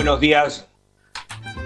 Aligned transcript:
buenos 0.00 0.20
días. 0.20 0.66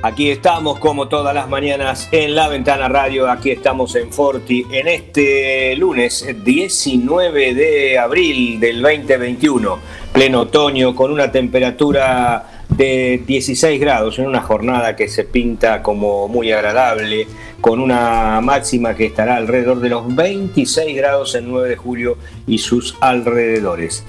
Aquí 0.02 0.29
estamos 0.29 0.80
como 0.80 1.06
todas 1.06 1.32
las 1.36 1.48
mañanas 1.48 2.08
en 2.11 2.34
La 2.34 2.48
Ventana 2.48 2.88
Radio, 2.88 3.30
aquí 3.30 3.52
estamos 3.52 3.95
en 3.95 4.12
Forti 4.12 4.66
en 4.72 4.88
este 4.88 5.76
lunes 5.76 6.26
19 6.44 7.54
de 7.54 7.96
abril 7.96 8.58
del 8.58 8.82
2021, 8.82 9.79
pleno 10.12 10.40
otoño 10.40 10.96
con 10.96 11.12
una 11.12 11.30
temperatura 11.30 12.64
de 12.70 13.22
16 13.25 13.80
grados 13.80 14.18
en 14.18 14.26
una 14.26 14.40
jornada 14.40 14.96
que 14.96 15.07
se 15.07 15.22
pinta 15.22 15.80
como 15.80 16.26
muy 16.26 16.50
agradable, 16.50 17.29
con 17.61 17.79
una 17.79 18.40
máxima 18.40 18.96
que 18.96 19.07
estará 19.07 19.36
alrededor 19.36 19.79
de 19.79 19.90
los 19.90 20.12
26 20.12 20.96
grados 20.96 21.36
el 21.36 21.48
9 21.48 21.68
de 21.68 21.76
julio 21.76 22.18
y 22.48 22.58
sus 22.58 22.96
alrededores. 23.00 24.04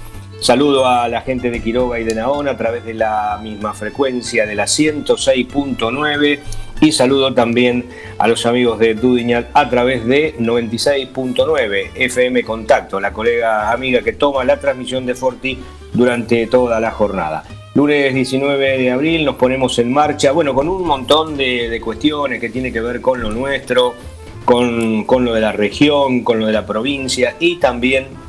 Saludo 0.46 0.86
a 0.86 1.08
la 1.08 1.22
gente 1.22 1.50
de 1.50 1.60
Quiroga 1.60 1.98
y 1.98 2.04
de 2.04 2.14
Naona 2.14 2.52
a 2.52 2.56
través 2.56 2.84
de 2.84 2.94
la 2.94 3.36
misma 3.42 3.74
frecuencia 3.74 4.46
de 4.46 4.54
la 4.54 4.66
106.9 4.66 6.38
y 6.80 6.92
saludo 6.92 7.34
también 7.34 7.86
a 8.16 8.28
los 8.28 8.46
amigos 8.46 8.78
de 8.78 8.94
Dudiñal 8.94 9.48
a 9.54 9.68
través 9.68 10.06
de 10.06 10.36
96.9 10.38 11.90
FM 11.96 12.44
Contacto, 12.44 13.00
la 13.00 13.12
colega 13.12 13.72
amiga 13.72 14.02
que 14.02 14.12
toma 14.12 14.44
la 14.44 14.60
transmisión 14.60 15.04
de 15.04 15.16
Forti 15.16 15.58
durante 15.92 16.46
toda 16.46 16.78
la 16.78 16.92
jornada. 16.92 17.42
Lunes 17.74 18.14
19 18.14 18.78
de 18.78 18.92
abril 18.92 19.24
nos 19.24 19.34
ponemos 19.34 19.76
en 19.80 19.92
marcha, 19.92 20.30
bueno, 20.30 20.54
con 20.54 20.68
un 20.68 20.86
montón 20.86 21.36
de, 21.36 21.80
cuestiones 21.82 22.40
que 22.40 22.50
tiene 22.50 22.72
que 22.72 22.80
ver 22.80 23.00
con 23.00 23.20
lo 23.20 23.30
nuestro, 23.30 23.94
con, 24.44 25.06
con 25.06 25.24
lo 25.24 25.34
de 25.34 25.40
la 25.40 25.50
región, 25.50 26.22
con 26.22 26.38
lo 26.38 26.46
de 26.46 26.52
la 26.52 26.64
provincia 26.64 27.34
y 27.40 27.56
también 27.56 28.25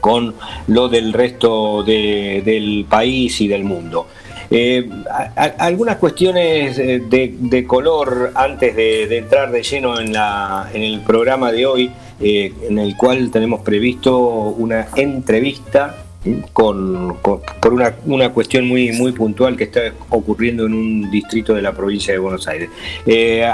con 0.00 0.34
lo 0.68 0.88
del 0.88 1.12
resto 1.12 1.82
del 1.82 2.86
país 2.88 3.40
y 3.40 3.48
del 3.48 3.64
mundo. 3.64 4.06
Eh, 4.50 4.88
algunas 5.58 5.96
cuestiones 5.96 6.78
eh, 6.78 7.02
de, 7.08 7.66
color 7.66 8.32
antes 8.34 8.76
de, 8.76 9.18
entrar 9.18 9.50
de 9.50 9.62
lleno 9.62 9.98
en, 9.98 10.12
la, 10.12 10.70
en, 10.72 10.82
el 10.82 11.00
programa 11.00 11.50
de 11.50 11.66
hoy, 11.66 11.90
eh, 12.20 12.52
en 12.68 12.78
el 12.78 12.96
cual 12.96 13.30
tenemos 13.30 13.60
previsto 13.62 14.16
una 14.18 14.88
entrevista 14.94 15.96
con, 16.52 17.18
por 17.22 17.72
una, 17.72 17.94
una, 18.04 18.30
cuestión 18.30 18.66
muy, 18.66 18.90
muy 18.92 19.12
puntual 19.12 19.56
que 19.56 19.64
está 19.64 19.92
ocurriendo 20.10 20.66
en 20.66 20.74
un 20.74 21.10
distrito 21.10 21.54
de 21.54 21.62
la 21.62 21.72
provincia 21.72 22.12
de 22.12 22.18
Buenos 22.18 22.48
Aires. 22.48 22.68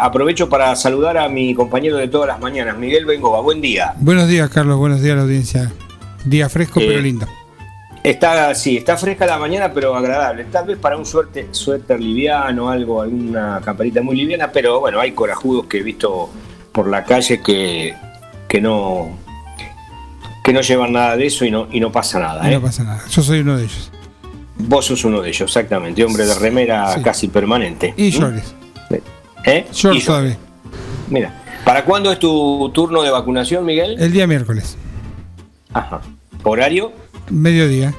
aprovecho 0.00 0.48
para 0.48 0.74
saludar 0.74 1.18
a 1.18 1.28
mi 1.28 1.54
compañero 1.54 1.96
de 1.96 2.08
todas 2.08 2.28
las 2.28 2.40
mañanas, 2.40 2.78
Miguel 2.78 3.04
Bengoa. 3.04 3.40
Buen 3.40 3.60
día. 3.60 3.94
Buenos 3.98 4.28
días, 4.28 4.48
Carlos. 4.48 4.78
Buenos 4.78 5.02
días 5.02 5.12
a 5.12 5.16
la 5.16 5.22
audiencia. 5.22 5.72
Día 6.24 6.48
fresco 6.48 6.80
pero 6.80 6.98
eh, 6.98 7.02
lindo. 7.02 7.26
Está, 8.02 8.52
sí, 8.54 8.78
está 8.78 8.96
fresca 8.96 9.26
la 9.26 9.38
mañana, 9.38 9.72
pero 9.72 9.94
agradable. 9.94 10.44
Tal 10.44 10.66
vez 10.66 10.78
para 10.78 10.96
un 10.96 11.06
suerte, 11.06 11.48
suéter 11.52 12.00
liviano, 12.00 12.68
algo, 12.68 13.00
alguna 13.00 13.60
camperita 13.64 14.02
muy 14.02 14.16
liviana, 14.16 14.50
pero 14.50 14.80
bueno, 14.80 14.98
hay 14.98 15.12
corajudos 15.12 15.66
que 15.66 15.78
he 15.78 15.82
visto 15.82 16.30
por 16.72 16.88
la 16.88 17.04
calle 17.04 17.40
que, 17.40 17.94
que 18.48 18.60
no 18.60 19.18
que 20.42 20.52
no 20.52 20.60
llevan 20.60 20.92
nada 20.92 21.16
de 21.16 21.26
eso 21.26 21.44
y 21.44 21.50
no, 21.52 21.68
y 21.70 21.78
no 21.78 21.92
pasa 21.92 22.18
nada. 22.18 22.42
No 22.42 22.48
¿eh? 22.56 22.60
pasa 22.60 22.82
nada. 22.82 23.04
Yo 23.08 23.22
soy 23.22 23.40
uno 23.40 23.56
de 23.56 23.64
ellos. 23.64 23.92
Vos 24.58 24.86
sos 24.86 25.04
uno 25.04 25.20
de 25.20 25.28
ellos, 25.28 25.42
exactamente. 25.42 26.04
Hombre 26.04 26.26
de 26.26 26.34
remera 26.34 27.00
casi 27.02 27.28
permanente. 27.28 27.94
Y 27.96 28.10
¿Mm? 28.18 28.40
¿Eh? 29.44 29.66
Shorts 29.72 30.36
Mira, 31.08 31.42
¿para 31.64 31.84
cuándo 31.84 32.10
es 32.12 32.18
tu 32.18 32.70
turno 32.74 33.02
de 33.02 33.10
vacunación, 33.10 33.64
Miguel? 33.64 33.96
El 34.00 34.12
día 34.12 34.26
miércoles. 34.26 34.76
Ajá. 35.72 36.00
¿Horario? 36.44 36.92
Mediodía. 37.30 37.94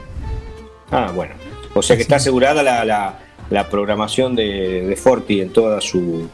Ah, 0.91 1.11
bueno. 1.13 1.33
O 1.73 1.81
sea 1.81 1.95
que 1.95 2.03
está 2.03 2.17
asegurada 2.17 2.61
la, 2.63 3.65
programación 3.69 4.35
de, 4.35 4.97
Forti 5.01 5.41
en 5.41 5.51
toda 5.51 5.81
su, 5.81 6.27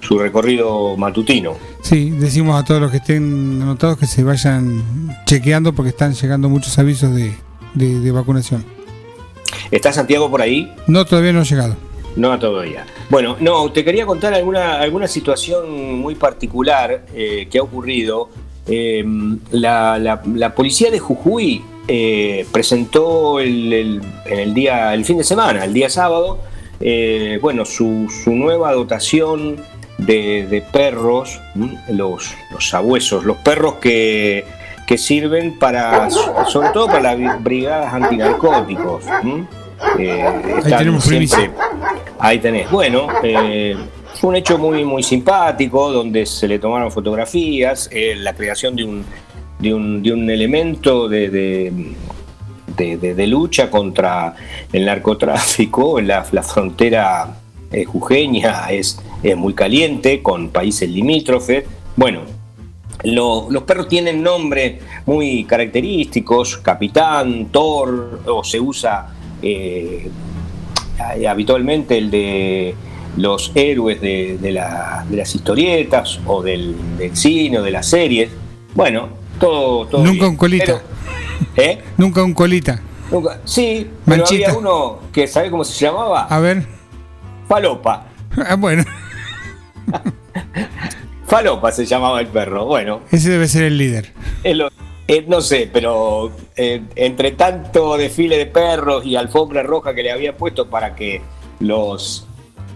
su 0.00 0.18
recorrido 0.18 0.96
matutino. 0.96 1.56
Sí, 1.82 2.10
decimos 2.10 2.60
a 2.60 2.64
todos 2.64 2.80
los 2.80 2.90
que 2.90 2.96
estén 2.98 3.60
anotados 3.62 3.98
que 3.98 4.06
se 4.06 4.24
vayan 4.24 5.16
chequeando 5.26 5.72
porque 5.72 5.90
están 5.90 6.14
llegando 6.14 6.48
muchos 6.48 6.76
avisos 6.78 7.14
de, 7.14 7.34
de, 7.74 8.10
vacunación. 8.10 8.64
¿Está 9.70 9.92
Santiago 9.92 10.30
por 10.30 10.42
ahí? 10.42 10.72
No, 10.86 11.04
todavía 11.04 11.32
no 11.32 11.40
ha 11.40 11.44
llegado. 11.44 11.76
No 12.16 12.36
todavía. 12.38 12.84
Bueno, 13.10 13.36
no, 13.38 13.70
te 13.70 13.84
quería 13.84 14.04
contar 14.04 14.34
alguna, 14.34 14.80
alguna 14.80 15.06
situación 15.06 16.00
muy 16.00 16.16
particular 16.16 17.06
eh, 17.14 17.46
que 17.48 17.58
ha 17.58 17.62
ocurrido 17.62 18.28
Em, 18.68 19.38
la, 19.50 20.22
policía 20.54 20.90
de 20.90 20.98
Jujuy 20.98 21.62
eh, 21.86 22.46
presentó 22.52 23.40
el, 23.40 24.02
en 24.26 24.38
el 24.38 24.54
día, 24.54 24.92
el 24.92 25.04
fin 25.04 25.16
de 25.16 25.24
semana, 25.24 25.64
el 25.64 25.72
día 25.72 25.88
sábado, 25.88 26.38
eh, 26.80 27.38
bueno, 27.40 27.64
su, 27.64 28.08
nueva 28.26 28.72
dotación 28.72 29.56
de, 29.96 30.62
perros, 30.70 31.40
los, 31.88 32.34
los 32.52 32.68
sabuesos, 32.68 33.24
los 33.24 33.38
perros 33.38 33.74
que, 33.74 34.44
sirven 34.96 35.58
para, 35.58 36.08
sobre 36.10 36.70
todo 36.70 36.86
para 36.86 37.14
las 37.14 37.42
brigadas 37.42 37.92
antinarcóticos. 37.92 39.04
Eh, 39.98 40.22
ahí 40.64 40.72
tenemos 40.76 41.08
Ahí 42.18 42.38
tenés. 42.38 42.70
Bueno, 42.70 43.06
fue 44.18 44.30
un 44.30 44.36
hecho 44.36 44.58
muy, 44.58 44.84
muy 44.84 45.04
simpático, 45.04 45.92
donde 45.92 46.26
se 46.26 46.48
le 46.48 46.58
tomaron 46.58 46.90
fotografías, 46.90 47.88
eh, 47.92 48.16
la 48.16 48.34
creación 48.34 48.74
de 48.74 48.84
un, 48.84 49.04
de 49.60 49.72
un, 49.72 50.02
de 50.02 50.12
un 50.12 50.28
elemento 50.28 51.08
de, 51.08 51.30
de, 52.76 53.26
lucha 53.28 53.70
contra 53.70 54.34
el 54.72 54.84
narcotráfico. 54.86 56.00
La, 56.08 56.26
la 56.32 56.42
frontera 56.42 57.36
eh, 57.70 57.84
jujeña 57.84 58.66
es, 58.70 59.00
es, 59.22 59.36
muy 59.36 59.54
caliente, 59.54 60.20
con 60.20 60.48
países 60.48 60.90
limítrofes. 60.90 61.64
Bueno, 61.94 62.22
los 63.04 63.62
perros 63.62 63.86
tienen 63.86 64.20
nombres 64.20 64.82
muy 65.06 65.44
característicos, 65.44 66.56
capitán, 66.58 67.46
Thor, 67.52 68.22
o 68.26 68.42
se 68.42 68.58
usa 68.58 69.14
eh, 69.42 70.10
habitualmente 71.28 71.98
el 71.98 72.10
de 72.10 72.74
los 73.18 73.50
héroes 73.54 74.00
de, 74.00 74.38
las 74.52 75.34
historietas 75.34 76.20
o 76.24 76.42
del, 76.42 76.76
cine 77.12 77.58
o 77.58 77.62
de 77.62 77.70
las 77.70 77.86
series. 77.86 78.30
Bueno, 78.74 79.08
todo. 79.40 79.86
todo 79.86 80.04
Nunca 80.04 80.28
un 80.28 80.36
colita. 80.36 80.80
¿eh? 81.56 81.80
Nunca 81.96 82.22
un 82.22 82.32
colita. 82.32 82.80
sí, 83.44 83.88
pero 84.06 84.24
había 84.26 84.54
uno 84.56 85.00
que, 85.12 85.26
¿sabe 85.26 85.50
cómo 85.50 85.64
se 85.64 85.84
llamaba? 85.84 86.24
A 86.24 86.38
ver. 86.38 86.64
Falopa. 87.48 88.06
Ah, 88.36 88.54
bueno. 88.56 88.84
Falopa 91.26 91.72
se 91.72 91.84
llamaba 91.84 92.20
el 92.20 92.28
perro. 92.28 92.66
Bueno. 92.66 93.00
Ese 93.10 93.30
debe 93.30 93.48
ser 93.48 93.64
el 93.64 93.78
líder. 93.78 94.12
Eh, 94.44 95.24
no 95.26 95.40
sé, 95.40 95.68
pero 95.72 96.30
eh, 96.54 96.82
entre 96.94 97.32
tanto 97.32 97.96
desfile 97.96 98.36
de 98.36 98.46
perros 98.46 99.04
y 99.04 99.16
alfombra 99.16 99.62
roja 99.62 99.94
que 99.94 100.02
le 100.02 100.12
había 100.12 100.36
puesto 100.36 100.68
para 100.68 100.94
que 100.94 101.22
los 101.60 102.27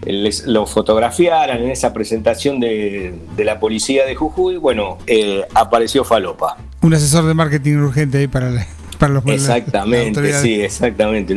lo 0.05 0.65
fotografiaran 0.65 1.61
en 1.61 1.69
esa 1.69 1.93
presentación 1.93 2.59
de, 2.59 3.13
la 3.37 3.59
policía 3.59 4.05
de 4.05 4.15
Jujuy, 4.15 4.57
bueno, 4.57 4.97
eh, 5.07 5.45
apareció 5.53 6.03
Falopa. 6.03 6.57
Un 6.81 6.93
asesor 6.93 7.25
de 7.25 7.33
marketing 7.33 7.77
urgente 7.77 8.17
ahí 8.17 8.27
para, 8.27 8.65
para 8.99 9.13
los 9.13 9.25
Exactamente, 9.25 10.33
sí, 10.33 10.61
exactamente, 10.61 11.35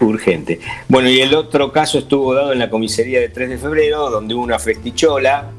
urgente. 0.00 0.60
Bueno, 0.88 1.08
y 1.08 1.20
el 1.20 1.34
otro 1.34 1.72
caso 1.72 1.98
estuvo 1.98 2.34
dado 2.34 2.52
en 2.52 2.58
la 2.58 2.70
comisaría 2.70 3.20
de 3.20 3.28
3 3.28 3.50
de 3.50 3.58
febrero, 3.58 4.10
donde 4.10 4.34
hubo 4.34 4.42
una 4.42 4.58
festichola 4.58 5.50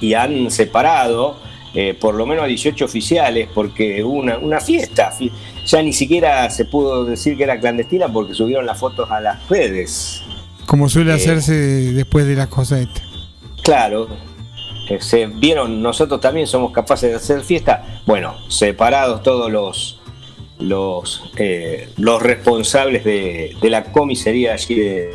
y 0.00 0.14
han 0.14 0.50
separado 0.50 1.36
eh, 1.74 1.96
por 1.98 2.14
lo 2.14 2.26
menos 2.26 2.44
a 2.44 2.46
18 2.48 2.84
oficiales 2.84 3.48
porque 3.54 4.02
hubo 4.04 4.14
una, 4.14 4.38
una 4.38 4.60
fiesta. 4.60 5.12
Ya 5.66 5.82
ni 5.82 5.92
siquiera 5.92 6.50
se 6.50 6.64
pudo 6.64 7.04
decir 7.04 7.36
que 7.36 7.44
era 7.44 7.58
clandestina 7.58 8.12
porque 8.12 8.34
subieron 8.34 8.66
las 8.66 8.78
fotos 8.78 9.10
a 9.10 9.20
las 9.20 9.48
redes. 9.48 10.22
Como 10.66 10.88
suele 10.88 11.12
eh, 11.12 11.14
hacerse 11.14 11.52
después 11.92 12.26
de 12.26 12.34
las 12.34 12.48
cosas 12.48 12.80
estas. 12.80 13.02
Claro. 13.62 14.08
Eh, 14.88 14.98
se 15.00 15.26
vieron, 15.26 15.82
nosotros 15.82 16.20
también 16.20 16.46
somos 16.46 16.72
capaces 16.72 17.10
de 17.10 17.16
hacer 17.16 17.42
fiesta. 17.42 18.02
Bueno, 18.06 18.34
separados 18.48 19.22
todos 19.22 19.50
los 19.50 20.02
los, 20.62 21.30
eh, 21.36 21.88
los 21.96 22.22
responsables 22.22 23.04
de, 23.04 23.56
la 23.62 23.84
comisaría 23.84 24.54
allí 24.54 24.76
del 24.76 25.10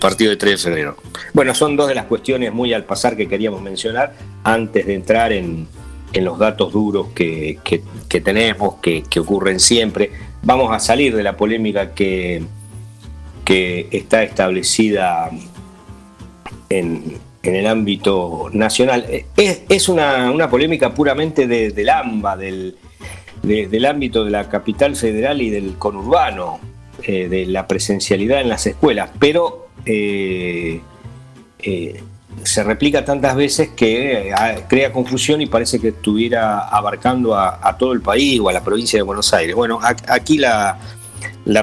partido 0.00 0.30
de 0.30 0.36
3 0.36 0.52
de 0.52 0.58
febrero. 0.58 0.96
Bueno, 1.32 1.54
son 1.54 1.76
dos 1.76 1.88
de 1.88 1.94
las 1.94 2.04
cuestiones 2.06 2.52
muy 2.52 2.72
al 2.72 2.84
pasar 2.84 3.16
que 3.16 3.28
queríamos 3.28 3.62
mencionar 3.62 4.14
antes 4.44 4.86
de 4.86 4.94
entrar 4.94 5.32
en, 5.32 5.66
los 6.14 6.38
datos 6.38 6.72
duros 6.72 7.08
que, 7.14 7.58
tenemos, 8.08 8.76
que, 8.76 9.02
que, 9.02 9.20
ocurren 9.20 9.60
siempre. 9.60 10.10
Vamos 10.42 10.74
a 10.74 10.80
salir 10.80 11.14
de 11.14 11.22
la 11.22 11.36
polémica 11.36 11.94
que, 11.94 12.42
que 13.48 13.88
está 13.90 14.22
establecida 14.24 15.30
en, 16.68 17.16
el 17.42 17.66
ámbito 17.66 18.50
nacional. 18.52 19.06
Es, 19.38 19.88
una, 19.88 20.50
polémica 20.50 20.92
puramente 20.92 21.46
del 21.46 21.88
AMBA, 21.88 22.36
del, 22.36 22.76
del 23.42 23.86
ámbito 23.86 24.26
de 24.26 24.32
la 24.32 24.50
capital 24.50 24.96
federal 24.96 25.40
y 25.40 25.48
del 25.48 25.78
conurbano. 25.78 26.60
eh, 27.04 27.28
de 27.28 27.46
la 27.46 27.66
presencialidad 27.66 28.42
en 28.42 28.50
las 28.50 28.66
escuelas, 28.66 29.08
pero 29.18 29.68
se 32.42 32.64
replica 32.64 33.04
tantas 33.04 33.34
veces 33.34 33.70
que 33.70 34.30
crea 34.68 34.92
confusión 34.92 35.40
y 35.40 35.46
parece 35.46 35.80
que 35.80 35.88
estuviera 35.88 36.68
abarcando 36.68 37.34
a, 37.34 37.76
todo 37.78 37.92
el 37.92 38.02
país 38.02 38.40
o 38.40 38.50
a 38.50 38.52
la 38.52 38.62
provincia 38.62 38.98
de 38.98 39.04
Buenos 39.04 39.32
Aires. 39.32 39.56
Bueno, 39.56 39.80
aquí 40.08 40.36
la, 40.36 40.78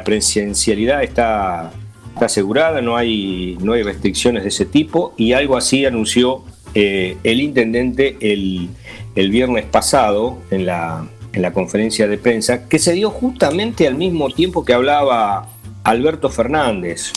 presencialidad 0.03 1.03
está, 1.03 1.71
asegurada, 2.15 2.81
no 2.81 2.95
hay, 2.95 3.57
no 3.61 3.73
hay 3.73 3.83
restricciones 3.83 4.43
de 4.43 4.49
ese 4.49 4.65
tipo 4.65 5.13
y 5.17 5.33
algo 5.33 5.57
así 5.57 5.85
anunció 5.85 6.43
el 6.73 7.41
intendente 7.41 8.17
el, 8.19 8.69
el 9.15 9.29
viernes 9.29 9.65
pasado 9.65 10.37
en 10.51 10.65
la, 10.65 11.07
en 11.35 11.41
la 11.41 11.51
conferencia 11.51 12.07
de 12.07 12.17
prensa, 12.17 12.67
que 12.67 12.79
se 12.79 12.93
dio 12.93 13.09
justamente 13.09 13.87
al 13.87 13.95
mismo 13.95 14.29
tiempo 14.29 14.63
que 14.63 14.73
hablaba 14.73 15.49
Alberto 15.83 16.29
Fernández. 16.29 17.11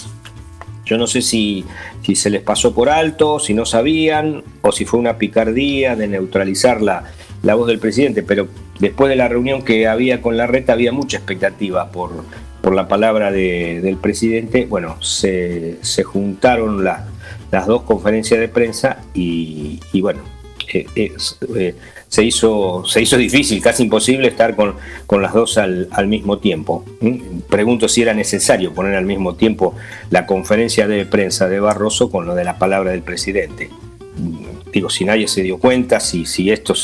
Yo 0.85 0.99
no 0.99 1.07
sé 1.07 1.23
si, 1.23 1.65
si 2.03 2.15
se 2.15 2.31
les 2.31 2.43
pasó 2.43 2.75
por 2.75 2.89
alto, 2.89 3.39
si 3.39 3.55
no 3.55 3.65
sabían, 3.65 4.43
o 4.63 4.73
si 4.73 4.85
fue 4.85 4.99
una 4.99 5.19
picardía 5.19 5.97
de 5.97 6.09
neutralizar 6.09 6.81
la, 6.81 7.05
la 7.43 7.55
voz 7.55 7.67
del 7.67 7.79
presidente, 7.79 8.23
pero 8.23 8.49
después 8.81 9.09
de 9.11 9.17
la 9.17 9.29
reunión 9.29 9.63
que 9.63 9.87
había 9.87 10.23
con 10.23 10.37
la 10.37 10.47
reta 10.47 10.73
había 10.73 10.93
mucha 10.93 11.19
expectativa 11.19 11.91
por, 11.91 12.25
por 12.61 12.75
la 12.75 12.89
palabra 12.89 13.31
del 13.31 13.97
presidente. 13.97 14.67
Bueno, 14.67 15.01
se, 15.03 15.79
juntaron 16.05 16.85
las 16.85 17.67
dos 17.67 17.83
conferencias 17.83 18.41
de 18.41 18.49
prensa 18.49 18.99
y, 19.15 19.81
bueno, 20.01 20.21
eh, 20.73 20.87
eh, 20.97 21.75
se 22.09 22.25
hizo, 22.25 22.85
se 22.87 23.03
hizo 23.03 23.17
difícil, 23.17 23.63
casi 23.63 23.83
imposible 23.83 24.29
estar 24.29 24.57
con, 24.57 24.75
con 25.07 25.23
las 25.23 25.35
dos 25.35 25.59
al, 25.59 25.89
mismo 26.07 26.39
tiempo. 26.39 26.85
¿Mm? 27.01 27.41
Pregunto 27.49 27.89
si 27.89 28.03
era 28.03 28.15
necesario 28.15 28.73
poner 28.73 28.95
al 28.95 29.05
mismo 29.05 29.35
tiempo 29.35 29.75
la 30.11 30.27
conferencia 30.27 30.89
de 30.89 31.05
prensa 31.07 31.49
de 31.49 31.61
Barroso 31.61 32.11
con 32.11 32.27
lo 32.27 32.35
de 32.35 32.45
la 32.45 32.59
palabra 32.59 32.93
del 32.93 33.03
presidente. 33.03 33.71
Digo, 34.73 34.91
si 34.91 35.05
nadie 35.05 35.29
se 35.29 35.43
dio 35.43 35.59
cuenta, 35.59 36.01
si, 36.01 36.27
si 36.27 36.51
esto 36.51 36.75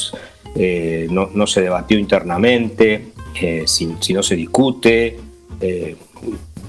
eh, 0.55 1.09
no, 1.11 1.47
se 1.47 1.63
debatió 1.63 1.99
internamente, 1.99 3.09
eh, 3.41 3.65
si, 3.67 3.87
no 4.13 4.23
se 4.23 4.37
discute, 4.37 5.19
eh, 5.61 5.97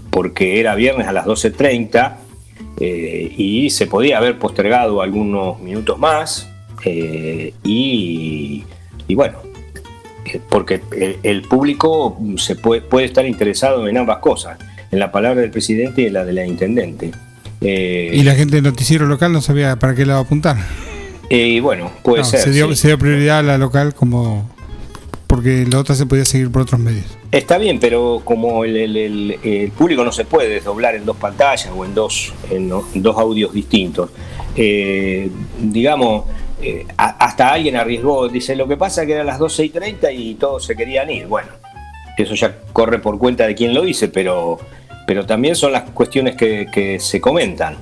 porque 0.10 0.60
era 0.60 0.76
viernes 0.76 1.08
a 1.08 1.12
las 1.12 1.26
12.30 1.26 2.18
y 2.78 3.70
se 3.70 3.88
podía 3.88 4.18
haber 4.18 4.38
postergado 4.38 5.02
algunos 5.02 5.62
minutos 5.62 5.98
más, 5.98 6.50
eh, 6.86 7.54
y, 7.64 8.64
bueno, 9.10 9.40
eh, 10.26 10.40
porque 10.50 10.82
el, 11.24 11.42
público 11.42 12.18
se 12.38 12.56
puede, 12.56 12.82
puede, 12.82 13.08
estar 13.08 13.26
interesado 13.26 13.88
en 13.88 13.98
ambas 13.98 14.20
cosas, 14.20 14.60
en 14.92 15.00
la 15.00 15.12
palabra 15.12 15.42
del 15.42 15.52
presidente 15.52 16.04
y 16.04 16.06
en 16.06 16.14
la 16.14 16.24
de 16.24 16.34
la 16.34 16.46
intendente. 16.46 17.12
Eh, 17.62 18.12
y 18.14 18.24
la 18.24 18.36
gente 18.36 18.56
del 18.56 18.66
noticiero 18.66 19.08
local 19.08 19.34
no 19.34 19.42
sabía 19.42 19.78
para 19.78 19.96
qué 19.96 20.04
a 20.04 20.20
apuntar. 20.20 20.58
Y 21.30 21.60
bueno, 21.60 21.92
puede 22.04 22.24
ser. 22.24 22.40
Se 22.40 22.52
dio, 22.52 22.76
se 22.76 22.88
dio, 22.88 22.98
prioridad 23.00 23.40
a 23.40 23.44
la 23.44 23.58
local 23.58 23.94
como 23.94 24.50
porque 25.28 25.66
la 25.70 25.80
otra 25.80 25.96
se 25.96 26.06
podía 26.06 26.24
seguir 26.24 26.52
por 26.52 26.62
otros 26.62 26.80
medios. 26.80 27.06
Está 27.32 27.58
bien, 27.58 27.80
pero 27.80 28.22
como 28.24 28.64
el, 28.64 29.72
público 29.78 30.04
no 30.04 30.12
se 30.12 30.24
puede 30.24 30.50
desdoblar 30.50 30.96
en 30.96 31.04
dos 31.04 31.18
pantallas 31.18 31.70
o 31.76 31.84
en 31.84 31.94
dos, 31.94 32.32
en, 32.50 32.70
dos 32.70 33.18
audios 33.18 33.52
distintos, 33.52 34.12
digamos, 34.56 36.26
eh, 36.62 36.86
hasta 36.98 37.52
alguien 37.52 37.76
arriesgó, 37.76 38.30
dice, 38.30 38.56
lo 38.56 38.68
que 38.68 38.78
pasa 38.78 39.06
que 39.06 39.14
eran 39.14 39.26
las 39.26 39.40
12 39.40 39.66
y 39.66 39.70
30 39.70 40.12
y 40.12 40.36
todos 40.36 40.66
se 40.66 40.76
querían 40.76 41.10
ir. 41.10 41.28
Bueno, 41.28 41.50
eso 42.18 42.34
ya 42.34 42.60
corre 42.72 43.00
por 43.00 43.18
cuenta 43.18 43.46
de 43.46 43.56
quien 43.56 43.74
lo 43.74 43.82
dice, 43.82 44.08
pero, 44.08 44.60
pero 45.06 45.26
también 45.26 45.56
son 45.56 45.74
las 45.74 45.84
cuestiones 45.92 46.36
que, 46.36 46.98
se 47.00 47.20
comentan. 47.22 47.78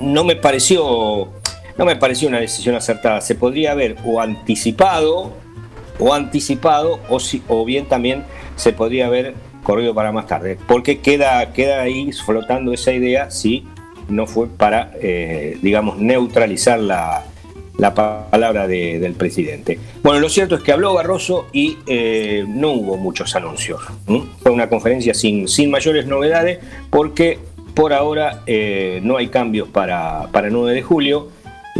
no 0.00 0.24
me 0.24 0.36
pareció 0.36 1.30
no 1.76 1.84
me 1.84 1.96
pareció 1.96 2.28
una 2.28 2.40
decisión 2.40 2.74
acertada. 2.74 3.20
Se 3.20 3.34
podría 3.34 3.72
haber 3.72 3.96
o 4.04 4.20
anticipado 4.20 5.32
o 5.98 6.14
anticipado 6.14 7.00
o, 7.08 7.64
bien 7.64 7.86
también 7.86 8.24
se 8.56 8.72
podría 8.72 9.06
haber 9.06 9.34
corrido 9.62 9.94
para 9.94 10.12
más 10.12 10.26
tarde. 10.26 10.58
Porque 10.66 11.00
queda, 11.00 11.52
queda 11.52 11.82
ahí 11.82 12.12
flotando 12.12 12.72
esa 12.72 12.92
idea 12.92 13.30
si 13.30 13.66
no 14.08 14.26
fue 14.26 14.48
para, 14.48 14.92
eh, 15.00 15.58
digamos, 15.62 15.98
neutralizar 15.98 16.80
la, 16.80 17.24
la 17.78 17.94
palabra 17.94 18.66
del 18.66 19.14
presidente. 19.14 19.78
Bueno, 20.02 20.20
lo 20.20 20.28
cierto 20.28 20.54
es 20.54 20.62
que 20.62 20.72
habló 20.72 20.94
Barroso 20.94 21.46
y 21.52 21.78
eh, 21.86 22.44
no 22.46 22.72
hubo 22.72 22.96
muchos 22.96 23.34
anuncios. 23.34 23.80
Fue 24.42 24.52
una 24.52 24.68
conferencia 24.68 25.14
sin, 25.14 25.48
sin 25.48 25.70
mayores 25.70 26.06
novedades 26.06 26.58
porque 26.90 27.38
por 27.74 27.92
ahora 27.92 28.42
eh, 28.46 29.00
no 29.02 29.16
hay 29.16 29.28
cambios 29.28 29.68
para, 29.68 30.28
para 30.32 30.48
el 30.48 30.52
9 30.52 30.74
de 30.74 30.82
julio. 30.82 31.28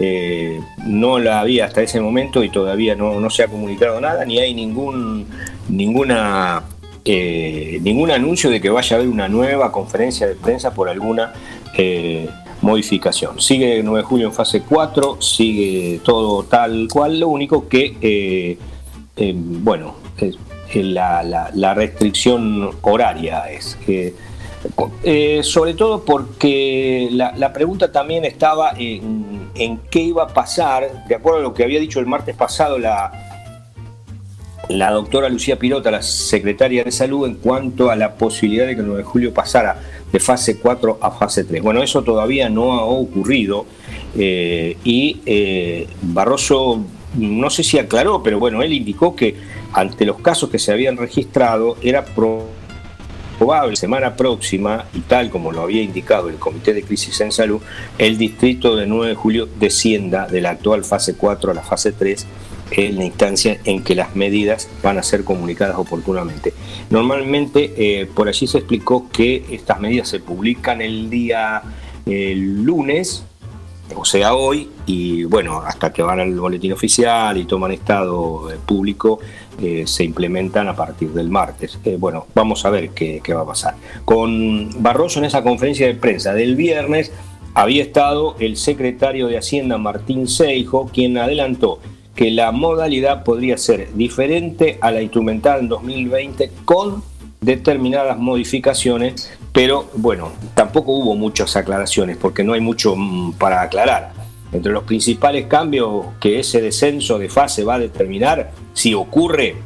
Eh, 0.01 0.61
no 0.87 1.19
la 1.19 1.41
había 1.41 1.67
hasta 1.67 1.83
ese 1.83 2.01
momento 2.01 2.43
y 2.43 2.49
todavía 2.49 2.95
no, 2.95 3.29
se 3.31 3.43
ha 3.43 3.49
comunicado 3.49 4.01
nada, 4.01 4.25
ni 4.25 4.39
hay 4.39 4.55
ningún, 4.55 5.27
ninguna, 5.69 6.63
ningún 7.05 8.11
anuncio 8.11 8.49
de 8.49 8.61
que 8.61 8.71
vaya 8.71 8.97
a 8.97 8.99
haber 9.01 9.11
una 9.11 9.29
nueva 9.29 9.71
conferencia 9.71 10.27
de 10.27 10.35
prensa 10.35 10.73
por 10.73 10.89
alguna 10.89 11.33
modificación. 12.63 13.41
Sigue 13.41 13.79
el 13.79 13.85
9 13.85 13.99
de 13.99 14.05
julio 14.05 14.27
en 14.29 14.33
fase 14.33 14.63
4, 14.63 15.21
sigue 15.21 16.01
todo 16.03 16.45
tal 16.45 16.89
cual, 16.91 17.21
lo 17.21 17.29
único 17.29 17.69
que, 17.69 17.97
eh, 18.01 18.57
eh, 19.17 19.35
bueno, 19.37 19.97
la, 20.75 21.75
restricción 21.75 22.71
horaria 22.81 23.51
es. 23.51 23.77
Eh, 25.03 25.41
sobre 25.43 25.75
todo 25.75 26.05
porque 26.05 27.09
la, 27.11 27.53
pregunta 27.53 27.91
también 27.91 28.25
estaba 28.25 28.73
en, 28.79 29.51
en, 29.55 29.79
qué 29.91 30.01
iba 30.01 30.25
a 30.25 30.29
pasar, 30.29 31.07
de 31.09 31.15
acuerdo 31.15 31.41
a 31.41 31.43
lo 31.43 31.53
que 31.53 31.65
había 31.65 31.81
dicho 31.81 31.99
el 31.99 32.07
martes 32.07 32.37
pasado 32.37 32.79
la, 32.79 33.11
la 34.69 34.91
doctora 34.91 35.29
Lucía 35.29 35.59
Pirota, 35.59 35.91
la 35.91 36.03
secretaria 36.03 36.85
de 36.85 36.93
Salud, 36.93 37.27
en 37.27 37.35
cuanto 37.35 37.91
a 37.91 37.97
la 37.97 38.15
posibilidad 38.15 38.67
de 38.67 38.75
que 38.75 38.81
el 38.81 38.87
9 38.87 39.03
de 39.03 39.05
julio 39.05 39.35
pasara 39.35 39.81
de 40.13 40.21
fase 40.21 40.59
4 40.59 40.99
a 41.01 41.11
fase 41.11 41.45
3. 41.45 41.63
Bueno, 41.63 41.83
eso 41.83 42.03
todavía 42.03 42.49
no 42.49 42.73
ha 42.73 42.85
ocurrido 42.85 43.67
eh, 44.17 44.77
y 44.85 45.21
eh, 45.27 45.89
Barroso 46.03 46.85
no 47.17 47.51
sé 47.51 47.63
si 47.63 47.79
aclaró, 47.79 48.23
pero 48.23 48.39
bueno, 48.39 48.63
él 48.63 48.73
indicó 48.73 49.15
que 49.15 49.35
ante 49.73 50.07
los 50.07 50.19
casos 50.21 50.49
que 50.51 50.59
se 50.59 50.73
habían 50.73 50.97
registrado 50.97 51.77
era 51.83 52.05
probable 52.05 52.62
semana 53.75 54.17
próxima, 54.17 54.87
y 54.95 55.01
tal 55.01 55.31
como 55.31 55.53
lo 55.53 55.63
había 55.63 55.83
indicado 55.83 56.29
el 56.29 56.37
Comité 56.37 56.73
de 56.75 56.83
Crisis 56.83 57.21
en 57.21 57.33
Salud, 57.33 57.61
el 57.99 58.19
distrito 58.19 58.77
de 58.77 58.87
9 58.87 59.09
de 59.09 59.15
julio 59.15 59.49
descienda 59.59 60.27
de 60.27 60.41
la 60.41 60.51
actual 60.51 60.85
fase 60.85 61.15
4 61.15 61.51
a 61.51 61.55
la 61.55 61.63
fase 61.63 61.93
3 61.93 62.27
en 62.73 62.97
la 62.97 63.05
instancia 63.05 63.59
en 63.65 63.83
que 63.83 63.95
las 63.95 64.17
medidas 64.17 64.69
van 64.83 64.99
a 64.99 65.03
ser 65.03 65.25
comunicadas 65.25 65.77
oportunamente. 65.79 66.55
Normalmente 66.91 67.75
eh, 67.77 68.07
por 68.07 68.29
allí 68.29 68.47
se 68.47 68.59
explicó 68.59 69.09
que 69.11 69.45
estas 69.51 69.81
medidas 69.81 70.09
se 70.09 70.21
publican 70.21 70.81
el 70.81 71.11
día 71.11 71.63
lunes, 72.07 73.25
o 73.95 74.05
sea 74.05 74.35
hoy, 74.35 74.69
y 74.87 75.25
bueno, 75.25 75.61
hasta 75.61 75.93
que 75.93 76.03
van 76.03 76.21
al 76.21 76.35
boletín 76.35 76.73
oficial 76.73 77.37
y 77.37 77.45
toman 77.45 77.73
estado 77.73 78.51
eh, 78.51 78.57
público, 78.65 79.21
eh, 79.61 79.85
se 79.87 80.05
implementan 80.05 80.69
a 80.69 80.77
partir 80.77 81.11
del 81.11 81.29
martes. 81.29 81.79
bueno, 81.99 82.27
vamos 82.35 82.65
a 82.65 82.71
ver 82.71 82.91
qué, 82.91 83.21
qué 83.23 83.35
va 83.35 83.43
a 83.43 83.47
pasar. 83.47 83.75
Con 84.05 84.83
Barroso 84.83 85.19
en 85.19 85.27
esa 85.27 85.43
conferencia 85.43 85.87
de 85.87 85.95
prensa 85.95 86.35
del 86.35 86.57
viernes 86.57 87.13
había 87.55 87.83
estado 87.83 88.37
el 88.39 88.57
secretario 88.57 89.27
de 89.27 89.39
Hacienda 89.39 89.77
Martín 89.79 90.27
Seijo, 90.27 90.89
quien 90.93 91.19
adelantó 91.19 91.81
que 92.15 92.31
la 92.31 92.53
modalidad 92.53 93.25
podría 93.25 93.57
ser 93.57 93.93
diferente 93.95 94.79
a 94.81 94.91
la 94.91 95.03
instrumental 95.03 95.61
en 95.61 95.69
2020 95.69 96.51
con 96.65 97.03
determinadas 97.41 98.19
modificaciones, 98.19 99.31
pero 99.53 99.89
bueno, 99.95 100.31
tampoco 100.55 100.93
hubo 100.93 101.15
muchas 101.15 101.57
aclaraciones 101.57 102.17
porque 102.17 102.45
no 102.45 102.53
hay 102.53 102.61
mucho 102.61 102.95
mm, 102.97 103.35
para 103.35 103.63
aclarar. 103.63 104.13
Entre 104.53 104.71
los 104.71 104.85
principales 104.85 105.47
cambios 105.47 106.07
que 106.21 106.39
ese 106.39 106.61
descenso 106.61 107.19
de 107.19 107.29
fase 107.29 107.65
va 107.65 107.75
a 107.75 107.79
determinar, 107.79 108.51
si 108.75 108.93
ocurre, 108.93 109.57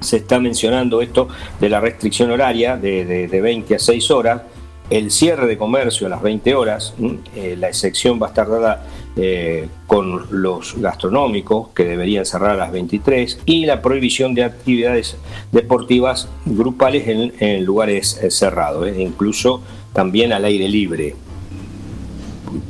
se 0.00 0.18
está 0.18 0.38
mencionando 0.40 1.00
esto 1.02 1.28
de 1.60 1.68
la 1.68 1.80
restricción 1.80 2.30
horaria 2.30 2.76
de, 2.76 3.28
20 3.28 3.74
a 3.74 3.78
6 3.78 4.10
horas, 4.10 4.42
el 4.90 5.10
cierre 5.10 5.46
de 5.46 5.58
comercio 5.58 6.06
a 6.06 6.10
las 6.10 6.22
20 6.22 6.54
horas, 6.54 6.94
eh, 7.36 7.56
la 7.58 7.68
excepción 7.68 8.20
va 8.20 8.26
a 8.26 8.30
estar 8.30 8.48
dada 8.48 8.86
eh, 9.16 9.68
con 9.86 10.26
los 10.30 10.80
gastronómicos 10.80 11.68
que 11.70 11.84
deberían 11.84 12.24
cerrar 12.24 12.52
a 12.52 12.56
las 12.56 12.72
23 12.72 13.40
y 13.44 13.66
la 13.66 13.82
prohibición 13.82 14.34
de 14.34 14.44
actividades 14.44 15.16
deportivas 15.52 16.28
grupales 16.46 17.04
en, 17.06 17.64
lugares 17.64 18.18
eh, 18.22 18.30
cerrados, 18.30 18.88
incluso 18.96 19.62
también 19.92 20.32
al 20.32 20.44
aire 20.44 20.68
libre. 20.68 21.16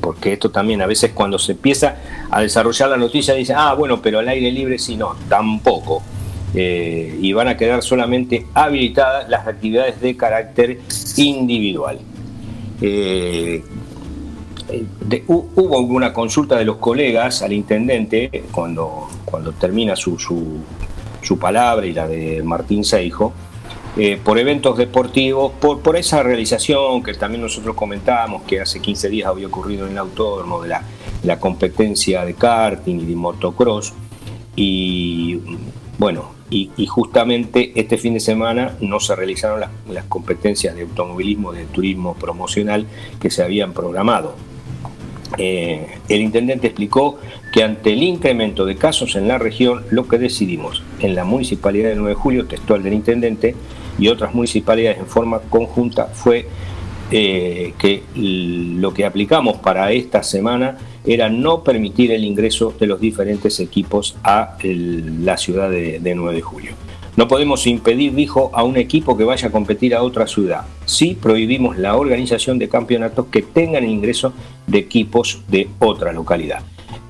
Porque 0.08 0.32
esto 0.32 0.50
también 0.50 0.80
a 0.80 0.86
veces 0.86 1.10
cuando 1.12 1.38
se 1.38 1.52
empieza 1.52 1.96
a 2.30 2.40
desarrollar 2.40 2.88
la 2.88 2.96
noticia 2.96 3.34
dice, 3.34 3.52
ah, 3.54 3.74
bueno, 3.74 4.00
pero 4.00 4.20
al 4.20 4.28
aire 4.30 4.50
libre 4.50 4.78
sí, 4.78 4.96
no, 4.96 5.14
tampoco. 5.28 6.02
y 6.54 7.30
van 7.34 7.48
a 7.48 7.58
quedar 7.58 7.82
solamente 7.82 8.46
habilitadas 8.54 9.28
las 9.28 9.46
actividades 9.46 10.00
de 10.00 10.16
carácter 10.16 10.80
individual. 11.18 11.98
hubo 15.26 15.78
una 15.80 16.14
consulta 16.14 16.56
de 16.56 16.64
los 16.64 16.78
colegas 16.78 17.42
al 17.42 17.52
intendente 17.52 18.44
cuando, 18.50 19.10
cuando 19.26 19.52
termina 19.52 19.94
su, 19.94 20.18
su 21.20 21.38
palabra 21.38 21.84
y 21.84 21.92
la 21.92 22.08
de 22.08 22.42
Martín 22.42 22.82
Seijo, 22.82 23.34
eh, 24.00 24.16
por 24.22 24.38
eventos 24.38 24.78
deportivos, 24.78 25.50
por, 25.60 25.80
por 25.80 25.96
esa 25.96 26.22
realización 26.22 27.02
que 27.02 27.14
también 27.14 27.42
nosotros 27.42 27.74
comentábamos 27.74 28.42
que 28.42 28.60
hace 28.60 28.78
15 28.80 29.08
días 29.08 29.28
había 29.28 29.48
ocurrido 29.48 29.86
en 29.86 29.92
el 29.94 29.98
autódromo 29.98 30.62
de 30.62 30.68
la, 30.68 31.40
competencia 31.40 32.24
de 32.24 32.34
karting 32.34 33.00
y 33.00 33.06
de 33.06 33.16
motocross. 33.16 33.92
Y 34.54 35.40
bueno, 35.98 36.30
y, 36.48 36.70
justamente 36.86 37.72
este 37.74 37.98
fin 37.98 38.14
de 38.14 38.20
semana 38.20 38.76
no 38.80 39.00
se 39.00 39.16
realizaron 39.16 39.58
las, 39.88 40.04
competencias 40.04 40.76
de 40.76 40.82
automovilismo, 40.82 41.52
de 41.52 41.64
turismo 41.64 42.14
promocional 42.14 42.86
que 43.20 43.30
se 43.32 43.42
habían 43.42 43.72
programado. 43.72 44.36
Eh, 45.38 45.88
el 46.08 46.20
intendente 46.20 46.68
explicó 46.68 47.18
que 47.52 47.64
ante 47.64 47.94
el 47.94 48.04
incremento 48.04 48.64
de 48.64 48.76
casos 48.76 49.16
en 49.16 49.26
la 49.26 49.38
región, 49.38 49.82
lo 49.90 50.06
que 50.06 50.18
decidimos 50.18 50.84
en 51.00 51.16
la 51.16 51.24
municipalidad 51.24 51.88
del 51.88 51.98
9 51.98 52.10
de 52.10 52.14
julio, 52.14 52.46
textual 52.46 52.84
del 52.84 52.94
intendente, 52.94 53.56
y 53.98 54.08
otras 54.08 54.34
municipalidades 54.34 54.98
en 54.98 55.06
forma 55.06 55.40
conjunta, 55.40 56.06
fue 56.06 56.46
eh, 57.10 57.72
que 57.78 58.02
lo 58.14 58.92
que 58.92 59.04
aplicamos 59.04 59.56
para 59.56 59.92
esta 59.92 60.22
semana 60.22 60.76
era 61.06 61.28
no 61.28 61.62
permitir 61.62 62.12
el 62.12 62.24
ingreso 62.24 62.74
de 62.78 62.86
los 62.86 63.00
diferentes 63.00 63.60
equipos 63.60 64.16
a 64.22 64.56
la 64.62 65.36
ciudad 65.38 65.70
de, 65.70 66.00
de 66.00 66.14
9 66.14 66.36
de 66.36 66.42
julio. 66.42 66.72
No 67.16 67.26
podemos 67.26 67.66
impedir, 67.66 68.14
dijo, 68.14 68.52
a 68.54 68.62
un 68.62 68.76
equipo 68.76 69.16
que 69.16 69.24
vaya 69.24 69.48
a 69.48 69.50
competir 69.50 69.94
a 69.94 70.04
otra 70.04 70.28
ciudad. 70.28 70.66
Sí 70.84 71.18
prohibimos 71.20 71.76
la 71.76 71.96
organización 71.96 72.60
de 72.60 72.68
campeonatos 72.68 73.26
que 73.26 73.42
tengan 73.42 73.88
ingreso 73.88 74.32
de 74.68 74.78
equipos 74.78 75.40
de 75.48 75.68
otra 75.80 76.12
localidad. 76.12 76.60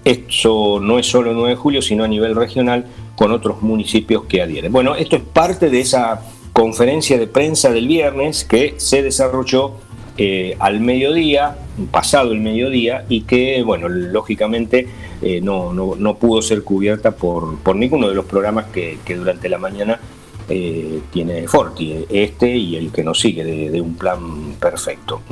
Esto 0.04 0.80
no 0.80 0.98
es 0.98 1.06
solo 1.06 1.34
9 1.34 1.50
de 1.50 1.56
julio, 1.56 1.82
sino 1.82 2.04
a 2.04 2.08
nivel 2.08 2.34
regional 2.34 2.86
con 3.16 3.32
otros 3.32 3.60
municipios 3.60 4.24
que 4.24 4.40
adhieren. 4.40 4.72
Bueno, 4.72 4.94
esto 4.94 5.16
es 5.16 5.22
parte 5.22 5.68
de 5.68 5.80
esa 5.80 6.22
conferencia 6.58 7.16
de 7.18 7.28
prensa 7.28 7.70
del 7.70 7.86
viernes 7.86 8.44
que 8.44 8.74
se 8.78 9.00
desarrolló 9.00 9.74
eh, 10.16 10.56
al 10.58 10.80
mediodía, 10.80 11.56
pasado 11.92 12.32
el 12.32 12.40
mediodía, 12.40 13.04
y 13.08 13.20
que, 13.20 13.62
bueno, 13.62 13.88
lógicamente 13.88 14.88
eh, 15.22 15.40
no, 15.40 15.72
no, 15.72 16.14
pudo 16.16 16.42
ser 16.42 16.64
cubierta 16.64 17.12
por, 17.12 17.60
por 17.60 17.76
ninguno 17.76 18.08
de 18.08 18.16
los 18.16 18.24
programas 18.24 18.66
que, 18.72 18.98
durante 19.06 19.48
la 19.48 19.58
mañana 19.58 20.00
eh, 20.48 20.98
tiene 21.12 21.46
Forti, 21.46 22.06
este 22.08 22.56
y 22.56 22.74
el 22.74 22.90
que 22.90 23.04
nos 23.04 23.20
sigue 23.20 23.44
de, 23.44 23.80
un 23.80 23.94
plan 23.94 24.54
perfecto. 24.58 25.22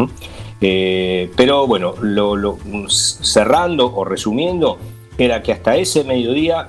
pero 0.60 1.66
bueno, 1.66 1.94
lo, 2.02 2.56
cerrando 2.88 3.92
o 3.92 4.04
resumiendo, 4.04 4.78
era 5.18 5.42
que 5.42 5.50
hasta 5.50 5.74
ese 5.74 6.04
mediodía 6.04 6.68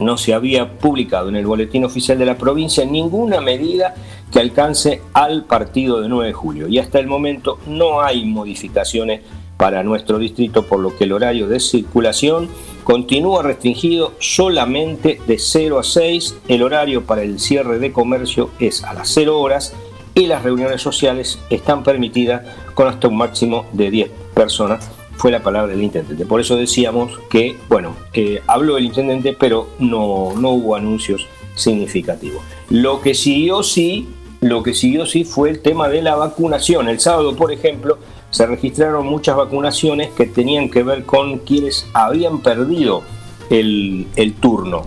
no 0.00 0.16
se 0.16 0.34
había 0.34 0.78
publicado 0.78 1.28
en 1.28 1.36
el 1.36 1.46
boletín 1.46 1.84
oficial 1.84 2.18
de 2.18 2.26
la 2.26 2.38
provincia 2.38 2.84
ninguna 2.84 3.40
medida 3.40 3.94
que 4.32 4.40
alcance 4.40 5.02
al 5.12 5.44
partido 5.44 6.00
de 6.00 6.08
9 6.08 6.26
de 6.26 6.32
julio. 6.32 6.68
Y 6.68 6.78
hasta 6.78 6.98
el 6.98 7.06
momento 7.06 7.58
no 7.66 8.00
hay 8.02 8.24
modificaciones 8.24 9.22
para 9.56 9.82
nuestro 9.82 10.18
distrito, 10.18 10.66
por 10.66 10.78
lo 10.78 10.96
que 10.96 11.04
el 11.04 11.12
horario 11.12 11.48
de 11.48 11.58
circulación 11.58 12.48
continúa 12.84 13.42
restringido 13.42 14.14
solamente 14.20 15.20
de 15.26 15.38
0 15.38 15.80
a 15.80 15.82
6. 15.82 16.36
El 16.46 16.62
horario 16.62 17.04
para 17.04 17.22
el 17.22 17.40
cierre 17.40 17.78
de 17.78 17.92
comercio 17.92 18.50
es 18.60 18.84
a 18.84 18.94
las 18.94 19.08
0 19.08 19.38
horas 19.38 19.74
y 20.14 20.26
las 20.26 20.42
reuniones 20.42 20.80
sociales 20.80 21.38
están 21.50 21.82
permitidas 21.82 22.42
con 22.74 22.86
hasta 22.86 23.08
un 23.08 23.16
máximo 23.16 23.66
de 23.72 23.90
10 23.90 24.10
personas 24.34 24.90
fue 25.18 25.32
la 25.32 25.42
palabra 25.42 25.72
del 25.72 25.82
intendente. 25.82 26.24
Por 26.24 26.40
eso 26.40 26.56
decíamos 26.56 27.18
que, 27.28 27.56
bueno, 27.68 27.94
eh, 28.14 28.40
habló 28.46 28.78
el 28.78 28.84
intendente, 28.84 29.36
pero 29.38 29.68
no, 29.80 30.32
no 30.38 30.50
hubo 30.50 30.76
anuncios 30.76 31.26
significativos. 31.56 32.42
Lo 32.70 33.00
que 33.00 33.14
siguió 33.14 33.64
sí, 33.64 34.08
lo 34.40 34.62
que 34.62 34.74
siguió 34.74 35.06
sí 35.06 35.24
fue 35.24 35.50
el 35.50 35.60
tema 35.60 35.88
de 35.88 36.02
la 36.02 36.14
vacunación. 36.14 36.88
El 36.88 37.00
sábado, 37.00 37.34
por 37.34 37.52
ejemplo, 37.52 37.98
se 38.30 38.46
registraron 38.46 39.06
muchas 39.06 39.36
vacunaciones 39.36 40.10
que 40.10 40.26
tenían 40.26 40.70
que 40.70 40.84
ver 40.84 41.04
con 41.04 41.38
quienes 41.38 41.86
habían 41.92 42.40
perdido 42.40 43.02
el, 43.50 44.06
turno. 44.40 44.86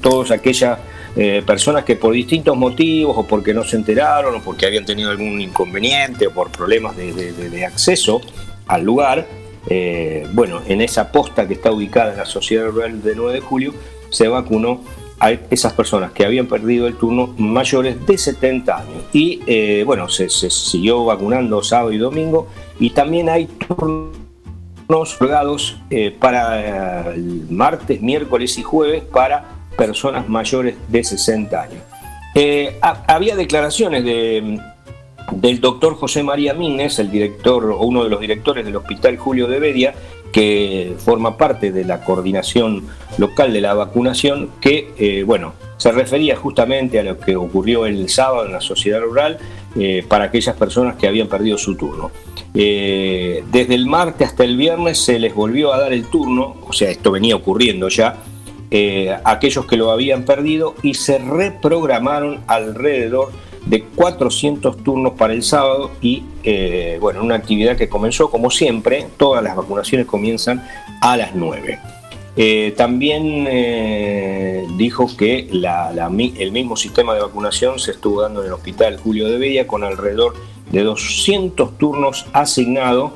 Todas 0.00 0.32
aquellas 0.32 0.80
eh, 1.14 1.44
personas 1.46 1.84
que 1.84 1.94
por 1.94 2.12
distintos 2.12 2.56
motivos, 2.56 3.16
o 3.16 3.24
porque 3.24 3.54
no 3.54 3.62
se 3.62 3.76
enteraron, 3.76 4.34
o 4.34 4.42
porque 4.42 4.66
habían 4.66 4.84
tenido 4.84 5.10
algún 5.10 5.40
inconveniente, 5.40 6.26
o 6.26 6.32
por 6.32 6.50
problemas 6.50 6.96
de 6.96 7.64
acceso 7.64 8.20
al 8.66 8.82
lugar, 8.82 9.26
eh, 9.68 10.26
bueno, 10.32 10.60
en 10.66 10.80
esa 10.80 11.12
posta 11.12 11.46
que 11.46 11.54
está 11.54 11.70
ubicada 11.70 12.12
en 12.12 12.18
la 12.18 12.26
Sociedad 12.26 12.66
Rural 12.66 13.02
de 13.02 13.14
9 13.14 13.34
de 13.34 13.40
Julio, 13.40 13.74
se 14.10 14.28
vacunó 14.28 14.80
a 15.18 15.32
esas 15.32 15.74
personas 15.74 16.12
que 16.12 16.24
habían 16.24 16.46
perdido 16.46 16.86
el 16.86 16.96
turno 16.96 17.34
mayores 17.36 18.04
de 18.06 18.16
70 18.16 18.76
años. 18.76 19.04
Y 19.12 19.42
eh, 19.46 19.82
bueno, 19.84 20.08
se, 20.08 20.30
siguió 20.30 21.04
vacunando 21.04 21.62
sábado 21.62 21.92
y 21.92 21.98
domingo 21.98 22.48
y 22.78 22.90
también 22.90 23.28
hay 23.28 23.46
turnos 23.46 25.14
colgados 25.18 25.76
eh, 25.90 26.16
para 26.18 27.12
el 27.14 27.46
martes, 27.50 28.00
miércoles 28.00 28.56
y 28.56 28.62
jueves 28.62 29.02
para 29.04 29.44
personas 29.76 30.28
mayores 30.28 30.76
de 30.88 31.04
60 31.04 31.62
años. 31.62 31.82
había 33.06 33.36
declaraciones 33.36 34.04
de 34.04 34.58
del 35.32 35.60
doctor 35.60 35.94
José 35.94 36.22
María 36.22 36.54
Mínez, 36.54 36.98
el 36.98 37.10
director 37.10 37.64
o 37.64 37.80
uno 37.80 38.04
de 38.04 38.10
los 38.10 38.20
directores 38.20 38.64
del 38.64 38.76
Hospital 38.76 39.16
Julio 39.16 39.46
de 39.46 39.58
Bedia, 39.58 39.94
que 40.32 40.94
forma 40.98 41.36
parte 41.36 41.72
de 41.72 41.84
la 41.84 42.02
coordinación 42.02 42.86
local 43.18 43.52
de 43.52 43.60
la 43.60 43.74
vacunación, 43.74 44.50
que, 44.60 44.92
eh, 44.98 45.22
bueno, 45.24 45.54
se 45.76 45.92
refería 45.92 46.36
justamente 46.36 46.98
a 47.00 47.02
lo 47.02 47.18
que 47.18 47.36
ocurrió 47.36 47.86
el 47.86 48.08
sábado 48.08 48.46
en 48.46 48.52
la 48.52 48.60
sociedad 48.60 49.00
rural 49.00 49.38
eh, 49.76 50.04
para 50.06 50.24
aquellas 50.24 50.56
personas 50.56 50.96
que 50.96 51.08
habían 51.08 51.28
perdido 51.28 51.56
su 51.58 51.74
turno. 51.76 52.10
Eh, 52.54 53.44
desde 53.50 53.74
el 53.74 53.86
martes 53.86 54.28
hasta 54.28 54.44
el 54.44 54.56
viernes 54.56 54.98
se 54.98 55.18
les 55.18 55.34
volvió 55.34 55.72
a 55.72 55.80
dar 55.80 55.92
el 55.92 56.04
turno, 56.06 56.56
o 56.66 56.72
sea, 56.72 56.90
esto 56.90 57.10
venía 57.10 57.36
ocurriendo 57.36 57.88
ya, 57.88 58.16
a 59.24 59.30
aquellos 59.32 59.66
que 59.66 59.76
lo 59.76 59.90
habían 59.90 60.24
perdido 60.24 60.76
y 60.84 60.94
se 60.94 61.18
reprogramaron 61.18 62.38
alrededor 62.46 63.32
de 63.70 63.84
400 63.84 64.78
turnos 64.78 65.12
para 65.12 65.32
el 65.32 65.44
sábado 65.44 65.92
y 66.02 66.24
eh, 66.42 66.98
bueno, 67.00 67.22
una 67.22 67.36
actividad 67.36 67.76
que 67.76 67.88
comenzó 67.88 68.28
como 68.28 68.50
siempre, 68.50 69.06
todas 69.16 69.44
las 69.44 69.54
vacunaciones 69.54 70.08
comienzan 70.08 70.66
a 71.00 71.16
las 71.16 71.36
9. 71.36 71.78
Eh, 72.36 72.74
también 72.76 73.46
eh, 73.48 74.66
dijo 74.76 75.06
que 75.16 75.48
el 75.50 76.52
mismo 76.52 76.76
sistema 76.76 77.14
de 77.14 77.20
vacunación 77.20 77.78
se 77.78 77.92
estuvo 77.92 78.22
dando 78.22 78.40
en 78.40 78.48
el 78.48 78.52
Hospital 78.54 78.98
Julio 78.98 79.28
de 79.28 79.38
Bella 79.38 79.66
con 79.68 79.84
alrededor 79.84 80.34
de 80.72 80.82
200 80.82 81.78
turnos 81.78 82.26
asignados 82.32 83.12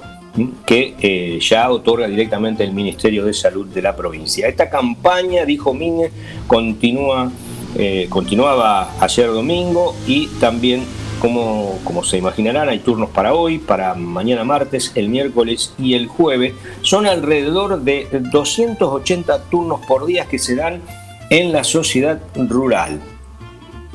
que 0.66 1.38
ya 1.40 1.70
otorga 1.70 2.06
directamente 2.06 2.62
el 2.62 2.73
Ministerio 2.73 3.25
de 3.25 3.32
Salud 3.32 3.66
de 3.66 3.82
la 3.82 3.96
provincia. 3.96 4.46
Esta 4.46 4.70
campaña, 4.70 5.44
dijo 5.44 5.75
Mine, 5.75 6.11
continúa 6.46 7.30
eh, 7.76 8.07
continuaba 8.09 8.90
ayer 9.00 9.26
domingo 9.26 9.97
y 10.07 10.28
también, 10.38 10.85
como, 11.21 11.78
como 11.83 12.04
se 12.04 12.19
imaginarán, 12.19 12.69
hay 12.69 12.78
turnos 12.78 13.11
para 13.11 13.35
hoy, 13.35 13.59
para 13.59 13.95
mañana 13.95 14.45
martes, 14.45 14.93
el 14.95 15.09
miércoles 15.09 15.75
y 15.78 15.95
el 15.95 16.07
jueves. 16.07 16.54
Son 16.83 17.07
alrededor 17.07 17.83
de 17.83 18.07
280 18.12 19.45
turnos 19.45 19.81
por 19.87 20.07
día 20.07 20.26
que 20.26 20.38
se 20.38 20.54
dan 20.54 20.83
en 21.31 21.52
la 21.52 21.64
sociedad 21.64 22.21
rural. 22.35 23.00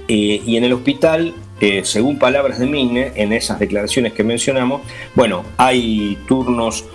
Eh, 0.07 0.41
y 0.45 0.57
en 0.57 0.63
el 0.63 0.73
hospital, 0.73 1.33
eh, 1.61 1.81
según 1.85 2.19
palabras 2.19 2.59
de 2.59 2.65
Mine, 2.65 3.13
en 3.15 3.31
esas 3.31 3.59
declaraciones 3.59 4.13
que 4.13 4.23
mencionamos, 4.23 4.81
bueno, 5.15 5.43
hay 5.57 6.17
turnos, 6.27 6.85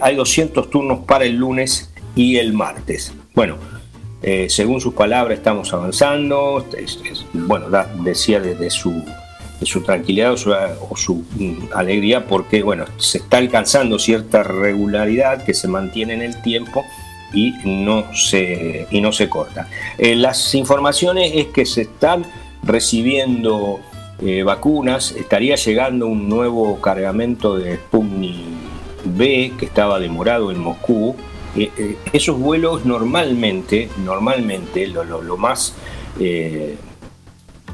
hay 0.00 0.16
200 0.16 0.70
turnos 0.70 1.00
para 1.00 1.26
el 1.26 1.36
lunes 1.36 1.92
y 2.14 2.36
el 2.38 2.54
martes. 2.54 3.12
Bueno, 3.34 3.58
eh, 4.22 4.46
según 4.48 4.80
sus 4.80 4.94
palabras, 4.94 5.38
estamos 5.38 5.72
avanzando. 5.72 6.66
bueno, 7.32 7.66
decía 8.02 8.40
desde 8.40 8.70
su, 8.70 9.02
tranquilidad 9.84 10.32
o 10.32 10.96
su, 10.96 11.24
mm, 11.36 11.68
alegría, 11.74 12.26
porque 12.26 12.62
bueno, 12.62 12.84
se 12.96 13.18
está 13.18 13.38
alcanzando 13.38 13.98
cierta 13.98 14.42
regularidad 14.42 15.44
que 15.44 15.54
se 15.54 15.68
mantiene 15.68 16.14
en 16.14 16.22
el 16.22 16.42
tiempo 16.42 16.84
y 17.32 17.52
no 17.64 18.14
se, 18.14 18.86
y 18.90 19.00
no 19.00 19.12
se 19.12 19.28
corta. 19.28 19.68
Eh, 19.98 20.14
las 20.14 20.54
informaciones 20.54 21.32
es 21.34 21.46
que 21.46 21.66
se 21.66 21.82
están 21.82 22.24
recibiendo 22.62 23.80
eh, 24.20 24.42
vacunas, 24.42 25.12
estaría 25.12 25.56
llegando 25.56 26.06
un 26.06 26.28
nuevo 26.28 26.80
cargamento 26.80 27.56
de 27.58 27.76
Sputnik 27.76 28.34
B 29.04 29.52
que 29.58 29.66
estaba 29.66 30.00
demorado 30.00 30.50
en 30.50 30.58
Moscú, 30.58 31.14
eh, 31.56 31.70
eh, 31.78 31.96
esos 32.12 32.38
vuelos 32.38 32.84
normalmente, 32.84 33.88
normalmente 34.04 34.86
lo, 34.86 35.36
más 35.36 35.74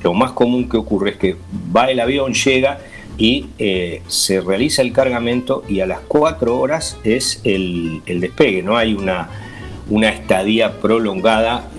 lo 0.03 0.15
más 0.15 0.33
común 0.33 0.69
que 0.69 0.77
ocurre 0.77 1.11
es 1.11 1.17
que 1.17 1.37
va 1.75 1.91
el 1.91 2.01
avión, 2.01 2.33
llega 2.35 2.81
y 3.19 3.47
se 4.09 4.41
realiza 4.41 4.83
el 4.83 4.93
cargamento 4.93 5.62
y 5.69 5.81
a 5.81 5.87
las 5.87 6.01
cuatro 6.01 6.59
horas 6.59 6.99
es 7.05 7.41
el, 7.45 8.03
despegue, 8.07 8.62
no 8.62 8.77
hay 8.77 8.95
una, 8.95 9.29
una 9.89 10.09
estadía 10.09 10.81
prolongada 10.81 11.71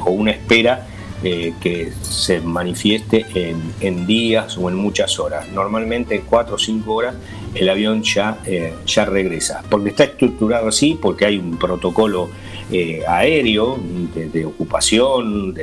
o 0.00 0.10
una 0.10 0.32
espera 0.32 0.88
eh, 1.26 1.54
que 1.58 1.90
se 2.02 2.42
manifieste 2.42 3.24
en, 3.80 4.06
días 4.06 4.58
o 4.58 4.68
en 4.68 4.74
muchas 4.76 5.18
horas. 5.18 5.48
Normalmente 5.48 6.16
en 6.16 6.20
cuatro 6.20 6.56
o 6.56 6.58
cinco 6.58 6.96
horas 6.96 7.14
el 7.54 7.68
avión 7.68 8.02
ya, 8.02 8.38
eh, 8.46 8.72
ya 8.86 9.04
regresa, 9.04 9.62
porque 9.70 9.90
está 9.90 10.04
estructurado 10.04 10.68
así, 10.68 10.98
porque 11.00 11.26
hay 11.26 11.38
un 11.38 11.58
protocolo 11.58 12.30
eh, 12.70 13.02
aéreo 13.06 13.78
de, 14.14 14.44
ocupación, 14.44 15.54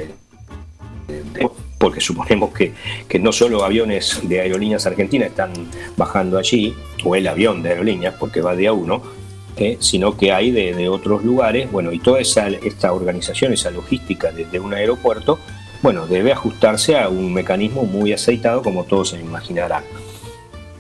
porque 1.78 2.00
suponemos 2.00 2.52
que, 2.54 2.74
no 3.20 3.32
solo 3.32 3.64
aviones 3.64 4.22
de 4.24 4.42
aerolíneas 4.42 4.86
argentinas 4.86 5.30
están 5.30 5.52
bajando 5.98 6.38
allí, 6.38 6.74
o 7.04 7.16
el 7.16 7.28
avión 7.28 7.62
de 7.64 7.70
aerolíneas, 7.70 8.16
porque 8.20 8.42
va 8.42 8.56
de 8.56 8.68
a 8.68 8.74
uno, 8.74 9.02
sino 9.80 10.18
que 10.18 10.32
hay 10.32 10.52
de, 10.52 10.90
otros 10.90 11.24
lugares, 11.24 11.72
bueno, 11.72 11.92
y 11.92 12.00
toda 12.00 12.20
esa, 12.20 12.48
esta 12.48 12.94
organización, 12.94 13.54
esa 13.54 13.70
logística 13.70 14.32
desde 14.32 14.60
un 14.60 14.74
aeropuerto, 14.74 15.40
bueno, 15.82 16.06
debe 16.06 16.32
ajustarse 16.32 16.98
a 16.98 17.10
un 17.10 17.34
mecanismo 17.34 17.84
muy 17.84 18.14
aceitado, 18.14 18.62
como 18.62 18.84
todos 18.84 19.10
se 19.10 19.20
imaginarán. 19.20 19.84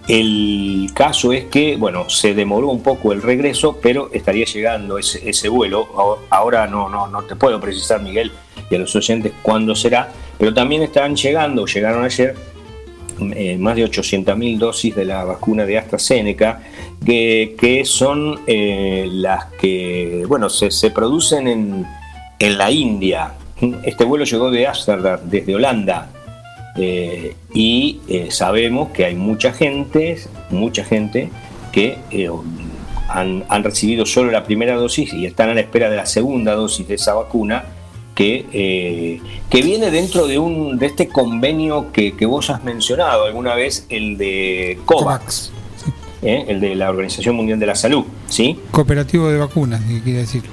El 0.07 0.89
caso 0.93 1.31
es 1.31 1.45
que, 1.45 1.75
bueno, 1.77 2.09
se 2.09 2.33
demoró 2.33 2.69
un 2.69 2.81
poco 2.81 3.13
el 3.13 3.21
regreso, 3.21 3.79
pero 3.81 4.09
estaría 4.11 4.45
llegando 4.45 4.97
ese, 4.97 5.49
vuelo. 5.49 5.87
Ahora 6.29 6.67
no, 6.67 6.89
no, 6.89 7.07
no 7.07 7.21
te 7.23 7.35
puedo 7.35 7.59
precisar, 7.59 8.01
Miguel, 8.01 8.31
y 8.69 8.75
a 8.75 8.79
los 8.79 8.95
oyentes 8.95 9.33
cuándo 9.41 9.75
será, 9.75 10.11
pero 10.37 10.53
también 10.53 10.81
están 10.81 11.15
llegando, 11.15 11.65
llegaron 11.65 12.03
ayer, 12.03 12.35
eh, 13.35 13.57
más 13.57 13.75
de 13.75 13.85
800.000 13.85 14.57
dosis 14.57 14.95
de 14.95 15.05
la 15.05 15.23
vacuna 15.23 15.65
de 15.65 15.77
AstraZeneca, 15.77 16.61
que, 17.05 17.83
son 17.85 18.41
eh, 18.47 19.07
las 19.11 19.45
que, 19.59 20.23
bueno, 20.27 20.49
se, 20.49 20.89
producen 20.89 21.47
en, 21.47 21.87
la 22.57 22.71
India. 22.71 23.33
Este 23.83 24.03
vuelo 24.03 24.25
llegó 24.25 24.49
de 24.49 24.65
Ámsterdam, 24.65 25.19
desde 25.25 25.53
Holanda, 25.53 26.09
eh, 26.75 27.35
y 27.53 27.99
sabemos 28.29 28.89
que 28.89 29.05
hay 29.05 29.15
mucha 29.15 29.53
gente, 29.53 30.19
mucha 30.49 30.83
gente 30.83 31.29
que 31.71 31.97
han, 33.09 33.43
han, 33.47 33.63
recibido 33.63 34.05
solo 34.05 34.31
la 34.31 34.43
primera 34.43 34.75
dosis 34.75 35.13
y 35.13 35.25
están 35.25 35.49
a 35.49 35.53
la 35.53 35.61
espera 35.61 35.89
de 35.89 35.97
la 35.97 36.05
segunda 36.05 36.53
dosis 36.53 36.87
de 36.87 36.95
esa 36.95 37.13
vacuna 37.13 37.65
que, 38.15 38.45
eh, 38.51 39.21
que 39.49 39.61
viene 39.61 39.89
dentro 39.91 40.27
de, 40.27 40.37
un, 40.37 40.77
de 40.77 40.87
este 40.87 41.07
convenio 41.07 41.91
que, 41.91 42.13
vos 42.25 42.49
has 42.49 42.63
mencionado 42.63 43.25
alguna 43.25 43.55
vez, 43.55 43.85
el 43.89 44.17
de 44.17 44.79
COVAX, 44.85 45.51
¿eh? 46.21 46.45
el 46.47 46.59
de 46.59 46.75
la 46.75 46.89
Organización 46.89 47.35
Mundial 47.35 47.59
de 47.59 47.65
la 47.65 47.75
Salud. 47.75 48.05
¿sí? 48.27 48.59
Cooperativo 48.71 49.29
de 49.29 49.37
vacunas, 49.37 49.81
quiere 50.03 50.19
decir. 50.19 50.43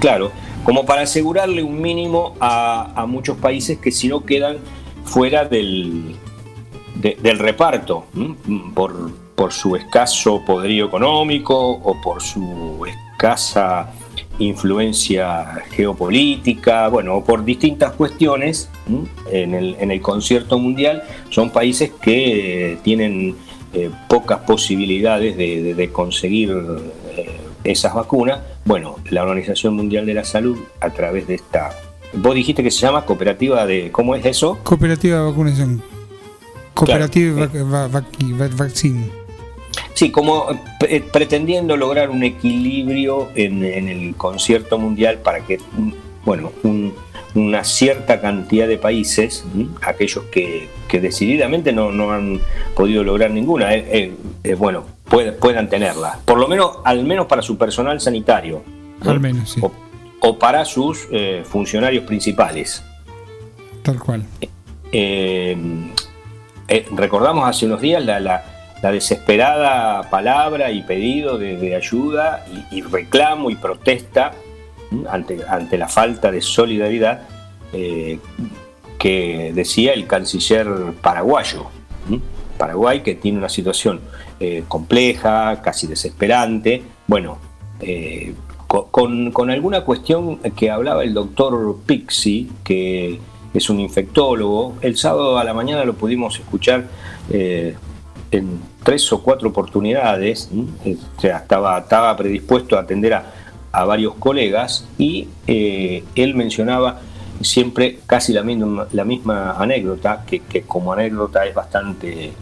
Claro, 0.00 0.32
como 0.64 0.84
para 0.84 1.02
asegurarle 1.02 1.62
un 1.62 1.80
mínimo 1.80 2.34
a, 2.40 3.06
muchos 3.08 3.36
países 3.36 3.78
que 3.78 3.90
si 3.90 4.08
no 4.08 4.24
quedan 4.24 4.58
fuera 5.04 5.44
del, 5.44 6.16
del 6.94 7.38
reparto, 7.38 8.06
por, 8.74 9.12
por 9.34 9.52
su 9.52 9.76
escaso 9.76 10.42
poderío 10.44 10.86
económico 10.86 11.56
o 11.56 12.00
por 12.00 12.22
su 12.22 12.86
escasa 12.86 13.92
influencia 14.38 15.62
geopolítica, 15.70 16.88
bueno, 16.88 17.22
por 17.24 17.44
distintas 17.44 17.92
cuestiones 17.92 18.68
en 19.30 19.54
el, 19.54 19.76
en 19.78 19.90
el, 19.90 20.00
concierto 20.00 20.58
mundial, 20.58 21.04
son 21.30 21.50
países 21.50 21.92
que 22.02 22.78
tienen 22.82 23.36
eh, 23.72 23.90
pocas 24.08 24.40
posibilidades 24.40 25.36
de, 25.36 25.90
conseguir 25.92 26.50
eh, 27.16 27.40
esas 27.64 27.94
vacunas. 27.94 28.40
Bueno, 28.64 28.96
la 29.10 29.22
Organización 29.22 29.74
Mundial 29.74 30.06
de 30.06 30.14
la 30.14 30.24
Salud, 30.24 30.58
a 30.80 30.90
través 30.90 31.26
de 31.26 31.36
esta... 31.36 31.70
Vos 32.16 32.34
dijiste 32.34 32.62
que 32.62 32.70
se 32.70 32.80
llama 32.80 33.04
cooperativa 33.04 33.66
de... 33.66 33.90
¿Cómo 33.90 34.14
es 34.14 34.24
eso? 34.24 34.58
Cooperativa 34.62 35.18
de 35.18 35.24
vacunación. 35.24 35.82
Cooperativa 36.74 37.48
Vaccine. 38.56 39.10
Sí, 39.94 40.10
como 40.10 40.48
eh, 40.88 41.02
pretendiendo 41.12 41.76
lograr 41.76 42.10
un 42.10 42.24
equilibrio 42.24 43.28
en, 43.36 43.62
el 43.64 44.14
concierto 44.16 44.76
mundial 44.78 45.18
para 45.18 45.40
que, 45.40 45.60
bueno, 46.24 46.50
una 47.34 47.64
cierta 47.64 48.20
cantidad 48.20 48.66
de 48.66 48.76
países, 48.76 49.44
aquellos 49.82 50.24
que, 50.24 50.68
decididamente 50.92 51.72
no, 51.72 52.12
han 52.12 52.40
podido 52.76 53.02
lograr 53.02 53.30
ninguna, 53.30 53.74
eh, 53.74 54.12
eh, 54.44 54.54
bueno, 54.54 54.84
puedan 55.40 55.68
tenerla, 55.68 56.20
por 56.24 56.38
lo 56.38 56.46
menos, 56.46 56.78
al 56.84 57.04
menos 57.04 57.26
para 57.26 57.42
su 57.42 57.58
personal 57.58 58.00
sanitario. 58.00 58.62
Al 59.00 59.18
menos, 59.18 59.50
sí. 59.50 59.60
O, 59.60 59.72
para 60.38 60.64
sus 60.64 61.08
funcionarios 61.44 62.04
principales. 62.04 62.82
Tal 63.82 63.98
cual. 63.98 64.24
recordamos 66.96 67.48
hace 67.48 67.66
unos 67.66 67.80
días 67.80 68.04
la, 68.04 68.20
la 68.20 68.54
la 68.84 68.92
desesperada 68.92 70.10
palabra 70.10 70.70
y 70.70 70.82
pedido 70.82 71.38
de, 71.38 71.74
ayuda 71.74 72.44
y, 72.70 72.82
reclamo 72.82 73.48
y 73.48 73.54
protesta 73.54 74.32
ante, 75.08 75.40
ante, 75.48 75.78
la 75.78 75.88
falta 75.88 76.30
de 76.30 76.42
solidaridad 76.42 77.22
eh, 77.72 78.18
que 78.98 79.52
decía 79.54 79.94
el 79.94 80.06
canciller 80.06 80.68
paraguayo. 81.00 81.64
Paraguay 82.58 83.02
que 83.02 83.14
tiene 83.14 83.38
una 83.38 83.48
situación 83.48 84.02
eh, 84.38 84.64
compleja, 84.68 85.62
casi 85.62 85.86
desesperante. 85.86 86.82
Bueno, 87.06 87.38
eh, 87.80 88.34
con, 88.90 89.50
alguna 89.50 89.82
cuestión 89.82 90.38
que 90.56 90.70
hablaba 90.70 91.04
el 91.04 91.14
doctor 91.14 91.78
Pixi, 91.86 92.50
que 92.62 93.20
es 93.52 93.70
un 93.70 93.80
infectólogo. 93.80 94.76
El 94.80 94.96
sábado 94.96 95.38
a 95.38 95.44
la 95.44 95.54
mañana 95.54 95.84
lo 95.84 95.94
pudimos 95.94 96.38
escuchar 96.38 96.84
en 98.36 98.60
tres 98.82 99.12
o 99.12 99.22
cuatro 99.22 99.48
oportunidades, 99.48 100.50
eh, 100.84 100.96
o 101.16 101.20
sea, 101.20 101.38
estaba, 101.38 101.78
estaba 101.78 102.16
predispuesto 102.16 102.76
a 102.76 102.80
atender 102.80 103.14
a, 103.14 103.24
varios 103.86 104.14
colegas 104.14 104.86
y 104.98 105.26
eh, 105.48 106.04
él 106.14 106.36
mencionaba 106.36 107.00
siempre 107.40 107.98
casi 108.06 108.32
la 108.32 108.44
misma, 108.44 109.56
anécdota, 109.58 110.24
que, 110.24 110.62
como 110.62 110.92
anécdota 110.92 111.44
es 111.44 111.52
bastante, 111.56 112.32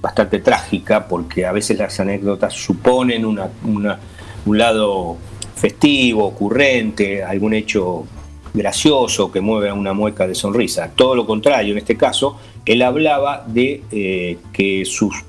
bastante 0.00 0.38
trágica, 0.38 1.06
porque 1.06 1.44
a 1.44 1.52
veces 1.52 1.78
las 1.78 2.00
anécdotas 2.00 2.54
suponen 2.54 3.26
un 3.26 4.58
lado 4.58 5.18
festivo, 5.54 6.24
ocurrente, 6.26 7.22
algún 7.22 7.54
hecho 7.54 8.06
gracioso 8.54 9.32
que 9.32 9.40
mueve 9.40 9.68
a 9.68 9.74
una 9.74 9.92
mueca 9.92 10.26
de 10.26 10.34
sonrisa. 10.34 10.90
Todo 10.94 11.16
lo 11.16 11.26
contrario, 11.26 11.72
en 11.72 11.78
este 11.78 11.96
caso, 11.96 12.38
él 12.64 12.82
hablaba 12.82 13.44
de 13.46 13.82
eh, 13.90 14.38
que 14.52 14.84
sus, 14.84 15.24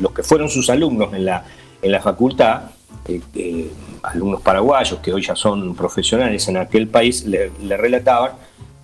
los 0.00 0.12
que 0.12 0.22
fueron 0.22 0.50
sus 0.50 0.68
alumnos 0.68 1.12
en 1.14 1.24
la, 1.24 1.44
en 1.80 1.90
la 1.90 2.00
facultad, 2.00 2.70
eh, 3.08 3.20
eh, 3.34 3.70
alumnos 4.02 4.42
paraguayos 4.42 5.00
que 5.00 5.12
hoy 5.12 5.22
ya 5.22 5.34
son 5.34 5.74
profesionales 5.74 6.46
en 6.48 6.58
aquel 6.58 6.86
país, 6.86 7.24
le, 7.24 7.50
relataban 7.76 8.32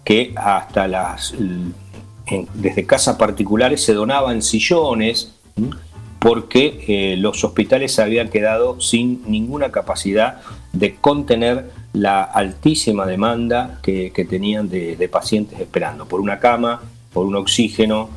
que 0.03 0.33
hasta 0.37 0.89
las 0.89 1.35
desde 2.55 2.87
casas 2.87 3.17
particulares 3.17 3.85
se 3.85 3.93
donaban 3.93 4.43
sillones 4.43 5.35
porque 6.19 7.15
los 7.19 7.43
hospitales 7.45 7.99
habían 7.99 8.29
quedado 8.29 8.81
sin 8.81 9.23
ninguna 9.27 9.71
capacidad 9.71 10.41
de 10.79 10.97
contener 10.97 11.71
la 11.93 12.23
altísima 12.23 13.07
demanda 13.07 13.81
que, 13.83 14.27
tenían 14.29 14.69
de, 14.69 15.09
pacientes 15.11 15.59
esperando 15.59 16.07
por 16.07 16.21
una 16.21 16.39
cama, 16.39 16.83
por 17.13 17.27
un 17.27 17.37
oxígeno. 17.37 18.11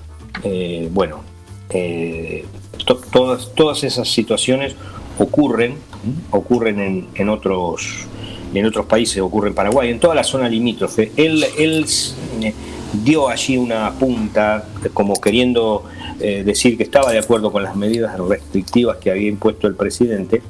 Eh, 0.43 0.89
bueno, 0.91 1.21
eh, 1.69 2.45
todas, 3.11 3.53
todas 3.55 3.83
esas 3.83 4.09
situaciones 4.09 4.75
ocurren, 5.17 5.75
ocurren 6.31 7.07
en, 7.13 7.29
otros, 7.29 8.05
en 8.53 8.65
otros 8.65 8.85
países, 8.85 9.21
ocurre 9.21 9.49
en 9.49 9.55
Paraguay, 9.55 9.89
en 9.89 9.99
toda 9.99 10.15
la 10.15 10.25
zona 10.25 10.49
limítrofe. 10.49 11.13
Él, 11.15 11.45
él 11.57 11.85
eh, 12.41 12.53
dio 12.91 13.29
allí 13.29 13.55
una 13.55 13.91
punta 13.91 14.67
como 14.93 15.13
queriendo 15.15 15.85
decir 16.19 16.75
que 16.75 16.83
estaba 16.83 17.13
de 17.13 17.19
acuerdo 17.19 17.49
con 17.49 17.63
las 17.63 17.77
medidas 17.77 18.19
restrictivas 18.19 18.97
que 18.97 19.09
había 19.09 19.29
impuesto 19.29 19.67
el 19.67 19.75
presidente 19.75 20.41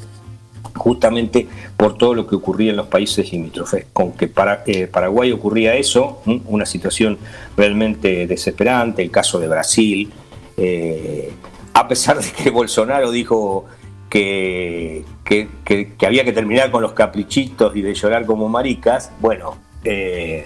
justamente 0.76 1.48
por 1.78 1.98
todo 1.98 2.14
lo 2.14 2.28
que 2.28 2.36
ocurría 2.36 2.72
en 2.72 2.78
los 2.78 2.88
países 2.88 3.32
limítrofes. 3.32 3.88
Con 3.94 4.14
que 4.14 4.28
para 4.28 4.64
eh, 4.66 4.88
Paraguay 4.88 5.32
ocurría 5.32 5.76
eso, 5.76 6.22
una 6.46 6.66
situación 6.66 7.18
realmente 7.56 8.28
desesperante, 8.28 9.02
el 9.02 9.12
caso 9.12 9.40
de 9.40 9.48
Brasil, 9.48 10.12
eh, 10.58 11.32
a 11.74 11.88
pesar 11.88 12.20
de 12.20 12.32
que 12.32 12.50
Bolsonaro 12.52 13.12
dijo 13.12 13.66
que, 14.10 15.06
que, 15.24 15.96
había 16.06 16.24
que 16.24 16.34
terminar 16.34 16.72
con 16.72 16.82
los 16.82 16.94
caprichitos 16.94 17.76
y 17.76 17.82
de 17.82 17.94
llorar 17.94 18.26
como 18.26 18.50
maricas, 18.50 19.12
bueno, 19.20 19.58
eh, 19.84 20.46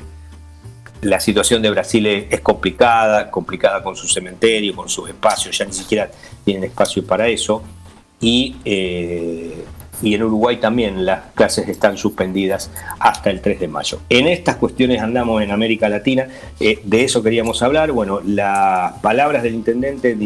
la 1.02 1.20
situación 1.20 1.62
de 1.62 1.70
Brasil 1.70 2.06
es, 2.06 2.40
complicada, 2.42 3.30
complicada 3.30 3.84
con 3.84 3.96
su 3.96 4.08
cementerio, 4.08 4.76
con 4.76 4.88
sus 4.88 5.10
espacios, 5.10 5.58
ya 5.58 5.66
ni 5.66 5.74
siquiera 5.74 6.10
tienen 6.46 6.66
espacio 6.66 7.06
para 7.06 7.28
eso. 7.28 7.62
Y 8.22 8.56
y 10.02 10.14
en 10.16 10.24
Uruguay 10.24 10.58
también 10.58 11.06
las 11.06 11.32
clases 11.34 11.70
están 11.70 11.98
suspendidas 11.98 12.72
hasta 13.00 13.30
el 13.30 13.42
3 13.42 13.60
de 13.60 13.68
mayo. 13.68 14.00
En 14.10 14.28
estas 14.28 14.58
cuestiones 14.58 15.02
andamos 15.02 15.42
en 15.42 15.52
América 15.52 15.90
Latina, 15.90 16.28
eh, 16.60 16.80
de 16.84 17.04
eso 17.04 17.24
queríamos 17.24 17.62
hablar. 17.62 17.92
Bueno, 17.92 18.22
las 18.26 18.94
palabras 19.00 19.44
del 19.44 19.56
intendente 19.56 20.18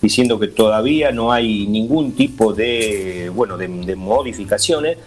diciendo 0.00 0.38
que 0.38 0.48
todavía 0.48 1.12
no 1.12 1.32
hay 1.32 1.66
ningún 1.66 2.12
tipo 2.12 2.52
de, 2.52 3.30
bueno, 3.34 3.56
de, 3.56 3.68
modificaciones. 3.96 4.98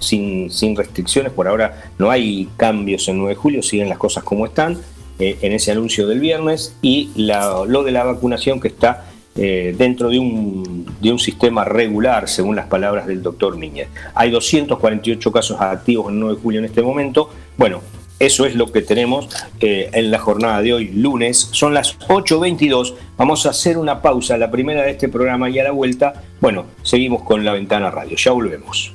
Sin, 0.00 0.50
sin, 0.50 0.74
restricciones, 0.74 1.30
por 1.30 1.46
ahora 1.46 1.84
no 1.96 2.10
hay 2.10 2.48
cambios 2.56 3.06
en 3.06 3.18
9 3.18 3.30
de 3.30 3.36
julio, 3.36 3.62
siguen 3.62 3.88
las 3.88 3.98
cosas 3.98 4.24
como 4.24 4.46
están 4.46 4.78
eh, 5.20 5.38
en 5.42 5.52
ese 5.52 5.70
anuncio 5.70 6.08
del 6.08 6.18
viernes 6.18 6.76
y 6.82 7.10
lo 7.14 7.84
de 7.84 7.92
la 7.92 8.02
vacunación 8.02 8.58
que 8.58 8.66
está 8.66 9.04
eh, 9.36 9.74
dentro 9.76 10.10
de 10.10 10.18
un, 10.18 10.86
de 11.00 11.10
un, 11.10 11.18
sistema 11.18 11.64
regular, 11.64 12.28
según 12.28 12.56
las 12.56 12.66
palabras 12.66 13.06
del 13.06 13.22
doctor 13.22 13.56
Miñez. 13.56 13.88
Hay 14.14 14.30
248 14.30 15.32
casos 15.32 15.60
activos 15.60 16.12
en 16.12 16.20
9 16.20 16.36
de 16.36 16.40
julio 16.40 16.60
en 16.60 16.66
este 16.66 16.82
momento. 16.82 17.30
Bueno, 17.56 17.80
eso 18.20 18.46
es 18.46 18.54
lo 18.54 18.70
que 18.70 18.80
tenemos 18.80 19.28
eh, 19.60 19.90
en 19.92 20.10
la 20.10 20.18
jornada 20.18 20.62
de 20.62 20.72
hoy, 20.72 20.88
lunes. 20.88 21.48
Son 21.50 21.74
las 21.74 21.98
8.22. 21.98 22.94
Vamos 23.16 23.44
a 23.44 23.50
hacer 23.50 23.76
una 23.76 24.00
pausa, 24.00 24.38
la 24.38 24.50
primera 24.50 24.82
de 24.82 24.92
este 24.92 25.08
programa 25.08 25.50
y 25.50 25.58
a 25.58 25.64
la 25.64 25.72
vuelta, 25.72 26.22
bueno, 26.40 26.66
seguimos 26.82 27.22
con 27.22 27.44
la 27.44 27.52
ventana 27.52 27.90
radio. 27.90 28.16
Ya 28.16 28.30
volvemos. 28.30 28.94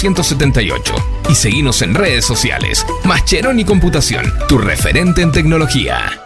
1278 0.01 0.95
y 1.29 1.35
seguimos 1.35 1.83
en 1.83 1.93
redes 1.93 2.25
sociales. 2.25 2.83
Mascheroni 3.03 3.63
Computación, 3.63 4.25
tu 4.47 4.57
referente 4.57 5.21
en 5.21 5.31
tecnología. 5.31 6.23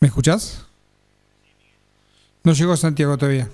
¿Me 0.00 0.08
escuchás? 0.08 0.66
No 2.42 2.52
llegó 2.52 2.76
Santiago 2.76 3.16
todavía. 3.16 3.48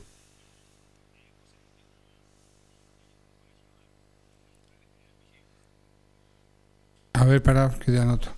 A 7.12 7.25
ver, 7.25 7.43
para 7.43 7.69
que 7.69 7.93
te 7.93 7.99
anoto. 7.99 8.38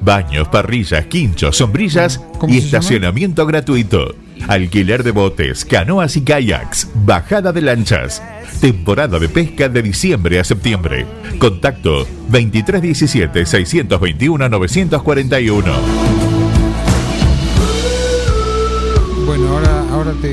baños, 0.00 0.48
parrillas, 0.48 1.06
quinchos, 1.06 1.56
sombrillas 1.56 2.20
y 2.46 2.58
estacionamiento 2.58 3.46
gratuito. 3.46 4.14
Alquiler 4.46 5.02
de 5.02 5.10
botes, 5.10 5.64
canoas 5.64 6.16
y 6.16 6.22
kayaks, 6.22 6.88
bajada 6.94 7.52
de 7.52 7.60
lanchas. 7.60 8.22
Temporada 8.60 9.18
de 9.18 9.28
pesca 9.28 9.68
de 9.68 9.82
diciembre 9.82 10.38
a 10.38 10.44
septiembre. 10.44 11.06
Contacto 11.38 12.06
2317 12.28 13.46
621 13.46 14.48
941. 14.48 15.72
Bueno, 19.26 19.48
ahora, 19.48 19.84
ahora 19.90 20.12
te 20.22 20.32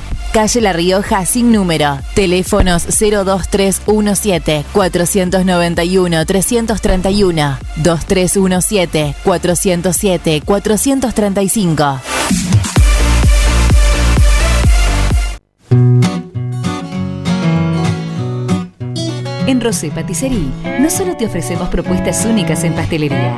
calle 0.31 0.61
La 0.61 0.73
Rioja 0.73 1.25
sin 1.25 1.51
número. 1.51 1.99
Teléfonos 2.15 2.85
02317 2.85 4.65
491 4.73 6.25
331 6.25 7.57
2317 7.77 9.15
407 9.23 10.41
435. 10.45 12.01
En 19.47 19.59
Rosé 19.59 19.91
Patisserie 19.91 20.49
no 20.79 20.89
solo 20.89 21.17
te 21.17 21.25
ofrecemos 21.25 21.67
propuestas 21.69 22.25
únicas 22.25 22.63
en 22.63 22.73
pastelería, 22.73 23.37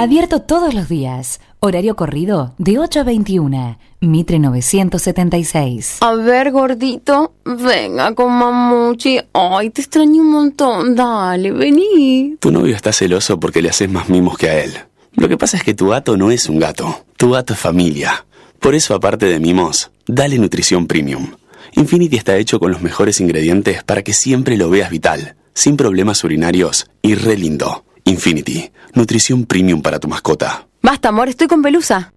Abierto 0.00 0.40
todos 0.40 0.72
los 0.72 0.88
días. 0.88 1.40
Horario 1.58 1.94
corrido 1.94 2.54
de 2.56 2.78
8 2.78 3.00
a 3.00 3.04
21. 3.04 3.78
Mitre 4.00 4.38
976. 4.38 5.98
A 6.00 6.14
ver, 6.14 6.52
gordito, 6.52 7.34
venga 7.44 8.14
con 8.14 8.32
mamuchi. 8.32 9.20
Ay, 9.34 9.68
te 9.68 9.82
extraño 9.82 10.22
un 10.22 10.30
montón. 10.30 10.96
Dale, 10.96 11.52
vení. 11.52 12.38
Tu 12.40 12.50
novio 12.50 12.74
está 12.74 12.94
celoso 12.94 13.38
porque 13.38 13.60
le 13.60 13.68
haces 13.68 13.90
más 13.90 14.08
mimos 14.08 14.38
que 14.38 14.48
a 14.48 14.64
él. 14.64 14.72
Lo 15.16 15.28
que 15.28 15.36
pasa 15.36 15.58
es 15.58 15.64
que 15.64 15.74
tu 15.74 15.88
gato 15.88 16.16
no 16.16 16.30
es 16.30 16.48
un 16.48 16.58
gato. 16.58 17.04
Tu 17.18 17.30
gato 17.32 17.52
es 17.52 17.60
familia. 17.60 18.24
Por 18.58 18.74
eso, 18.74 18.94
aparte 18.94 19.26
de 19.26 19.38
mimos, 19.38 19.90
dale 20.06 20.38
nutrición 20.38 20.86
premium. 20.86 21.34
Infinity 21.72 22.16
está 22.16 22.38
hecho 22.38 22.58
con 22.58 22.72
los 22.72 22.80
mejores 22.80 23.20
ingredientes 23.20 23.84
para 23.84 24.02
que 24.02 24.14
siempre 24.14 24.56
lo 24.56 24.70
veas 24.70 24.88
vital, 24.88 25.36
sin 25.52 25.76
problemas 25.76 26.24
urinarios 26.24 26.88
y 27.02 27.16
re 27.16 27.36
lindo. 27.36 27.84
Infinity, 28.10 28.70
nutrición 28.94 29.46
premium 29.46 29.82
para 29.82 29.98
tu 30.00 30.08
mascota. 30.08 30.66
Basta, 30.82 31.08
amor, 31.08 31.28
estoy 31.28 31.46
con 31.46 31.62
pelusa. 31.62 32.12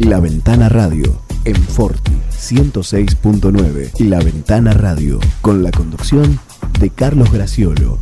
La 0.00 0.18
Ventana 0.18 0.68
Radio, 0.68 1.22
en 1.44 1.56
Forti 1.56 2.12
106.9. 2.32 3.98
La 4.00 4.18
Ventana 4.18 4.72
Radio, 4.72 5.20
con 5.40 5.62
la 5.62 5.70
conducción 5.70 6.40
de 6.80 6.90
Carlos 6.90 7.30
Graciolo. 7.30 7.98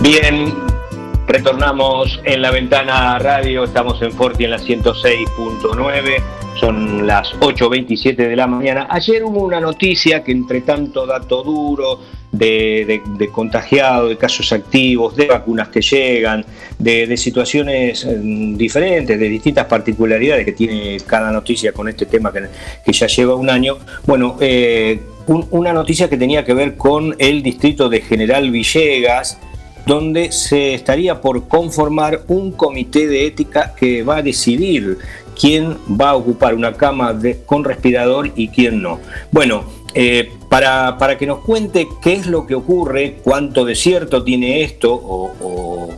Bien, 0.00 0.67
retornamos 1.28 2.20
en 2.24 2.40
la 2.40 2.50
ventana 2.50 3.18
radio, 3.18 3.64
estamos 3.64 4.00
en 4.00 4.12
Forti 4.12 4.44
en 4.44 4.50
la 4.50 4.58
106.9, 4.58 6.22
son 6.58 7.06
las 7.06 7.34
8.27 7.34 8.16
de 8.16 8.34
la 8.34 8.46
mañana. 8.46 8.86
Ayer 8.90 9.22
hubo 9.22 9.44
una 9.44 9.60
noticia 9.60 10.24
que 10.24 10.32
entre 10.32 10.62
tanto 10.62 11.06
dato 11.06 11.42
duro 11.42 12.00
de, 12.32 13.02
contagiados, 13.30 14.08
de 14.08 14.16
casos 14.16 14.52
activos, 14.52 15.16
de 15.16 15.26
vacunas 15.26 15.68
que 15.68 15.82
llegan, 15.82 16.44
de, 16.78 17.14
situaciones 17.18 18.06
mm, 18.06 18.56
diferentes, 18.56 19.20
de 19.20 19.28
distintas 19.28 19.66
particularidades 19.66 20.46
que 20.46 20.52
tiene 20.52 20.96
cada 21.06 21.30
noticia 21.30 21.72
con 21.72 21.88
este 21.88 22.06
tema 22.06 22.32
que, 22.32 22.92
ya 22.92 23.06
lleva 23.06 23.34
un 23.34 23.50
año. 23.50 23.76
Bueno, 24.06 24.36
eh, 24.40 24.98
una 25.26 25.74
noticia 25.74 26.08
que 26.08 26.16
tenía 26.16 26.42
que 26.42 26.54
ver 26.54 26.76
con 26.76 27.14
el 27.18 27.42
distrito 27.42 27.90
de 27.90 28.00
General 28.00 28.50
Villegas, 28.50 29.38
donde 29.88 30.30
se 30.32 30.74
estaría 30.74 31.20
por 31.20 31.48
conformar 31.48 32.20
un 32.28 32.52
comité 32.52 33.08
de 33.08 33.26
ética 33.26 33.74
que 33.74 34.02
va 34.02 34.18
a 34.18 34.22
decidir 34.22 34.98
quién 35.34 35.78
va 36.00 36.10
a 36.10 36.16
ocupar 36.16 36.54
una 36.54 36.74
cama 36.74 37.18
con 37.46 37.64
respirador 37.64 38.30
y 38.36 38.48
quién 38.48 38.82
no. 38.82 39.00
Bueno, 39.32 39.64
eh, 39.94 40.30
para, 40.50 40.98
para, 40.98 41.16
que 41.16 41.26
nos 41.26 41.38
cuente 41.38 41.88
qué 42.02 42.12
es 42.12 42.26
lo 42.26 42.46
que 42.46 42.54
ocurre, 42.54 43.16
cuánto 43.24 43.64
de 43.64 43.74
cierto 43.74 44.22
tiene 44.22 44.62
esto 44.62 44.92
o 44.92 45.32
o 45.40 45.88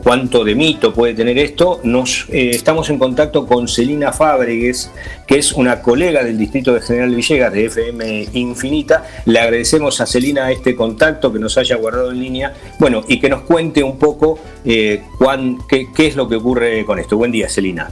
cuánto 0.00 0.44
de 0.44 0.54
mito 0.54 0.92
puede 0.92 1.14
tener 1.14 1.38
esto, 1.38 1.80
nos 1.82 2.26
eh, 2.30 2.50
estamos 2.50 2.88
en 2.90 2.98
contacto 2.98 3.46
con 3.46 3.68
Celina 3.68 4.12
Fábregues, 4.12 4.90
que 5.26 5.38
es 5.38 5.52
una 5.52 5.82
colega 5.82 6.22
del 6.22 6.38
distrito 6.38 6.72
de 6.72 6.80
General 6.80 7.14
Villegas 7.14 7.52
de 7.52 7.66
FM 7.66 8.28
Infinita. 8.34 9.04
Le 9.24 9.40
agradecemos 9.40 10.00
a 10.00 10.06
Celina 10.06 10.50
este 10.50 10.76
contacto 10.76 11.32
que 11.32 11.38
nos 11.38 11.58
haya 11.58 11.76
guardado 11.76 12.10
en 12.12 12.20
línea, 12.20 12.54
bueno, 12.78 13.02
y 13.08 13.20
que 13.20 13.28
nos 13.28 13.42
cuente 13.42 13.82
un 13.82 13.98
poco 13.98 14.38
eh, 14.64 15.04
qué, 15.68 16.06
es 16.06 16.16
lo 16.16 16.28
que 16.28 16.36
ocurre 16.36 16.84
con 16.84 16.98
esto. 16.98 17.16
Buen 17.16 17.32
día, 17.32 17.48
Celina. 17.48 17.90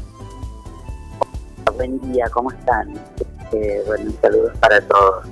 Buen 1.77 2.01
día, 2.13 2.27
¿cómo 2.31 2.51
están? 2.51 2.95
Eh, 3.53 3.83
bueno, 3.87 4.11
saludos 4.21 4.53
para 4.61 4.81
todos. 4.83 5.27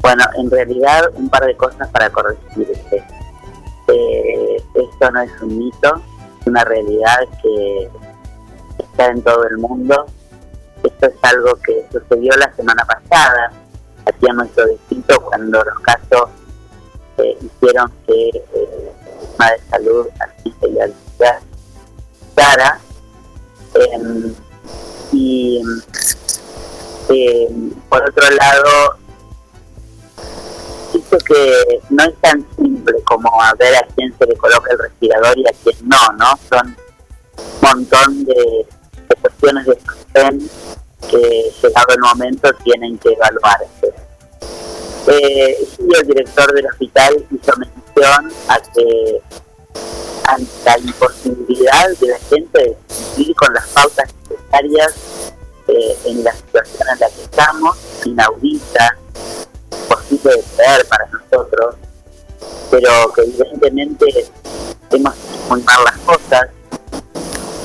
Bueno, 0.00 0.24
en 0.36 0.50
realidad 0.50 1.10
un 1.14 1.28
par 1.28 1.44
de 1.44 1.56
cosas 1.56 1.88
para 1.88 2.08
corregir. 2.10 2.68
Este 2.72 3.02
eh, 3.88 4.62
esto 4.74 5.10
no 5.10 5.20
es 5.22 5.30
un 5.42 5.58
mito, 5.58 6.02
es 6.40 6.46
una 6.46 6.64
realidad 6.64 7.20
que 7.42 7.90
está 8.78 9.06
en 9.06 9.22
todo 9.22 9.44
el 9.44 9.58
mundo. 9.58 10.06
Esto 10.82 11.06
es 11.06 11.14
algo 11.22 11.54
que 11.64 11.86
sucedió 11.92 12.36
la 12.36 12.54
semana 12.54 12.84
pasada 12.84 13.52
aquí 14.06 14.26
en 14.26 14.36
nuestro 14.36 14.66
distrito 14.66 15.20
cuando 15.22 15.64
los 15.64 15.78
casos 15.80 16.30
eh, 17.18 17.36
hicieron 17.40 17.92
que 18.06 18.28
eh, 18.28 18.44
el 18.54 19.20
sistema 19.20 19.50
de 19.50 19.58
salud 19.70 20.06
así 20.20 20.54
se 20.60 20.68
le 20.68 20.94
cara 22.34 22.80
y 25.12 25.60
em, 27.08 27.70
por 27.88 28.02
otro 28.08 28.30
lado 28.30 28.98
que 31.28 31.80
no 31.90 32.04
es 32.04 32.14
tan 32.20 32.46
simple 32.56 32.94
como 33.04 33.30
a 33.42 33.52
ver 33.54 33.76
a 33.76 33.86
quién 33.94 34.16
se 34.18 34.26
le 34.26 34.34
coloca 34.36 34.70
el 34.72 34.78
respirador 34.78 35.38
y 35.38 35.46
a 35.46 35.52
quién 35.62 35.76
no, 35.88 36.08
¿no? 36.16 36.26
Son 36.48 36.66
un 36.66 37.60
montón 37.60 38.24
de, 38.24 38.66
cuestiones 39.20 39.66
de 39.66 39.78
sostén 39.80 40.50
que 41.10 41.52
llegado 41.62 41.86
el 41.94 42.00
momento 42.00 42.50
tienen 42.64 42.98
que 42.98 43.10
evaluarse. 43.10 43.92
Eh, 45.06 45.56
el 45.78 46.06
director 46.06 46.52
del 46.52 46.66
hospital 46.66 47.26
hizo 47.30 47.52
mención 47.56 48.32
a 48.48 48.60
que 48.60 49.22
ante 50.24 50.64
la 50.66 50.78
imposibilidad 50.78 51.88
de 52.00 52.06
la 52.08 52.18
gente 52.18 52.58
de 52.58 52.76
cumplir 52.88 53.36
con 53.36 53.54
las 53.54 53.66
pautas 53.68 54.14
necesarias 54.28 54.94
eh, 55.68 55.98
en 56.04 56.24
la 56.24 56.32
situación 56.32 56.88
en 56.92 57.00
la 57.00 57.08
que 57.08 57.22
estamos, 57.22 57.76
inaudita, 58.04 58.98
posible 60.08 60.36
de 60.36 60.44
creer 60.56 60.86
para 60.88 61.06
nosotros, 61.06 61.74
pero 62.70 63.12
que 63.12 63.22
evidentemente 63.22 64.30
hemos 64.90 65.14
mal 65.48 65.84
las 65.84 65.98
cosas, 65.98 66.48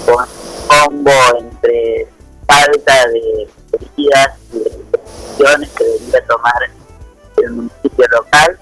con 0.06 0.26
combo 0.68 1.12
entre 1.40 2.08
falta 2.48 3.08
de 3.10 3.48
medidas 3.72 4.38
y 4.54 4.60
de 4.60 4.72
decisiones 4.92 5.70
que 5.72 5.84
debería 5.84 6.26
tomar 6.28 6.54
el 7.38 7.52
municipio 7.52 8.08
local, 8.12 8.60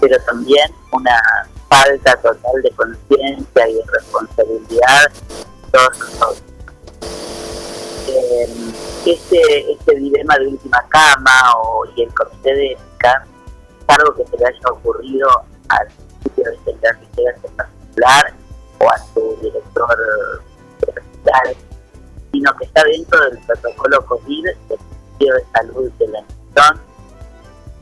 pero 0.00 0.16
también 0.24 0.70
una 0.92 1.20
falta 1.68 2.16
total 2.16 2.62
de 2.62 2.70
conciencia 2.70 3.68
y 3.68 3.80
responsabilidad 3.92 5.10
de 5.10 5.70
todos 5.72 5.98
nosotros. 5.98 6.55
Eh, 8.08 8.48
este, 9.04 9.72
este 9.72 9.94
dilema 9.96 10.36
de 10.38 10.48
última 10.48 10.84
cama 10.88 11.52
o, 11.58 11.84
y 11.96 12.02
el 12.02 12.14
comité 12.14 12.54
de 12.54 12.72
ética 12.72 13.26
algo 13.88 14.14
que 14.14 14.26
se 14.26 14.36
le 14.36 14.46
haya 14.46 14.70
ocurrido 14.70 15.28
al 15.68 15.88
sitio 16.22 16.44
de 16.44 16.58
Central 16.64 16.98
en 17.42 17.52
particular 17.52 18.34
o 18.80 18.90
a 18.90 18.98
su 18.98 19.38
director 19.40 19.96
hospital, 20.80 21.56
sino 22.32 22.56
que 22.56 22.64
está 22.64 22.82
dentro 22.84 23.20
del 23.30 23.38
protocolo 23.38 24.04
COVID 24.06 24.44
del 24.44 24.56
Ministerio 24.68 25.34
de 25.34 25.44
Salud 25.54 25.92
de 25.92 26.08
la 26.08 26.20
Nación, 26.20 26.80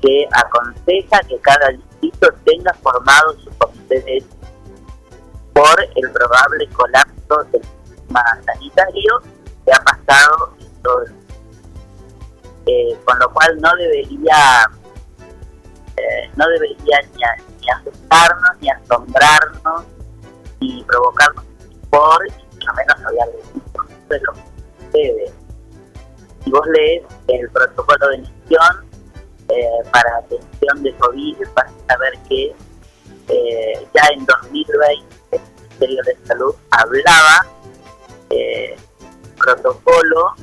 que 0.00 0.28
aconseja 0.32 1.20
que 1.28 1.38
cada 1.38 1.68
distrito 1.70 2.28
tenga 2.44 2.72
formado 2.74 3.34
su 3.40 3.50
comité 3.58 4.00
de 4.00 4.16
ética 4.18 4.48
por 5.54 5.82
el 5.82 6.10
probable 6.10 6.68
colapso 6.70 7.44
del 7.52 7.62
sistema 7.62 8.22
sanitario 8.44 9.22
que 9.64 9.72
ha 9.72 9.80
pasado 9.80 10.54
eh, 12.66 12.98
con 13.04 13.18
lo 13.18 13.30
cual 13.32 13.60
no 13.60 13.74
debería 13.76 14.70
eh, 15.96 16.30
no 16.36 16.46
debería 16.48 16.98
ni, 17.14 17.70
asustarnos 17.70 18.50
ni 18.60 18.70
asombrarnos 18.70 19.84
ni 20.60 20.82
provocarnos 20.84 21.44
por 21.90 22.26
y 22.26 22.66
a 22.66 22.72
menos 22.72 23.04
hablar 23.04 23.28
de 24.08 24.20
lo 24.20 24.32
que 24.32 24.40
sucede 24.86 25.32
si 26.42 26.50
vos 26.50 26.66
lees 26.68 27.02
el 27.28 27.50
protocolo 27.50 28.08
de 28.08 28.14
emisión 28.16 28.86
eh, 29.48 29.88
para 29.92 30.16
atención 30.18 30.82
de 30.82 30.94
COVID 30.96 31.36
vas 31.54 31.66
a 31.66 31.92
saber 31.94 32.18
que 32.28 32.54
ya 33.94 34.06
en 34.12 34.26
2020 34.26 35.16
el 35.32 35.40
Ministerio 35.40 36.02
de 36.04 36.26
Salud 36.26 36.54
hablaba 36.70 37.46
protocolo 39.36 40.34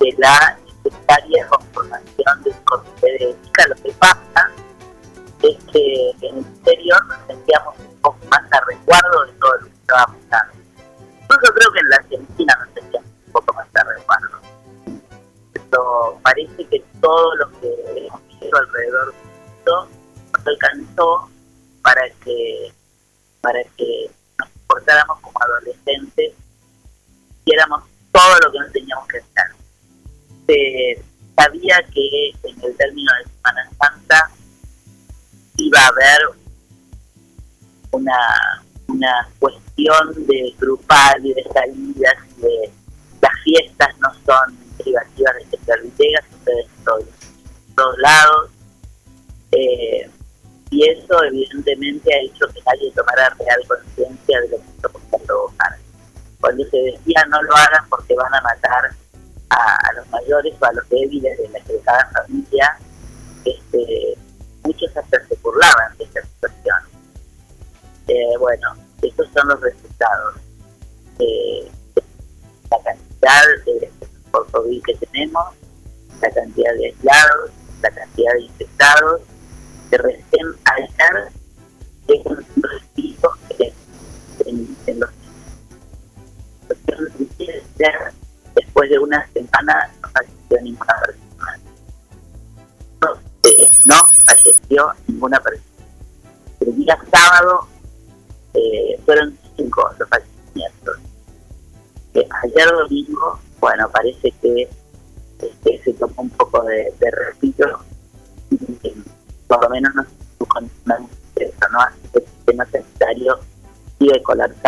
de 0.00 0.14
la 0.18 0.58
necesaria 0.84 1.46
conformación 1.48 2.42
del 2.44 2.54
comité 2.64 3.06
de 3.06 3.30
ética. 3.30 3.66
Lo 3.68 3.74
que 3.76 3.92
pasa 3.92 4.50
es 5.42 5.64
que 5.72 6.10
el 6.22 6.38
interior 6.38 7.02
todo 28.14 28.38
lo 28.44 28.52
que 28.52 28.58
nos 28.60 28.72
teníamos 28.72 29.08
que 29.08 29.18
hacer. 29.18 29.56
Se 30.46 31.02
sabía 31.36 31.84
que 31.92 32.30
en 32.44 32.64
el 32.64 32.76
término 32.76 33.10
de 33.18 33.30
Semana 33.30 33.70
Santa 33.76 34.30
iba 35.56 35.80
a 35.80 35.88
haber 35.88 36.20
una, 37.90 38.62
una 38.86 39.28
cuestión 39.40 40.26
de 40.26 40.54
grupal 40.58 41.26
y 41.26 41.34
de 41.34 41.44
salidas 41.52 42.14
y 42.38 42.42
de 42.42 42.72
las 43.20 43.32
fiestas 43.42 43.88
no 43.98 44.08
son 44.24 44.56
privativas 44.78 45.34
de 45.50 45.82
Villegas, 45.82 46.24
ustedes 46.38 46.66
todos, 46.84 47.04
todos 47.74 47.98
lados. 47.98 48.50
Eh, 49.50 50.08
y 50.70 50.88
eso 50.88 51.24
evidentemente 51.24 52.14
ha 52.14 52.22
hecho 52.22 52.46
que 52.52 52.60
nadie 52.66 52.92
tomara 52.92 53.28
real 53.30 53.60
conciencia 53.66 54.40
de 54.40 54.48
lo 54.50 54.56
que 54.58 54.88
podía 54.88 55.26
provocar. 55.26 55.76
Cuando 56.40 56.64
se 56.68 56.76
decía 56.76 57.24
no 57.30 57.42
lo 57.42 57.56
hagan 57.56 57.83
van 58.14 58.34
a 58.34 58.40
matar 58.40 58.90
a, 59.50 59.92
los 59.94 60.08
mayores 60.10 60.54
o 60.60 60.64
a 60.64 60.72
los 60.72 60.88
débiles 60.88 61.38
de, 61.38 61.48
la, 61.48 61.58
de 61.60 62.33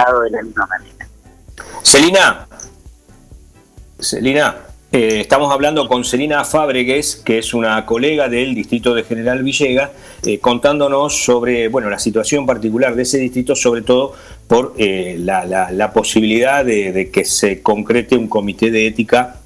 de 0.05 0.31
la 0.31 0.43
misma 0.43 0.67
manera. 0.67 1.09
Celina, 1.83 2.47
Celina, 3.99 4.57
eh, 4.93 5.21
estamos 5.21 5.51
hablando 5.53 5.89
con 5.89 6.05
Celina 6.05 6.45
Fábregues, 6.45 7.17
que 7.17 7.39
es 7.39 7.55
una 7.55 7.87
colega 7.87 8.29
del 8.29 8.55
distrito 8.55 8.95
de 8.95 9.05
General 9.05 9.43
Villegas, 9.43 9.91
eh, 10.25 10.39
contándonos 10.39 11.25
sobre 11.25 11.69
bueno, 11.69 11.89
la 11.89 11.99
situación 11.99 12.45
particular 12.45 12.95
de 12.95 13.03
ese 13.03 13.19
distrito, 13.19 13.57
sobre 13.57 13.83
todo 13.83 14.13
por 14.47 14.75
eh, 14.77 15.17
la, 15.19 15.93
posibilidad 15.95 16.65
de, 16.65 17.11
que 17.11 17.25
se 17.25 17.63
concrete 17.63 18.17
un 18.17 18.29
comité 18.29 18.71
de 18.71 18.87
ética 18.87 19.37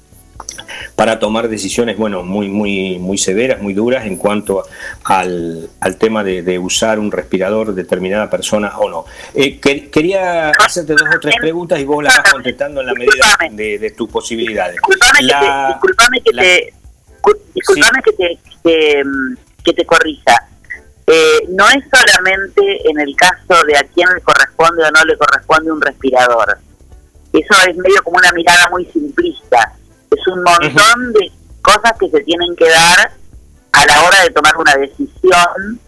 para 1.01 1.17
tomar 1.17 1.49
decisiones 1.49 1.97
bueno, 1.97 2.21
muy, 2.21 2.47
muy, 2.47 2.99
muy 2.99 3.17
severas, 3.17 3.59
muy 3.59 3.73
duras 3.73 4.05
en 4.05 4.17
cuanto 4.17 4.63
al, 5.03 5.67
tema 5.97 6.23
de, 6.23 6.59
usar 6.59 6.99
un 6.99 7.11
respirador 7.11 7.73
de 7.73 7.81
determinada 7.81 8.29
persona 8.29 8.77
o 8.77 8.87
no. 8.87 9.05
Eh, 9.33 9.59
quería 9.59 10.51
hacerte 10.51 10.93
dos 10.93 11.07
o 11.15 11.19
tres 11.19 11.37
preguntas 11.41 11.79
y 11.79 11.85
vos 11.85 12.03
las 12.03 12.15
vas 12.17 12.31
contestando 12.31 12.81
en 12.81 12.85
la 12.85 12.93
medida 12.93 13.35
de, 13.49 13.93
tus 13.97 14.11
posibilidades. 14.11 14.75
Disculpame 14.75 16.21
que, 16.23 16.31
te, 16.33 16.73
disculpame 17.55 18.01
que, 18.03 18.11
te, 18.11 19.03
que, 19.63 19.73
te, 19.73 19.85
corrija. 19.87 20.35
Eh, 21.07 21.47
no 21.49 21.67
es 21.69 21.83
solamente 21.91 22.61
en 22.87 22.99
el 22.99 23.15
caso 23.15 23.65
de 23.65 23.75
a 23.75 23.83
quién 23.85 24.07
le 24.13 24.21
corresponde 24.21 24.83
o 24.83 24.91
no 24.91 25.03
le 25.05 25.17
corresponde 25.17 25.71
un 25.71 25.81
respirador. 25.81 26.59
Eso 27.33 27.55
es 27.67 27.75
medio 27.75 28.03
como 28.03 28.17
una 28.17 28.31
mirada 28.33 28.69
muy 28.69 28.85
simplista 28.85 29.79
es 30.11 30.27
un 30.27 30.43
montón 30.43 31.13
de 31.13 31.31
cosas 31.61 31.93
que 31.99 32.09
se 32.09 32.21
tienen 32.21 32.55
que 32.55 32.69
dar 32.69 33.11
a 33.71 33.85
la 33.85 34.03
hora 34.03 34.23
de 34.23 34.29
tomar 34.31 34.57
una 34.57 34.75
decisión 34.75 35.79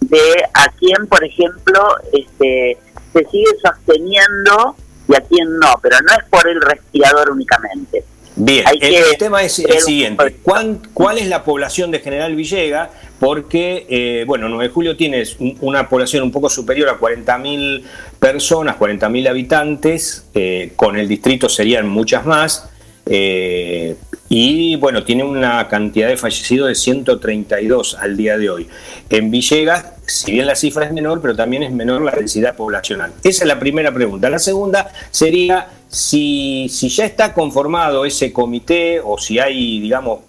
de 0.00 0.44
a 0.54 0.68
quién, 0.78 1.06
por 1.08 1.24
ejemplo, 1.24 1.96
este, 2.12 2.78
se 3.12 3.24
sigue 3.30 3.50
sosteniendo 3.62 4.74
y 5.08 5.14
a 5.14 5.20
quién 5.20 5.58
no, 5.58 5.78
pero 5.82 5.96
no 6.00 6.12
es 6.12 6.28
por 6.28 6.48
el 6.48 6.60
respirador 6.60 7.30
únicamente. 7.30 8.04
Bien, 8.40 8.64
el, 8.80 9.18
tema 9.18 9.42
es 9.42 9.58
el 9.58 9.80
siguiente. 9.80 10.36
¿Cuál, 10.42 11.18
es 11.18 11.26
la 11.26 11.42
población 11.42 11.90
de 11.90 11.98
General 11.98 12.34
Villega? 12.36 12.90
Porque, 13.18 13.84
eh, 13.88 14.24
bueno, 14.28 14.48
9 14.48 14.68
de 14.68 14.70
julio 14.70 14.96
tienes 14.96 15.36
una 15.60 15.88
población 15.88 16.22
un 16.22 16.30
poco 16.30 16.48
superior 16.48 16.88
a 16.88 17.00
40.000 17.00 17.82
personas, 18.20 18.76
40.000 18.78 19.28
habitantes, 19.28 20.26
eh, 20.34 20.72
con 20.76 20.96
el 20.96 21.08
distrito 21.08 21.48
serían 21.48 21.88
muchas 21.88 22.24
más. 22.26 22.70
Eh, 23.10 23.96
y 24.28 24.76
bueno, 24.76 25.04
tiene 25.04 25.24
una 25.24 25.66
cantidad 25.68 26.08
de 26.08 26.18
fallecidos 26.18 26.68
de 26.68 26.74
132 26.74 27.96
al 27.98 28.16
día 28.16 28.36
de 28.36 28.50
hoy. 28.50 28.68
En 29.08 29.30
Villegas, 29.30 29.86
si 30.06 30.32
bien 30.32 30.46
la 30.46 30.54
cifra 30.54 30.84
es 30.84 30.92
menor, 30.92 31.22
pero 31.22 31.34
también 31.34 31.62
es 31.62 31.72
menor 31.72 32.02
la 32.02 32.12
densidad 32.12 32.54
poblacional. 32.54 33.12
Esa 33.22 33.44
es 33.44 33.48
la 33.48 33.58
primera 33.58 33.92
pregunta. 33.92 34.28
La 34.28 34.38
segunda 34.38 34.92
sería 35.10 35.68
si, 35.88 36.68
si 36.68 36.90
ya 36.90 37.06
está 37.06 37.32
conformado 37.32 38.04
ese 38.04 38.30
comité 38.30 39.00
o 39.02 39.16
si 39.16 39.38
hay, 39.38 39.80
digamos, 39.80 40.20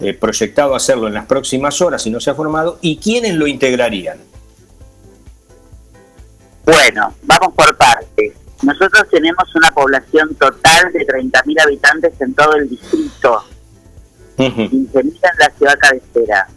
eh, 0.00 0.14
proyectado 0.14 0.74
hacerlo 0.74 1.06
en 1.06 1.14
las 1.14 1.26
próximas 1.26 1.80
horas, 1.80 2.02
si 2.02 2.10
no 2.10 2.18
se 2.18 2.30
ha 2.30 2.34
formado, 2.34 2.78
y 2.80 2.96
quiénes 2.96 3.34
lo 3.34 3.46
integrarían. 3.46 4.18
Bueno, 6.64 7.14
vamos 7.22 7.54
por 7.54 7.76
partes. 7.76 8.32
Nosotros 8.64 9.04
tenemos 9.10 9.54
una 9.54 9.70
población 9.72 10.34
total 10.36 10.92
de 10.92 11.06
30.000 11.06 11.62
habitantes 11.62 12.20
en 12.20 12.34
todo 12.34 12.54
el 12.54 12.68
distrito, 12.68 13.44
15.000 14.38 14.72
en 14.94 15.12
la 15.38 15.50
ciudad 15.50 15.74
cabecera. 15.78 16.48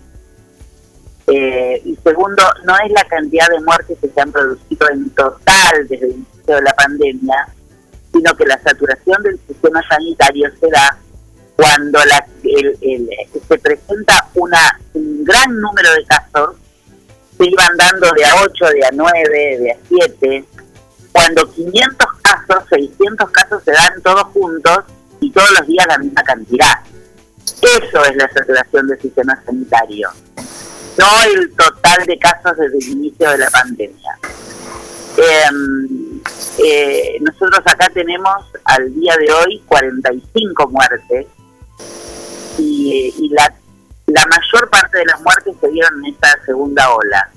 Eh, 1.28 1.82
y 1.84 1.98
segundo, 1.98 2.44
no 2.64 2.74
es 2.86 2.92
la 2.94 3.04
cantidad 3.04 3.50
de 3.50 3.60
muertes 3.60 3.98
que 4.00 4.08
se 4.08 4.22
han 4.22 4.32
producido 4.32 4.90
en 4.90 5.10
total 5.10 5.88
desde 5.90 6.06
el 6.06 6.12
inicio 6.12 6.56
de 6.56 6.62
la 6.62 6.74
pandemia, 6.74 7.48
sino 8.14 8.36
que 8.38 8.46
la 8.46 8.60
saturación 8.62 9.24
del 9.24 9.38
sistema 9.46 9.82
sanitario 9.90 10.50
se 10.62 10.70
da 10.70 10.98
cuando 11.58 12.00
la, 12.06 12.26
se 12.42 13.58
presenta 13.58 14.30
una, 14.36 14.80
un 14.94 15.26
gran 15.26 15.60
número 15.60 15.92
de 15.92 16.06
casos, 16.06 16.56
se 17.38 17.46
iban 17.46 17.76
dando 17.76 18.10
de 18.16 18.24
a 18.24 18.36
8, 18.44 18.66
de 18.74 18.86
a 18.86 18.90
9, 18.94 19.58
de 19.58 19.72
a 19.72 19.78
7, 19.90 20.46
cuando 21.12 21.52
500 21.52 22.08
casos, 22.22 22.64
600 22.70 23.30
casos 23.32 23.64
se 23.64 23.72
dan 23.72 24.02
todos 24.02 24.24
juntos 24.34 24.80
y 25.20 25.32
todos 25.32 25.50
los 25.52 25.68
días 25.68 25.86
la 25.88 25.98
misma 25.98 26.24
cantidad. 26.24 26.80
Eso 27.62 28.04
es 28.06 28.16
la 28.16 28.30
saturación 28.32 28.88
del 28.88 29.02
sistema 29.02 29.42
sanitario, 29.46 30.10
no 30.98 31.06
el 31.34 31.52
total 31.52 32.06
de 32.06 32.20
casos 32.20 32.58
desde 32.58 32.78
el 32.78 32.90
inicio 32.90 33.32
de 33.32 33.38
la 33.38 33.50
pandemia. 33.50 34.20
Em, 35.18 36.22
eh, 36.64 37.18
nosotros 37.22 37.62
acá 37.66 37.90
tenemos 37.94 38.46
al 38.66 38.94
día 38.94 39.16
de 39.18 39.32
hoy 39.32 39.64
45 39.66 40.70
muertes 40.70 41.26
y, 42.60 43.14
y 43.18 43.30
la, 43.30 43.52
la 44.08 44.26
mayor 44.26 44.70
parte 44.70 45.00
de 45.00 45.06
las 45.06 45.22
muertes 45.22 45.56
se 45.60 45.68
dieron 45.70 46.06
en 46.06 46.14
esta 46.14 46.38
segunda 46.46 46.94
ola. 46.94 47.30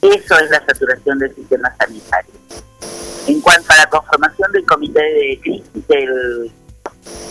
Eso 0.00 0.38
es 0.38 0.50
la 0.50 0.64
saturación 0.66 1.18
del 1.18 1.34
sistema 1.34 1.74
sanitario. 1.78 2.34
En 3.26 3.40
cuanto 3.40 3.72
a 3.72 3.76
la 3.78 3.86
conformación 3.86 4.52
del 4.52 4.64
comité 4.64 5.00
de 5.02 6.52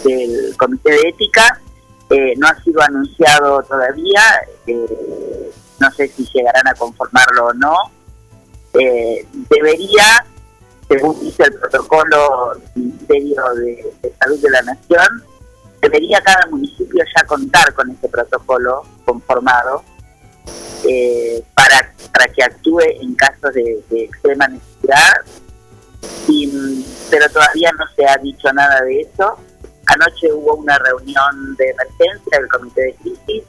del, 0.04 0.56
comité 0.58 0.92
de 0.92 1.10
ética, 1.10 1.62
eh, 2.10 2.34
no 2.38 2.48
ha 2.48 2.64
sido 2.64 2.82
anunciado 2.82 3.64
todavía, 3.64 4.22
eh, 4.68 5.52
no 5.80 5.92
sé 5.92 6.08
si 6.10 6.28
llegarán 6.34 6.68
a 6.68 6.74
conformarlo 6.74 7.48
o 7.48 7.54
no. 7.54 7.76
Eh, 8.74 9.26
debería, 9.50 10.26
según 10.90 11.18
dice 11.22 11.44
el 11.44 11.54
protocolo 11.54 12.56
del 12.56 12.84
Ministerio 12.84 13.44
de, 13.56 14.14
Salud 14.20 14.40
de 14.42 14.50
la 14.50 14.62
Nación, 14.64 15.24
debería 15.82 16.20
cada 16.22 16.46
municipio 16.48 17.06
ya 17.16 17.26
contar 17.26 17.74
con 17.74 17.90
ese 17.90 18.10
protocolo 18.10 18.84
conformado 19.06 19.84
para, 21.56 21.94
para 22.14 22.32
que 22.32 22.44
actúe 22.44 22.82
en 23.02 23.16
casos 23.16 23.54
de, 23.54 23.84
de 23.90 24.04
extrema 24.04 24.48
necesidad 24.48 25.14
pero 27.10 27.30
todavía 27.30 27.72
no 27.78 27.86
se 27.96 28.06
ha 28.06 28.18
dicho 28.18 28.52
nada 28.54 28.82
de 28.82 29.02
eso. 29.02 29.38
Anoche 29.88 30.32
hubo 30.34 30.56
una 30.56 30.78
reunión 30.80 31.56
de 31.58 31.70
emergencia 31.70 32.40
del 32.40 32.48
comité 32.50 32.82
de 32.82 32.96
crisis, 32.96 33.44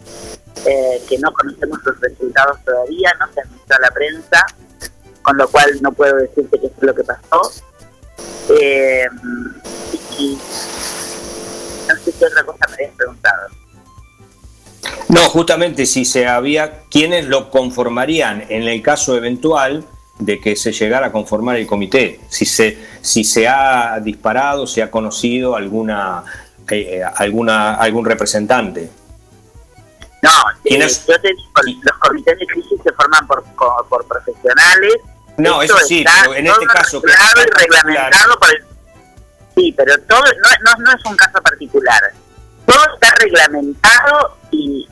eh, 0.67 1.03
que 1.09 1.19
no 1.19 1.33
conocemos 1.33 1.79
los 1.85 2.01
resultados 2.01 2.59
todavía, 2.65 3.13
no 3.19 3.27
se 3.33 3.43
visto 3.49 3.75
a 3.75 3.81
la 3.81 3.91
prensa, 3.91 4.47
con 5.23 5.37
lo 5.39 5.49
cual 5.49 5.71
no 5.81 5.93
puedo 5.93 6.17
decirte 6.17 6.61
qué 6.61 6.67
es 6.67 6.73
lo 6.81 6.95
que 6.95 7.05
pasó. 7.05 7.53
Eh, 8.61 9.07
y 10.19 10.39
no 11.89 11.97
sé 11.97 12.13
qué 12.19 12.27
otra 12.27 12.45
cosa 12.45 12.67
me 12.69 12.75
habías 12.75 12.97
preguntado. 12.97 13.49
No, 15.09 15.21
justamente 15.31 15.87
si 15.87 16.05
se 16.05 16.27
había, 16.27 16.83
¿quiénes 16.91 17.27
lo 17.27 17.51
conformarían 17.51 18.45
en 18.49 18.63
el 18.65 18.83
caso 18.83 19.17
eventual 19.17 19.85
de 20.19 20.41
que 20.41 20.57
se 20.57 20.73
llegara 20.73 21.09
a 21.09 21.13
conformar 21.13 21.57
el 21.57 21.67
comité? 21.67 22.21
Si 22.29 22.45
se, 22.45 22.79
si 23.01 23.25
se 23.25 23.49
ha 23.49 23.99
disparado, 24.01 24.67
se 24.67 24.83
ha 24.83 24.91
conocido 24.91 25.57
alguna, 25.57 26.25
eh, 26.71 27.03
alguna 27.17 27.75
algún 27.75 28.05
representante. 28.05 28.91
No, 30.23 30.31
eh, 30.65 30.79
yo 30.79 31.21
te 31.21 31.29
digo, 31.29 31.81
los 31.83 31.99
comités 31.99 32.39
de 32.39 32.47
crisis 32.47 32.81
se 32.83 32.93
forman 32.93 33.27
por, 33.27 33.45
por, 33.89 34.07
profesionales. 34.07 34.95
No, 35.37 35.63
eso 35.63 35.77
sí, 35.87 36.05
pero 36.05 36.35
en 36.35 36.47
este 36.47 36.67
caso... 36.67 37.01
Claro 37.03 37.43
y 37.43 37.61
reglamentado 37.61 38.39
por 38.39 38.51
el... 38.51 38.65
Sí, 39.55 39.73
pero 39.77 39.99
todo 40.03 40.21
no, 40.21 40.51
no, 40.65 40.85
no 40.85 40.91
es 40.93 41.05
un 41.05 41.17
caso 41.17 41.41
particular. 41.43 42.01
Todo 42.67 42.95
está 42.95 43.15
reglamentado 43.21 44.37
y, 44.51 44.89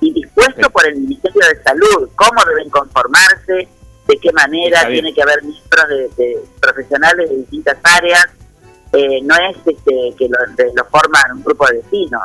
dispuesto 0.00 0.70
por 0.70 0.86
el 0.86 0.96
Ministerio 0.96 1.40
de 1.48 1.62
Salud, 1.62 2.08
cómo 2.14 2.44
deben 2.46 2.70
conformarse, 2.70 3.68
de 4.08 4.18
qué 4.18 4.32
manera, 4.32 4.88
tiene 4.88 5.12
que 5.12 5.22
haber 5.22 5.42
miembros 5.42 5.88
de, 6.16 6.38
profesionales 6.58 7.28
de 7.28 7.36
distintas 7.36 7.76
áreas, 7.82 8.26
eh, 8.94 9.20
no 9.22 9.34
es 9.34 9.56
este, 9.58 10.14
que 10.18 10.28
lo, 10.28 10.84
forman 10.86 11.32
un 11.34 11.44
grupo 11.44 11.66
de 11.66 11.82
vecinos. 11.82 12.22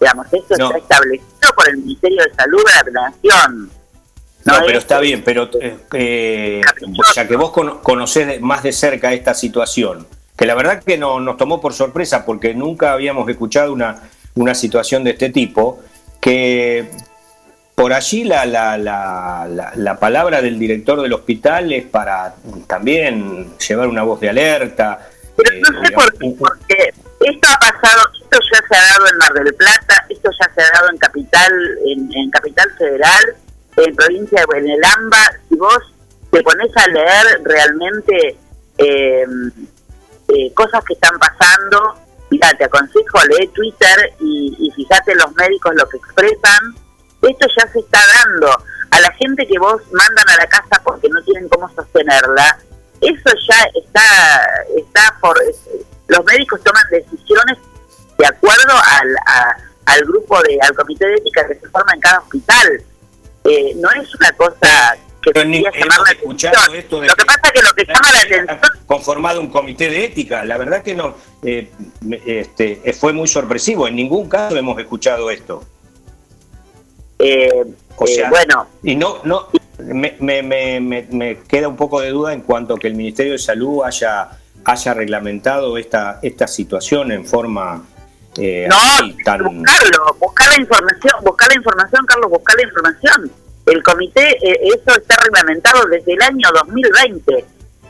Digamos, 0.00 0.26
esto 0.32 0.54
está 0.54 0.76
establecido 0.76 1.54
por 1.54 1.68
el 1.68 1.76
Ministerio 1.78 2.22
de 2.24 2.34
Salud 2.34 2.62
de 2.84 2.90
la 2.90 3.10
Nación. 3.10 3.70
No, 4.44 4.54
pero 4.66 4.78
está 4.78 4.98
bien, 4.98 5.22
pero 5.24 5.48
eh, 5.60 5.78
eh 5.94 6.60
ya 7.14 7.26
que 7.26 7.36
vos 7.36 7.52
conocés 7.52 8.40
más 8.40 8.62
de 8.64 8.72
cerca 8.72 9.12
esta 9.12 9.32
situación, 9.34 10.06
que 10.36 10.44
la 10.44 10.54
verdad 10.54 10.82
que 10.82 10.98
no, 10.98 11.20
nos 11.20 11.36
tomó 11.36 11.60
por 11.60 11.72
sorpresa 11.72 12.26
porque 12.26 12.52
nunca 12.54 12.92
habíamos 12.92 13.26
escuchado 13.28 13.72
una, 13.72 14.02
una 14.34 14.54
situación 14.54 15.04
de 15.04 15.12
este 15.12 15.30
tipo, 15.30 15.80
que 16.20 16.90
por 17.74 17.92
allí 17.92 18.24
la, 18.24 18.46
la, 18.46 18.78
la, 18.78 19.72
la, 19.74 19.98
palabra 19.98 20.40
del 20.40 20.58
director 20.58 21.02
del 21.02 21.12
hospital 21.12 21.72
es 21.72 21.84
para 21.84 22.34
también 22.68 23.58
llevar 23.58 23.88
una 23.88 24.02
voz 24.04 24.20
de 24.20 24.28
alerta. 24.28 25.08
Pero 25.36 25.50
no 25.60 25.80
sé 25.80 25.88
eh, 25.88 25.92
por 25.92 26.12
qué, 26.12 26.34
porque 26.38 26.94
esto 27.20 27.48
ha 27.48 27.58
pasado, 27.58 28.02
esto 28.22 28.38
ya 28.52 28.62
se 28.68 28.76
ha 28.76 28.92
dado 28.92 29.06
en 29.08 29.16
Mar 29.18 29.32
del 29.32 29.54
Plata, 29.54 30.06
esto 30.08 30.30
ya 30.38 30.54
se 30.54 30.62
ha 30.62 30.70
dado 30.72 30.90
en 30.90 30.98
Capital, 30.98 31.52
en, 31.86 32.10
en 32.14 32.30
Capital 32.30 32.70
Federal, 32.78 33.24
en 33.76 33.96
provincia 33.96 34.44
de 34.52 34.58
el 34.58 34.84
AMBA, 34.84 35.32
si 35.48 35.56
vos 35.56 35.94
te 36.30 36.42
pones 36.42 36.70
a 36.76 36.86
leer 36.88 37.40
realmente 37.42 38.36
eh, 38.78 39.24
eh, 40.28 40.52
cosas 40.54 40.84
que 40.84 40.94
están 40.94 41.18
pasando. 41.18 41.94
Mira, 42.30 42.52
te 42.56 42.64
aconsejo 42.64 43.18
leer 43.30 43.48
Twitter 43.50 44.12
y, 44.20 44.56
y 44.58 44.70
fíjate 44.70 45.14
los 45.16 45.32
médicos 45.34 45.74
lo 45.74 45.88
que 45.88 45.96
expresan. 45.96 46.83
Esto 47.28 47.46
ya 47.56 47.68
se 47.72 47.80
está 47.80 48.00
dando. 48.06 48.48
A 48.90 49.00
la 49.00 49.12
gente 49.12 49.46
que 49.46 49.58
vos 49.58 49.82
mandan 49.92 50.28
a 50.28 50.36
la 50.36 50.46
casa 50.46 50.80
porque 50.84 51.08
no 51.08 51.22
tienen 51.22 51.48
cómo 51.48 51.68
sostenerla, 51.74 52.58
eso 53.00 53.30
ya 53.48 53.68
está, 53.74 54.46
está 54.76 55.16
por... 55.20 55.36
Los 56.06 56.24
médicos 56.26 56.62
toman 56.62 56.84
decisiones 56.90 57.58
de 58.18 58.26
acuerdo 58.26 58.72
al, 58.72 59.16
al 59.86 60.04
grupo 60.04 60.40
de, 60.42 60.58
al 60.60 60.74
comité 60.74 61.06
de 61.06 61.14
ética 61.14 61.46
que 61.48 61.54
se 61.54 61.68
forma 61.68 61.92
en 61.94 62.00
cada 62.00 62.18
hospital. 62.20 62.82
Eh, 63.44 63.72
no 63.76 63.90
es 63.92 64.14
una 64.14 64.32
cosa 64.32 64.96
que 65.20 65.44
ni, 65.44 65.62
llamar 65.62 66.00
la 66.00 66.10
atención. 66.10 66.52
Esto 66.74 67.02
lo 67.02 67.14
que 67.14 67.24
pasa 67.24 67.40
es 67.44 67.52
que 67.52 67.62
lo 67.62 67.74
que 67.74 67.84
llama 67.86 68.12
la 68.12 68.18
atención... 68.20 68.60
Conformado 68.86 69.40
un 69.40 69.48
comité 69.48 69.88
de 69.88 70.04
ética, 70.04 70.44
la 70.44 70.58
verdad 70.58 70.82
que 70.82 70.94
no 70.94 71.16
eh, 71.42 71.70
este, 72.26 72.92
fue 72.92 73.12
muy 73.12 73.28
sorpresivo, 73.28 73.88
en 73.88 73.96
ningún 73.96 74.28
caso 74.28 74.56
hemos 74.56 74.78
escuchado 74.78 75.30
esto. 75.30 75.64
Eh, 77.24 77.64
o 77.96 78.06
sea, 78.06 78.26
eh, 78.26 78.30
bueno... 78.30 78.68
Y 78.82 78.96
no, 78.96 79.18
no 79.24 79.48
me, 79.78 80.16
me, 80.20 80.42
me, 80.42 80.80
me, 80.80 81.38
queda 81.48 81.68
un 81.68 81.76
poco 81.76 82.00
de 82.00 82.10
duda 82.10 82.32
en 82.32 82.42
cuanto 82.42 82.74
a 82.74 82.78
que 82.78 82.88
el 82.88 82.94
Ministerio 82.94 83.32
de 83.32 83.38
Salud 83.38 83.82
haya, 83.84 84.30
haya 84.64 84.94
reglamentado 84.94 85.78
esta, 85.78 86.18
esta 86.22 86.46
situación 86.46 87.12
en 87.12 87.26
forma... 87.26 87.84
no, 88.36 89.06
buscarlo, 89.06 89.50
buscar 90.18 90.48
la 90.48 90.60
información, 90.60 91.14
buscar 91.22 91.48
la 91.48 91.54
información, 91.56 92.06
Carlos, 92.06 92.30
buscar 92.30 92.56
la 92.56 92.62
información 92.64 93.30
el 93.66 93.82
comité, 93.82 94.36
eh, 94.46 94.60
eso 94.62 94.98
está 94.98 95.16
reglamentado 95.22 95.86
desde 95.86 96.12
el 96.12 96.22
año 96.22 96.48
2020. 96.52 97.44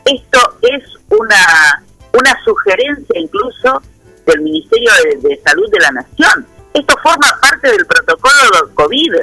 Esto 0.05 0.39
es 0.61 0.83
una, 1.09 1.83
una 2.13 2.43
sugerencia 2.43 3.19
incluso 3.19 3.81
del 4.25 4.41
Ministerio 4.41 4.89
de, 5.21 5.41
Salud 5.43 5.69
de 5.71 5.79
la 5.79 5.91
Nación. 5.91 6.47
Esto 6.75 6.93
forma 7.01 7.39
parte 7.41 7.71
del 7.71 7.85
protocolo 7.85 8.69
COVID 8.73 9.13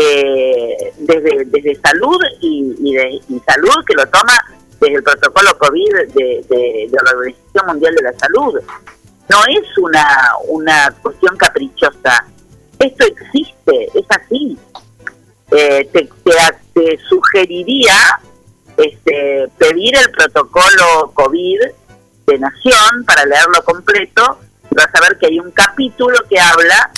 eh, 0.00 0.92
desde, 0.96 1.44
desde 1.44 1.74
salud 1.76 2.16
y, 2.40 2.94
de, 2.94 3.20
salud 3.46 3.84
que 3.86 3.94
lo 3.94 4.06
toma 4.06 4.32
desde 4.80 4.94
el 4.94 5.02
protocolo 5.02 5.58
COVID 5.58 5.92
de, 6.14 6.44
de, 6.48 6.88
la 6.90 7.10
Organización 7.10 7.66
Mundial 7.66 7.94
de 7.94 8.02
la 8.02 8.12
Salud. 8.14 8.60
No 9.28 9.38
es 9.46 9.78
una, 9.78 10.32
una 10.48 10.90
cuestión 11.02 11.36
caprichosa. 11.36 12.24
Esto 12.78 13.06
existe, 13.08 13.88
es 13.94 14.06
así. 14.08 14.58
Eh, 15.50 15.86
te, 15.92 16.08
te, 16.72 16.98
sugeriría 17.10 18.20
este, 18.78 19.50
pedir 19.58 19.94
el 19.98 20.10
protocolo 20.12 21.12
COVID 21.12 21.60
de 22.26 22.38
Nación 22.38 23.04
para 23.06 23.26
leerlo 23.26 23.62
completo 23.64 24.40
y 24.40 24.43
vas 24.74 24.88
a 24.94 25.00
ver 25.00 25.18
que 25.18 25.26
hay 25.26 25.38
un 25.38 25.50
capítulo 25.50 26.18
que 26.28 26.38
habla 26.38 26.90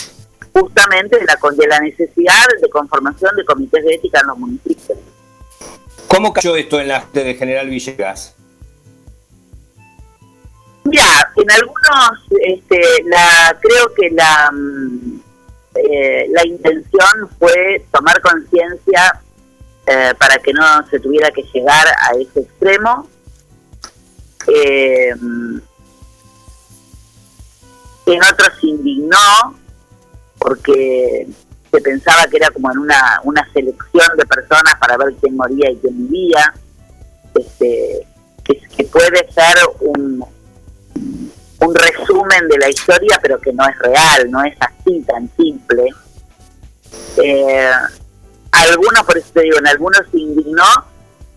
justamente 0.52 1.18
de 1.18 1.24
la, 1.24 1.38
de 1.54 1.66
la 1.66 1.80
necesidad 1.80 2.44
de 2.60 2.68
conformación 2.70 3.34
de 3.36 3.44
comités 3.44 3.84
de 3.84 3.94
ética 3.94 4.20
en 4.20 4.26
los 4.28 4.38
municipios. 4.38 4.98
¿Cómo 6.08 6.32
cayó 6.32 6.56
esto 6.56 6.80
en 6.80 6.88
la 6.88 7.04
de 7.12 7.34
General 7.34 7.68
Villegas? 7.68 8.34
Ya, 10.84 11.32
en 11.36 11.50
algunos, 11.50 12.26
este, 12.40 12.80
la, 13.04 13.58
creo 13.60 13.92
que 13.94 14.10
la, 14.10 14.50
mm, 14.52 15.20
eh, 15.74 16.26
la 16.30 16.46
intención 16.46 17.28
fue 17.38 17.84
tomar 17.92 18.20
conciencia 18.20 19.20
eh, 19.86 20.14
para 20.18 20.38
que 20.38 20.52
no 20.52 20.86
se 20.88 21.00
tuviera 21.00 21.30
que 21.30 21.42
llegar 21.52 21.86
a 21.88 22.12
ese 22.18 22.40
extremo. 22.40 23.08
Eh, 24.46 25.12
en 28.06 28.22
otros 28.22 28.50
se 28.60 28.66
indignó 28.68 29.56
porque 30.38 31.26
se 31.70 31.80
pensaba 31.80 32.26
que 32.28 32.36
era 32.36 32.50
como 32.50 32.70
en 32.70 32.78
una, 32.78 33.20
una 33.24 33.46
selección 33.52 34.08
de 34.16 34.26
personas 34.26 34.74
para 34.78 34.96
ver 34.96 35.14
quién 35.20 35.36
moría 35.36 35.70
y 35.70 35.76
quién 35.76 36.08
vivía, 36.08 36.54
este, 37.34 38.06
que 38.44 38.84
puede 38.84 39.30
ser 39.32 39.56
un, 39.80 40.24
un 41.60 41.74
resumen 41.74 42.48
de 42.48 42.58
la 42.58 42.68
historia, 42.68 43.18
pero 43.20 43.40
que 43.40 43.52
no 43.52 43.66
es 43.68 43.78
real, 43.78 44.30
no 44.30 44.44
es 44.44 44.56
así 44.60 45.00
tan 45.02 45.28
simple. 45.36 45.84
Eh, 47.22 47.70
algunos, 48.52 49.02
por 49.04 49.18
eso 49.18 49.28
te 49.32 49.42
digo, 49.42 49.58
en 49.58 49.66
algunos 49.66 50.02
se 50.10 50.18
indignó, 50.18 50.64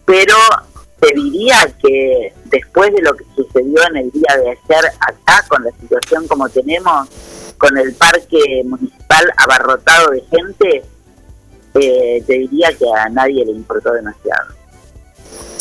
pero 0.06 0.36
te 1.00 1.14
diría 1.16 1.56
que 1.82 2.34
después 2.46 2.94
de 2.94 3.02
lo 3.02 3.16
que 3.16 3.24
sucedió 3.36 3.80
en 3.90 3.98
el 3.98 4.12
día 4.12 4.38
de 4.38 4.50
ayer 4.50 4.92
acá, 5.00 5.46
con 5.48 5.64
la 5.64 5.72
situación 5.80 6.28
como 6.28 6.50
tenemos, 6.50 7.08
con 7.58 7.78
el 7.78 7.94
parque 7.94 8.64
municipal 8.66 9.32
abarrotado 9.38 10.12
de 10.12 10.24
gente, 10.30 10.84
eh, 11.76 12.24
te 12.26 12.34
diría 12.34 12.70
que 12.78 12.86
a 12.94 13.10
nadie 13.10 13.46
le 13.46 13.52
importó 13.52 13.94
demasiado. 13.94 14.54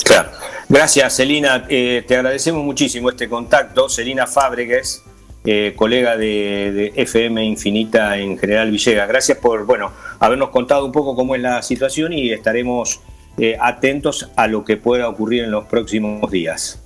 Claro. 0.05 0.31
Gracias, 0.69 1.17
Celina. 1.17 1.65
Eh, 1.69 2.05
te 2.07 2.17
agradecemos 2.17 2.63
muchísimo 2.63 3.09
este 3.09 3.27
contacto. 3.29 3.89
Celina 3.89 4.27
Fábregues, 4.27 5.03
eh, 5.47 5.73
colega 5.75 6.17
de, 6.17 6.93
FM 6.95 7.43
Infinita 7.43 8.19
en 8.19 8.39
General 8.39 8.71
Villegas. 8.71 9.09
Gracias 9.09 9.39
por 9.39 9.65
bueno 9.65 9.93
habernos 10.19 10.51
contado 10.51 10.85
un 10.85 10.93
poco 10.93 11.17
cómo 11.17 11.35
es 11.35 11.41
la 11.41 11.63
situación 11.63 12.13
y 12.13 12.33
estaremos 12.33 13.01
eh, 13.39 13.57
atentos 13.61 14.31
a 14.37 14.47
lo 14.47 14.65
que 14.65 14.77
pueda 14.77 15.09
ocurrir 15.09 15.45
en 15.45 15.51
los 15.51 15.67
próximos 15.67 16.31
días. 16.31 16.81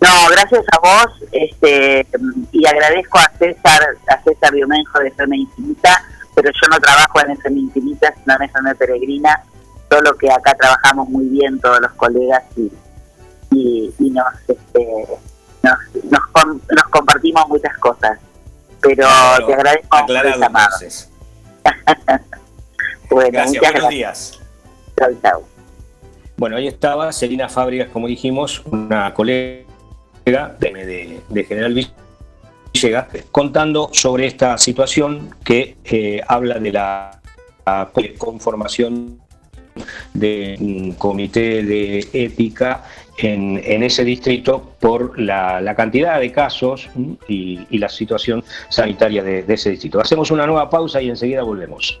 No, 0.00 0.30
gracias 0.30 0.64
a 0.72 0.78
vos 0.78 1.24
este, 1.32 2.06
y 2.52 2.66
agradezco 2.66 3.18
a 3.18 3.30
César, 3.38 3.82
a 4.08 4.22
César 4.22 4.52
Biomenjo 4.52 4.98
de 5.00 5.08
FM 5.08 5.36
Infinita, 5.36 6.04
pero 6.34 6.50
yo 6.50 6.68
no 6.70 6.78
trabajo 6.78 7.20
en 7.20 7.30
FM 7.32 7.60
Infinita, 7.60 8.14
sino 8.14 8.36
en 8.36 8.42
FM 8.42 8.74
Peregrina 8.74 9.42
solo 9.90 10.16
que 10.16 10.30
acá 10.30 10.54
trabajamos 10.54 11.08
muy 11.08 11.26
bien 11.26 11.58
todos 11.60 11.80
los 11.80 11.92
colegas 11.92 12.42
y, 12.56 12.70
y, 13.98 14.10
nos, 14.10 14.26
este, 14.48 15.06
nos, 15.62 15.78
nos, 16.10 16.84
compartimos 16.90 17.48
muchas 17.48 17.76
cosas. 17.78 18.18
Pero 18.80 19.08
te 19.46 19.54
agradezco 19.54 20.06
por 20.06 20.26
el 20.26 20.38
llamado. 20.38 20.76
bueno, 23.10 23.30
gracias, 23.32 23.72
buenos 23.72 23.88
días. 23.88 24.40
Chau, 24.98 25.14
chau. 25.22 25.55
Bueno, 26.38 26.56
ahí 26.56 26.66
estaba 26.66 27.12
Selina 27.12 27.48
Fábricas, 27.48 27.88
como 27.88 28.08
dijimos, 28.08 28.62
una 28.66 29.14
colega 29.14 29.64
de, 30.26 31.20
de 31.30 31.44
General 31.44 31.74
Villegas, 32.72 33.06
contando 33.32 33.88
sobre 33.92 34.26
esta 34.26 34.58
situación 34.58 35.34
que 35.42 35.76
eh, 35.84 36.20
habla 36.28 36.58
de 36.58 36.72
la, 36.72 37.20
conformación 38.18 39.18
de 40.14 40.56
un 40.60 40.92
comité 40.92 41.64
de 41.64 42.06
ética 42.12 42.84
en, 43.18 43.60
en 43.64 43.82
ese 43.82 44.04
distrito 44.04 44.74
por 44.78 45.18
la, 45.18 45.60
la, 45.60 45.74
cantidad 45.74 46.20
de 46.20 46.30
casos 46.30 46.88
y, 47.28 47.66
y 47.70 47.78
la 47.78 47.88
situación 47.88 48.44
sanitaria 48.68 49.22
de 49.22 49.44
ese 49.48 49.70
distrito. 49.70 50.00
Hacemos 50.00 50.30
una 50.30 50.46
nueva 50.46 50.68
pausa 50.70 51.00
y 51.00 51.08
enseguida 51.08 51.42
volvemos. 51.42 52.00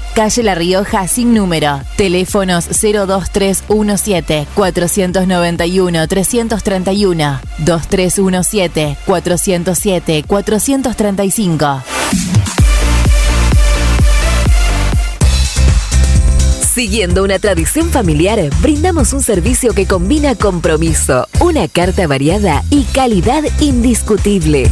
Calle 0.15 0.43
La 0.43 0.55
Rioja 0.55 1.07
sin 1.07 1.33
número. 1.33 1.81
Teléfonos 1.95 2.67
02317 2.67 4.47
491 4.53 6.07
331 6.07 7.39
2317 7.59 8.97
407 9.05 10.23
435. 10.27 11.83
Siguiendo 16.73 17.23
una 17.23 17.37
tradición 17.37 17.89
familiar, 17.89 18.39
brindamos 18.61 19.11
un 19.11 19.21
servicio 19.21 19.73
que 19.73 19.85
combina 19.85 20.35
compromiso, 20.35 21.27
una 21.41 21.67
carta 21.67 22.07
variada 22.07 22.63
y 22.69 22.83
calidad 22.85 23.43
indiscutible. 23.59 24.71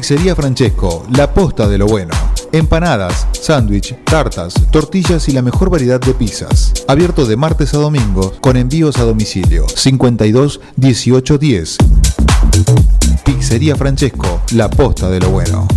Pizzería 0.00 0.34
Francesco, 0.34 1.06
la 1.14 1.34
posta 1.34 1.68
de 1.68 1.76
lo 1.76 1.84
bueno. 1.84 2.14
Empanadas, 2.52 3.28
sándwich, 3.32 3.94
tartas, 4.04 4.54
tortillas 4.70 5.28
y 5.28 5.32
la 5.32 5.42
mejor 5.42 5.68
variedad 5.68 6.00
de 6.00 6.14
pizzas. 6.14 6.72
Abierto 6.88 7.26
de 7.26 7.36
martes 7.36 7.74
a 7.74 7.76
domingo 7.76 8.32
con 8.40 8.56
envíos 8.56 8.96
a 8.96 9.04
domicilio. 9.04 9.68
52 9.68 10.62
18 10.76 11.36
10. 11.36 11.76
Pizzería 13.26 13.76
Francesco, 13.76 14.40
la 14.52 14.70
posta 14.70 15.10
de 15.10 15.20
lo 15.20 15.28
bueno. 15.28 15.68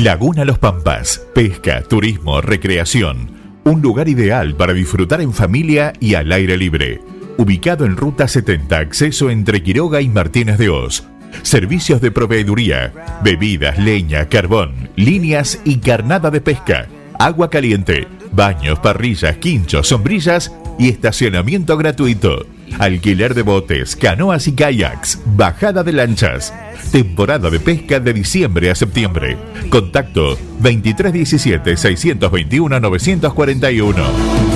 Laguna 0.00 0.44
Los 0.44 0.60
Pampas, 0.60 1.20
pesca, 1.34 1.82
turismo, 1.82 2.40
recreación. 2.40 3.32
Un 3.64 3.82
lugar 3.82 4.08
ideal 4.08 4.54
para 4.54 4.72
disfrutar 4.72 5.20
en 5.20 5.32
familia 5.32 5.92
y 5.98 6.14
al 6.14 6.30
aire 6.30 6.56
libre 6.56 7.00
ubicado 7.36 7.84
en 7.84 7.96
Ruta 7.96 8.28
70, 8.28 8.78
acceso 8.78 9.30
entre 9.30 9.62
Quiroga 9.62 10.00
y 10.00 10.08
Martínez 10.08 10.58
de 10.58 10.68
Oz. 10.68 11.04
Servicios 11.42 12.00
de 12.00 12.10
proveeduría, 12.10 12.92
bebidas, 13.22 13.78
leña, 13.78 14.28
carbón, 14.28 14.88
líneas 14.96 15.60
y 15.64 15.78
carnada 15.78 16.30
de 16.30 16.40
pesca, 16.40 16.86
agua 17.18 17.50
caliente, 17.50 18.06
baños, 18.32 18.78
parrillas, 18.78 19.36
quinchos, 19.36 19.88
sombrillas 19.88 20.52
y 20.78 20.88
estacionamiento 20.88 21.76
gratuito. 21.76 22.46
Alquiler 22.78 23.34
de 23.34 23.42
botes, 23.42 23.96
canoas 23.96 24.48
y 24.48 24.52
kayaks, 24.52 25.20
bajada 25.24 25.82
de 25.82 25.92
lanchas. 25.92 26.52
Temporada 26.90 27.48
de 27.50 27.60
pesca 27.60 28.00
de 28.00 28.12
diciembre 28.12 28.70
a 28.70 28.74
septiembre. 28.74 29.36
Contacto 29.70 30.36
2317 30.60 31.76
621 31.76 32.80
941. 32.80 34.55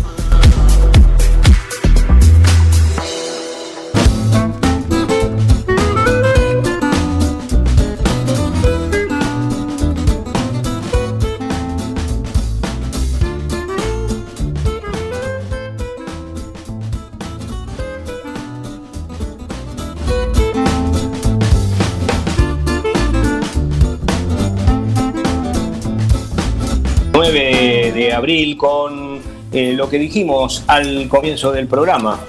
Con 28.57 29.19
eh, 29.51 29.73
lo 29.73 29.89
que 29.89 29.99
dijimos 29.99 30.63
al 30.67 31.07
comienzo 31.09 31.51
del 31.51 31.67
programa, 31.67 32.19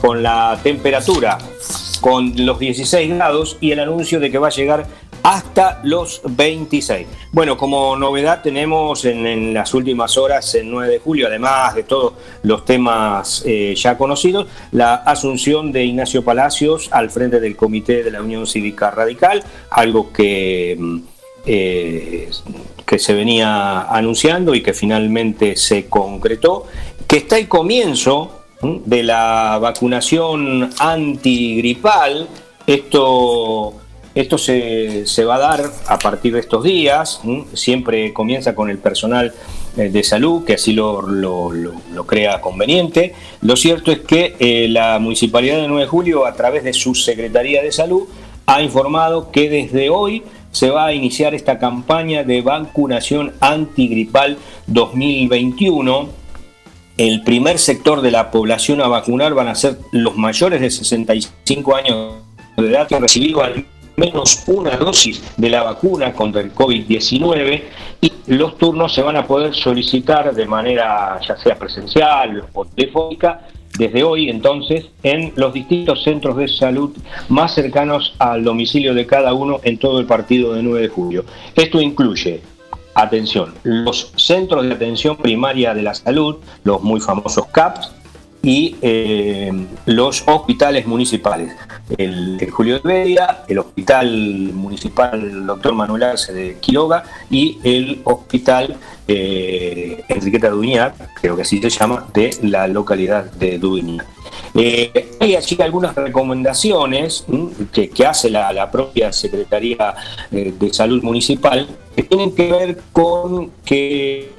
con 0.00 0.22
la 0.22 0.58
temperatura, 0.62 1.36
con 2.00 2.32
los 2.46 2.58
16 2.58 3.14
grados 3.14 3.58
y 3.60 3.72
el 3.72 3.80
anuncio 3.80 4.20
de 4.20 4.30
que 4.30 4.38
va 4.38 4.48
a 4.48 4.50
llegar 4.50 4.86
hasta 5.22 5.80
los 5.82 6.22
26. 6.24 7.06
Bueno, 7.32 7.58
como 7.58 7.94
novedad 7.96 8.40
tenemos 8.42 9.04
en, 9.04 9.52
las 9.52 9.74
últimas 9.74 10.16
horas, 10.16 10.54
el 10.54 10.70
9 10.70 10.92
de 10.92 10.98
julio, 10.98 11.26
además 11.26 11.74
de 11.74 11.82
todos 11.82 12.14
los 12.42 12.64
temas 12.64 13.42
eh, 13.46 13.74
ya 13.76 13.98
conocidos, 13.98 14.46
la 14.72 14.94
asunción 14.94 15.72
de 15.72 15.84
Ignacio 15.84 16.24
Palacios 16.24 16.88
al 16.90 17.10
frente 17.10 17.38
del 17.38 17.54
Comité 17.54 18.02
de 18.02 18.10
la 18.10 18.22
Unión 18.22 18.46
Cívica 18.46 18.90
Radical, 18.90 19.44
algo 19.70 20.10
que... 20.12 20.78
eh, 21.46 22.30
que 22.86 22.98
se 22.98 23.14
venía 23.14 23.82
anunciando 23.82 24.54
y 24.54 24.62
que 24.62 24.74
finalmente 24.74 25.56
se 25.56 25.86
concretó, 25.86 26.66
que 27.06 27.18
está 27.18 27.38
el 27.38 27.48
comienzo 27.48 28.40
de 28.62 29.02
la 29.02 29.58
vacunación 29.60 30.70
antigripal. 30.78 32.28
Esto, 32.66 33.74
esto 34.14 34.38
se, 34.38 35.06
se, 35.06 35.24
va 35.24 35.36
a 35.36 35.38
dar 35.38 35.70
a 35.86 35.98
partir 35.98 36.34
de 36.34 36.40
estos 36.40 36.64
días. 36.64 37.20
Siempre 37.54 38.12
comienza 38.12 38.54
con 38.54 38.70
el 38.70 38.78
personal 38.78 39.32
eh, 39.76 39.88
de 39.88 40.02
salud, 40.02 40.44
que 40.44 40.54
así 40.54 40.72
lo, 40.72 41.00
lo, 41.02 41.52
lo, 41.52 42.06
crea 42.06 42.40
conveniente. 42.40 43.14
Lo 43.42 43.54
cierto 43.54 43.92
es 43.92 44.00
que 44.00 44.34
eh, 44.40 44.66
la 44.68 44.98
Municipalidad 44.98 45.58
de 45.58 45.68
9 45.68 45.82
de 45.82 45.88
Julio, 45.88 46.26
a 46.26 46.34
través 46.34 46.64
de 46.64 46.72
su 46.72 46.94
Secretaría 46.96 47.62
de 47.62 47.70
Salud, 47.70 48.08
ha 48.46 48.62
informado 48.62 49.30
que 49.30 49.48
desde 49.48 49.88
hoy 49.88 50.24
se 50.52 50.70
va 50.70 50.86
a 50.86 50.92
iniciar 50.92 51.34
esta 51.34 51.58
campaña 51.58 52.24
de 52.24 52.42
vacunación 52.42 53.32
antigripal 53.40 54.36
2021 54.66 56.08
el 56.96 57.22
primer 57.22 57.58
sector 57.58 58.02
de 58.02 58.10
la 58.10 58.30
población 58.30 58.82
a 58.82 58.88
vacunar 58.88 59.32
van 59.32 59.48
a 59.48 59.54
ser 59.54 59.78
los 59.92 60.16
mayores 60.16 60.60
de 60.60 60.70
65 60.70 61.76
años 61.76 62.14
de 62.56 62.68
edad 62.68 62.86
que 62.86 62.94
han 62.94 63.02
recibido 63.02 63.42
al 63.42 63.64
menos 63.96 64.44
una 64.46 64.76
dosis 64.76 65.22
de 65.36 65.48
la 65.48 65.62
vacuna 65.62 66.12
contra 66.12 66.40
el 66.40 66.54
COVID-19 66.54 67.62
y 68.00 68.12
los 68.26 68.58
turnos 68.58 68.94
se 68.94 69.02
van 69.02 69.16
a 69.16 69.26
poder 69.26 69.54
solicitar 69.54 70.34
de 70.34 70.46
manera 70.46 71.18
ya 71.26 71.36
sea 71.36 71.54
presencial 71.54 72.44
o 72.52 72.64
telefónica 72.64 73.46
desde 73.80 74.04
hoy 74.04 74.28
entonces 74.28 74.90
en 75.02 75.32
los 75.36 75.54
distintos 75.54 76.02
centros 76.02 76.36
de 76.36 76.48
salud 76.48 76.90
más 77.30 77.54
cercanos 77.54 78.14
al 78.18 78.44
domicilio 78.44 78.92
de 78.92 79.06
cada 79.06 79.32
uno 79.32 79.58
en 79.62 79.78
todo 79.78 80.00
el 80.00 80.06
partido 80.06 80.52
de 80.52 80.62
9 80.62 80.82
de 80.82 80.88
julio. 80.88 81.24
Esto 81.56 81.80
incluye 81.80 82.42
atención, 82.94 83.54
los 83.62 84.12
centros 84.16 84.66
de 84.66 84.74
atención 84.74 85.16
primaria 85.16 85.72
de 85.72 85.82
la 85.82 85.94
salud, 85.94 86.36
los 86.62 86.82
muy 86.82 87.00
famosos 87.00 87.46
CAPS, 87.46 87.90
y 88.42 88.76
eh, 88.80 89.66
los 89.86 90.22
hospitales 90.26 90.86
municipales. 90.86 91.54
El, 91.96 92.38
Julio 92.50 92.78
de 92.78 92.88
Bedia, 92.88 93.44
el 93.48 93.58
Hospital 93.58 94.08
Municipal 94.54 95.46
Dr. 95.46 95.74
Manuel 95.74 96.04
Arce 96.04 96.32
de 96.32 96.58
Quiroga 96.58 97.04
y 97.30 97.58
el 97.64 98.00
Hospital 98.04 98.76
eh, 99.12 100.04
Enriqueta 100.08 100.50
Duñac, 100.50 100.94
creo 101.20 101.34
que 101.34 101.42
así 101.42 101.60
se 101.60 101.70
llama, 101.70 102.06
de 102.14 102.30
la 102.42 102.68
localidad 102.68 103.24
de 103.32 103.58
Duñac. 103.58 104.06
Eh, 104.54 105.10
hay 105.20 105.34
así 105.34 105.60
algunas 105.60 105.94
recomendaciones 105.94 107.24
que, 107.72 108.06
hace 108.06 108.30
la, 108.30 108.70
propia 108.70 109.12
Secretaría 109.12 109.94
eh, 110.30 110.52
de 110.58 110.72
Salud 110.72 111.02
Municipal 111.02 111.68
que 111.94 112.02
tienen 112.02 112.34
que 112.34 112.50
ver 112.50 112.80
con 112.92 113.50
que 113.64 114.32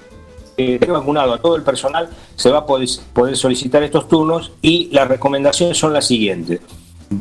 eh, 0.58 0.80
vacunado 0.86 1.34
a 1.34 1.38
todo 1.38 1.56
el 1.56 1.64
personal 1.64 2.10
se 2.36 2.50
va 2.50 2.60
a 2.60 2.66
poder, 2.66 2.88
poder 3.14 3.38
solicitar 3.38 3.84
estos 3.84 4.08
turnos 4.08 4.52
y 4.62 4.90
las 4.92 5.08
recomendaciones 5.08 5.78
son 5.78 5.94
las 5.94 6.08
siguientes. 6.08 6.60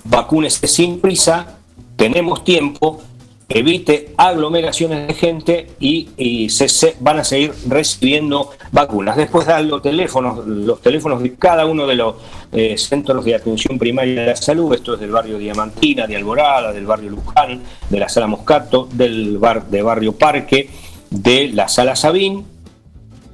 Vacúnese 0.05 0.66
sin 0.66 1.01
prisa, 1.01 1.59
tenemos 1.96 2.44
tiempo, 2.44 3.03
evite 3.51 4.12
aglomeraciones 4.16 5.09
de 5.09 5.14
gente 5.14 5.66
y, 5.80 6.48
se, 6.51 6.96
van 7.01 7.18
a 7.18 7.24
seguir 7.24 7.53
recibiendo 7.68 8.51
vacunas. 8.70 9.16
Después 9.16 9.46
dan 9.46 9.68
los 9.68 9.82
teléfonos, 9.82 10.46
los 10.46 10.80
teléfonos 10.80 11.20
de 11.20 11.34
cada 11.34 11.66
uno 11.66 11.86
de 11.86 11.96
los 11.96 12.14
eh, 12.53 12.78
centros 12.78 13.24
de 13.24 13.34
atención 13.34 13.76
primaria 13.76 14.20
de 14.20 14.26
la 14.28 14.36
salud, 14.36 14.72
esto 14.72 14.94
es 14.94 15.01
del 15.01 15.11
barrio 15.11 15.36
Diamantina, 15.36 16.07
de 16.07 16.16
Alborada, 16.16 16.72
del 16.72 16.86
barrio 16.86 17.11
Luján, 17.11 17.61
de 17.90 17.98
la 17.98 18.09
sala 18.09 18.28
Moscato, 18.28 18.88
del 18.92 19.38
bar 19.38 19.66
de 19.66 19.82
barrio 19.82 20.12
Parque, 20.12 20.70
de 21.11 21.48
la 21.48 21.66
sala 21.66 21.96
Sabín 21.96 22.46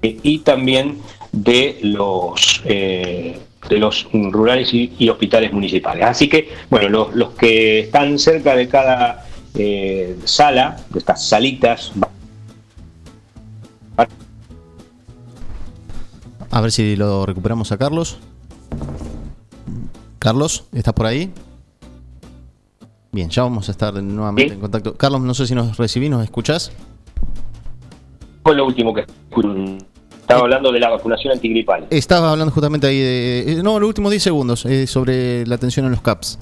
eh, 0.00 0.18
y 0.22 0.38
también 0.38 0.98
de 1.30 1.78
los 1.82 2.62
eh, 2.64 3.38
rurales 4.12 4.72
y, 4.72 5.08
hospitales 5.10 5.52
municipales. 5.52 6.06
Así 6.06 6.28
que, 6.28 6.48
bueno, 6.70 7.10
los 7.12 7.30
que 7.32 7.80
están 7.80 8.18
cerca 8.18 8.56
de 8.56 8.68
cada 8.68 9.25
eh, 9.56 10.18
sala, 10.24 10.76
de 10.90 10.98
estas 10.98 11.26
salitas. 11.28 11.92
A 16.50 16.60
ver 16.60 16.72
si 16.72 16.96
lo 16.96 17.26
recuperamos 17.26 17.72
a 17.72 17.78
Carlos. 17.78 18.18
Carlos, 20.18 20.64
¿estás 20.72 20.94
por 20.94 21.06
ahí? 21.06 21.30
Bien, 23.12 23.30
ya 23.30 23.42
vamos 23.42 23.68
a 23.68 23.72
estar 23.72 23.94
nuevamente 23.94 24.54
en 24.54 24.60
contacto. 24.60 24.94
Carlos, 24.94 25.20
no 25.20 25.34
sé 25.34 25.46
si 25.46 25.54
nos 25.54 25.76
recibís, 25.76 26.10
¿nos 26.10 26.24
escuchás? 26.24 26.72
Fue 28.42 28.54
lo 28.54 28.66
último 28.66 28.92
que 28.92 29.04
estaba 30.20 30.40
hablando 30.40 30.72
de 30.72 30.80
la 30.80 30.90
vacunación 30.90 31.32
antigripal. 31.32 31.86
Estaba 31.90 32.32
hablando 32.32 32.52
justamente 32.52 32.86
ahí 32.86 32.98
de. 32.98 33.52
Eh, 33.52 33.62
no, 33.62 33.78
los 33.78 33.86
últimos 33.86 34.10
10 34.10 34.22
segundos, 34.22 34.66
eh, 34.66 34.86
sobre 34.86 35.46
la 35.46 35.54
atención 35.54 35.86
en 35.86 35.92
los 35.92 36.00
CAPS. 36.00 36.38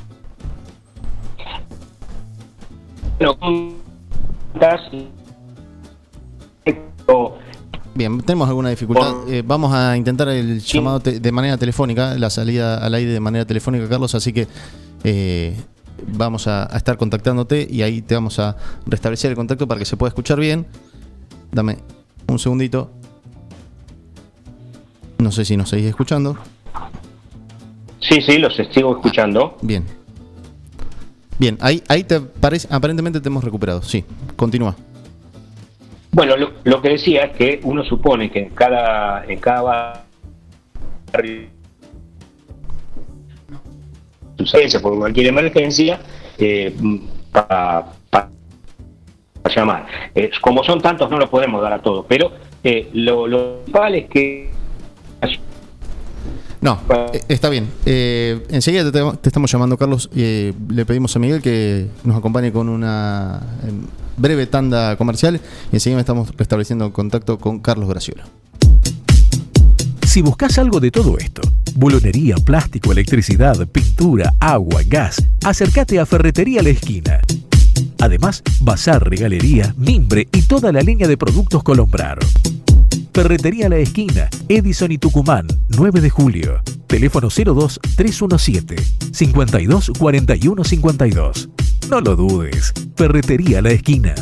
Bien, 7.95 8.21
tenemos 8.23 8.49
alguna 8.49 8.71
dificultad. 8.71 9.15
Eh, 9.29 9.43
vamos 9.47 9.73
a 9.73 9.97
intentar 9.97 10.29
el 10.29 10.61
llamado 10.61 10.99
de 10.99 11.33
manera 11.33 11.57
telefónica, 11.57 12.19
la 12.19 12.29
salida 12.29 12.79
al 12.79 12.95
aire 12.95 13.13
de 13.13 13.21
manera 13.21 13.45
telefónica, 13.45 13.89
Carlos, 13.89 14.15
así 14.17 14.33
que 14.33 14.49
eh, 15.05 15.55
vamos 16.09 16.49
a, 16.49 16.65
estar 16.75 16.97
contactándote 16.97 17.69
y 17.71 17.83
ahí 17.83 18.03
te 18.03 18.15
vamos 18.15 18.41
a 18.41 18.57
restablecer 18.87 19.31
el 19.31 19.37
contacto 19.37 19.69
para 19.69 19.79
que 19.79 19.85
se 19.85 19.97
pueda 19.97 20.09
escuchar 20.09 20.41
bien. 20.41 20.67
Dame 21.53 21.79
un 22.27 22.39
segundito. 22.41 22.91
No 25.19 25.31
sé 25.31 25.45
si 25.45 25.57
nos 25.57 25.69
seguís 25.69 25.87
escuchando. 25.87 26.37
Sí, 28.01 28.21
sí, 28.23 28.39
los 28.39 28.57
sigo 28.73 28.97
escuchando. 28.97 29.57
Bien. 29.63 30.04
Bien, 31.39 31.59
ahí, 31.61 31.83
ahí 31.89 32.05
te 32.05 32.21
parece, 32.21 32.69
aparentemente 32.71 33.21
te 33.21 33.29
hemos 33.29 33.43
recuperado. 33.43 33.83
Sí, 33.83 34.05
continúa. 34.37 34.77
Bueno, 36.13 36.35
lo, 36.63 36.81
que 36.81 36.91
decía 36.91 37.25
es 37.25 37.37
que 37.37 37.61
uno 37.65 37.83
supone 37.83 38.31
que 38.31 38.39
en 38.39 38.51
cada, 38.51 39.25
en 39.27 39.41
cada 39.41 40.05
barrio 41.13 41.49
sucede 44.39 44.79
por 44.79 44.97
cualquier 44.97 45.27
emergencia 45.27 45.99
eh, 46.39 46.73
para, 47.33 47.87
llamar. 49.55 49.87
Eh, 50.15 50.31
como 50.41 50.63
son 50.63 50.81
tantos, 50.81 51.11
no 51.11 51.19
lo 51.19 51.29
podemos 51.29 51.61
dar 51.61 51.73
a 51.73 51.83
todos, 51.83 52.07
pero 52.09 52.31
eh, 52.63 52.91
lo, 52.93 53.27
lo 53.27 53.57
principal 53.63 53.95
es 53.97 54.09
que 54.09 54.51
no, 56.65 56.81
eh, 57.13 57.21
está 57.29 57.51
bien. 57.51 57.69
Eh, 57.85 58.43
enseguida 58.49 58.91
te, 58.91 59.29
estamos 59.29 59.53
llamando, 59.53 59.77
Carlos. 59.77 60.09
Eh, 60.17 60.55
le 60.71 60.87
pedimos 60.87 61.15
a 61.15 61.19
Miguel 61.19 61.43
que 61.43 61.89
nos 62.05 62.17
acompañe 62.17 62.53
con 62.53 62.71
una 62.71 63.43
em, 63.69 63.83
breve 64.17 64.47
tanda 64.47 64.97
comercial 64.97 65.43
y 65.71 65.77
enseguida 65.77 66.01
estamos 66.01 66.35
restableciendo 66.35 66.91
contacto 66.91 67.39
con 67.39 67.59
Carlos 67.59 67.87
Graciola. 67.91 68.25
Si 70.07 70.23
buscas 70.23 70.57
algo 70.57 70.81
de 70.81 70.91
todo 70.91 71.19
esto, 71.19 71.43
bolonería, 71.75 72.37
plástico, 72.37 72.93
electricidad, 72.93 73.67
pintura, 73.67 74.33
agua, 74.41 74.81
gas, 74.87 75.23
acércate 75.45 75.99
a 75.99 76.07
Ferretería 76.07 76.63
La 76.63 76.71
Esquina. 76.71 77.21
Además, 78.01 78.43
bazar, 78.61 79.07
regalería, 79.07 79.75
mimbre 79.77 80.29
y 80.33 80.41
toda 80.41 80.73
la 80.73 80.81
línea 80.81 81.09
de 81.09 81.19
productos 81.19 81.63
Colombrar. 81.63 82.21
Ferretería 83.15 83.69
La 83.69 83.77
Esquina, 83.77 84.29
Edison 84.49 84.91
y 84.91 84.99
Tucumán, 84.99 85.47
9 85.69 86.01
de 86.01 86.11
julio. 86.11 86.61
Teléfono 86.89 87.29
02 87.29 87.79
317 87.95 88.75
52 89.13 89.93
41 89.97 90.65
52. 90.65 91.49
No 91.89 92.01
lo 92.01 92.17
dudes. 92.17 92.73
Ferretería 92.97 93.63
La 93.63 93.71
Esquina. 93.71 94.17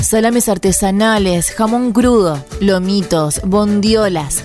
Salames 0.00 0.48
artesanales, 0.48 1.50
jamón 1.50 1.92
crudo, 1.92 2.42
lomitos, 2.60 3.42
bondiolas, 3.44 4.44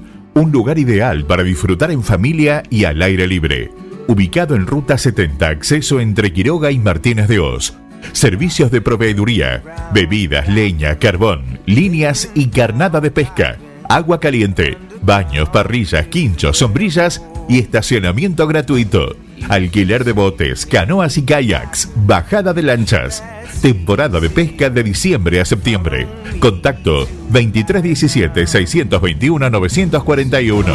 Un 0.33 0.51
lugar 0.51 0.79
ideal 0.79 1.25
para 1.25 1.43
disfrutar 1.43 1.91
en 1.91 2.03
familia 2.03 2.63
y 2.69 2.85
al 2.85 3.01
aire 3.01 3.27
libre. 3.27 3.71
Ubicado 4.07 4.55
en 4.55 4.65
Ruta 4.65 4.97
70, 4.97 5.47
acceso 5.47 5.99
entre 5.99 6.33
Quiroga 6.33 6.71
y 6.71 6.79
Martínez 6.79 7.27
de 7.27 7.39
Oz 7.39 7.75
servicios 8.13 8.71
de 8.71 8.81
proveeduría, 8.81 9.63
bebidas, 9.93 10.47
leña, 10.49 10.97
carbón, 10.97 11.59
líneas 11.65 12.29
y 12.33 12.47
carnada 12.47 12.99
de 12.99 13.11
pesca, 13.11 13.57
agua 13.89 14.19
caliente, 14.19 14.77
baños, 15.01 15.49
parrillas, 15.49 16.07
quinchos, 16.07 16.57
sombrillas 16.57 17.21
y 17.47 17.59
estacionamiento 17.59 18.47
gratuito. 18.47 19.15
Alquiler 19.49 20.03
de 20.03 20.13
botes, 20.13 20.65
canoas 20.65 21.17
y 21.17 21.23
kayaks, 21.23 21.89
bajada 21.95 22.53
de 22.53 22.63
lanchas. 22.63 23.23
Temporada 23.61 24.19
de 24.19 24.29
pesca 24.29 24.69
de 24.69 24.83
diciembre 24.83 25.41
a 25.41 25.45
septiembre. 25.45 26.07
Contacto 26.39 27.07
2317 27.29 28.47
621 28.47 29.49
941. 29.49 30.73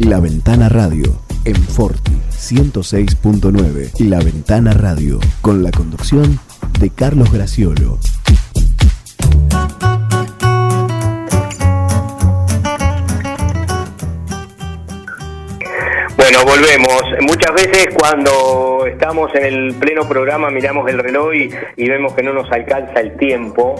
La 0.00 0.18
Ventana 0.18 0.68
Radio 0.68 1.20
en 1.44 1.56
Forti 1.56 2.12
106.9. 2.32 3.98
La 4.00 4.18
Ventana 4.20 4.72
Radio 4.72 5.20
con 5.40 5.62
la 5.62 5.70
conducción 5.70 6.40
de 6.80 6.90
Carlos 6.90 7.30
Graciolo. 7.30 7.98
Bueno, 16.32 16.44
volvemos. 16.44 17.02
Muchas 17.22 17.52
veces 17.54 17.88
cuando 17.92 18.86
estamos 18.86 19.34
en 19.34 19.44
el 19.46 19.74
pleno 19.74 20.08
programa 20.08 20.48
miramos 20.48 20.88
el 20.88 21.00
reloj 21.00 21.34
y, 21.34 21.88
vemos 21.88 22.14
que 22.14 22.22
no 22.22 22.32
nos 22.32 22.48
alcanza 22.52 23.00
el 23.00 23.16
tiempo, 23.16 23.74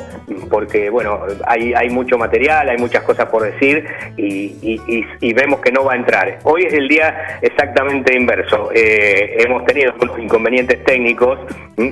porque 0.50 0.90
bueno, 0.90 1.20
hay, 1.46 1.90
mucho 1.90 2.18
material, 2.18 2.68
hay 2.68 2.76
muchas 2.76 3.04
cosas 3.04 3.26
por 3.26 3.44
decir 3.44 3.86
y, 4.16 5.32
vemos 5.32 5.60
que 5.60 5.70
no 5.70 5.84
va 5.84 5.92
a 5.92 5.96
entrar. 5.96 6.40
Hoy 6.42 6.64
es 6.64 6.74
el 6.74 6.88
día 6.88 7.38
exactamente 7.40 8.16
inverso. 8.16 8.72
Eh, 8.74 9.44
hemos 9.44 9.64
tenido 9.64 9.94
unos 10.00 10.18
inconvenientes 10.18 10.82
técnicos 10.82 11.38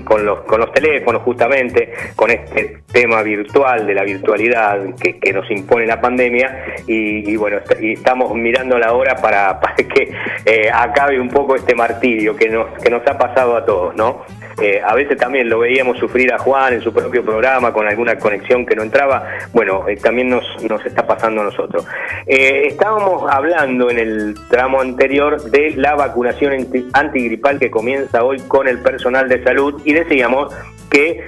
con 0.04 0.24
los, 0.24 0.40
con 0.40 0.60
los 0.60 0.72
teléfonos 0.72 1.22
justamente, 1.22 1.92
con 2.14 2.30
este 2.30 2.78
tema 2.92 3.22
virtual 3.22 3.86
de 3.86 3.94
la 3.94 4.02
virtualidad 4.02 4.80
que, 4.96 5.32
nos 5.32 5.50
impone 5.50 5.86
la 5.86 6.00
pandemia 6.00 6.64
y, 6.86 7.36
bueno, 7.36 7.58
estamos 7.80 8.34
mirando 8.34 8.78
la 8.78 8.94
hora 8.94 9.14
para 9.16 9.60
que 9.76 10.10
eh, 10.48 10.70
acabe 10.72 11.20
un 11.20 11.28
poco 11.28 11.56
este 11.56 11.74
martirio 11.74 12.34
que 12.34 12.48
nos, 12.48 12.66
que 12.82 12.88
nos 12.90 13.06
ha 13.06 13.18
pasado 13.18 13.54
a 13.54 13.64
todos, 13.66 13.94
¿no? 13.94 14.22
Eh, 14.60 14.80
a 14.84 14.94
veces 14.94 15.16
también 15.16 15.48
lo 15.48 15.60
veíamos 15.60 15.98
sufrir 15.98 16.32
a 16.32 16.38
Juan 16.38 16.72
en 16.72 16.80
su 16.80 16.92
propio 16.92 17.22
programa 17.22 17.72
con 17.72 17.86
alguna 17.86 18.18
conexión 18.18 18.66
que 18.66 18.74
no 18.74 18.82
entraba. 18.82 19.24
Bueno, 19.52 19.86
eh, 19.88 19.96
también 19.96 20.30
nos, 20.30 20.44
nos 20.68 20.84
está 20.84 21.06
pasando 21.06 21.42
a 21.42 21.44
nosotros. 21.44 21.86
Eh, 22.26 22.62
estábamos 22.66 23.30
hablando 23.30 23.90
en 23.90 23.98
el 23.98 24.34
tramo 24.48 24.80
anterior 24.80 25.40
de 25.50 25.74
la 25.76 25.94
vacunación 25.94 26.52
anti- 26.54 26.88
antigripal 26.92 27.58
que 27.60 27.70
comienza 27.70 28.24
hoy 28.24 28.40
con 28.48 28.66
el 28.66 28.78
personal 28.80 29.28
de 29.28 29.44
salud 29.44 29.80
y 29.84 29.92
decíamos 29.92 30.52
que 30.90 31.24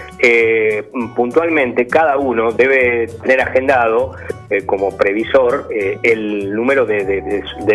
puntualmente 1.15 1.87
cada 1.87 2.17
uno 2.17 2.51
debe 2.51 3.07
tener 3.23 3.43
agendado 3.43 4.15
eh, 4.51 4.67
como 4.67 4.97
previsor 4.97 5.69
eh, 5.71 5.99
el 6.03 6.53
número 6.55 6.85
de, 6.85 7.05
de- 7.05 7.21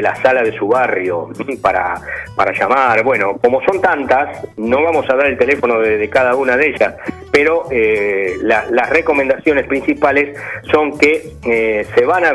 la 0.02 0.16
sala 0.18 0.44
de 0.44 0.52
su 0.58 0.68
barrio 0.68 1.30
para, 1.62 1.96
para 2.36 2.52
llamar. 2.52 3.02
Bueno, 3.04 3.38
como 3.42 3.62
son 3.64 3.82
tantas, 3.82 4.46
no 4.58 4.84
vamos 4.84 5.10
a 5.10 5.16
dar 5.16 5.28
el 5.28 5.38
teléfono 5.38 5.80
de 5.80 6.10
cada 6.10 6.36
una 6.36 6.56
de 6.58 6.68
ellas, 6.68 6.96
pero 7.36 7.66
eh, 7.70 8.38
la- 8.44 8.66
las 8.72 8.90
recomendaciones 8.92 9.66
principales 9.68 10.38
son 10.72 10.98
que 10.98 11.22
eh, 11.46 11.86
se 11.94 12.06
van 12.06 12.24
a 12.24 12.32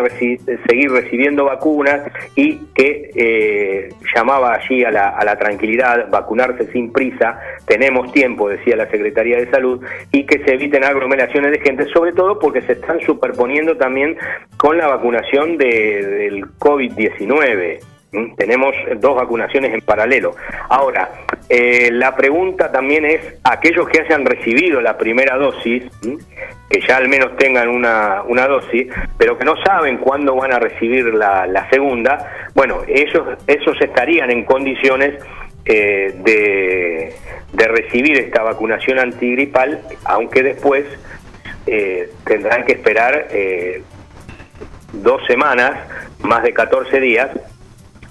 seguir 0.68 0.90
recibiendo 0.92 1.46
vacunas 1.46 2.02
y 2.36 2.58
que 2.74 3.10
eh, 3.16 3.88
llamaba 4.14 4.52
allí 4.56 4.84
a 4.84 4.90
la, 4.90 5.36
tranquilidad, 5.38 6.10
vacunarse 6.10 6.70
sin 6.70 6.92
prisa, 6.92 7.40
tenemos 7.66 8.12
tiempo, 8.12 8.50
decía 8.50 8.76
la 8.76 8.90
Secretaría 8.90 9.38
de 9.38 9.50
Salud, 9.50 9.82
y 10.12 10.26
que 10.26 10.44
se 10.44 10.52
eviten 10.52 10.84
aglomeraciones 10.84 11.50
de 11.52 11.60
gente, 11.60 11.86
sobre 11.94 12.12
todo 12.12 12.38
porque 12.38 12.60
se 12.62 12.72
están 12.72 13.00
superponiendo 13.00 13.78
también 13.78 14.18
con 14.58 14.76
la 14.76 14.86
vacunación 14.86 15.56
de- 15.56 16.04
del 16.04 16.44
COVID-19. 16.58 17.78
¿Mm? 18.12 18.34
Tenemos 18.34 18.74
dos 18.96 19.16
vacunaciones 19.16 19.72
en 19.72 19.80
paralelo. 19.80 20.34
Ahora, 20.68 21.10
eh, 21.48 21.90
la 21.92 22.16
pregunta 22.16 22.72
también 22.72 23.04
es, 23.04 23.20
aquellos 23.44 23.88
que 23.88 24.00
hayan 24.00 24.24
recibido 24.24 24.80
la 24.80 24.98
primera 24.98 25.36
dosis, 25.36 25.84
¿m? 26.04 26.18
que 26.68 26.80
ya 26.86 26.96
al 26.96 27.08
menos 27.08 27.36
tengan 27.36 27.68
una, 27.68 28.22
una 28.22 28.46
dosis, 28.46 28.86
pero 29.18 29.36
que 29.38 29.44
no 29.44 29.54
saben 29.64 29.98
cuándo 29.98 30.34
van 30.34 30.52
a 30.52 30.58
recibir 30.58 31.12
la, 31.14 31.68
segunda, 31.70 32.48
bueno, 32.54 32.82
ellos, 32.86 33.38
esos 33.46 33.80
estarían 33.80 34.30
en 34.30 34.44
condiciones 34.44 35.22
eh, 35.64 36.14
de, 36.24 37.14
de 37.52 37.68
recibir 37.68 38.18
esta 38.18 38.42
vacunación 38.42 38.98
antigripal, 38.98 39.80
aunque 40.04 40.42
después 40.42 40.84
eh, 41.66 42.10
tendrán 42.24 42.64
que 42.64 42.72
esperar 42.72 43.28
eh, 43.30 43.82
dos 44.92 45.20
semanas, 45.26 45.72
más 46.22 46.42
de 46.42 46.52
14 46.52 47.00
días, 47.00 47.30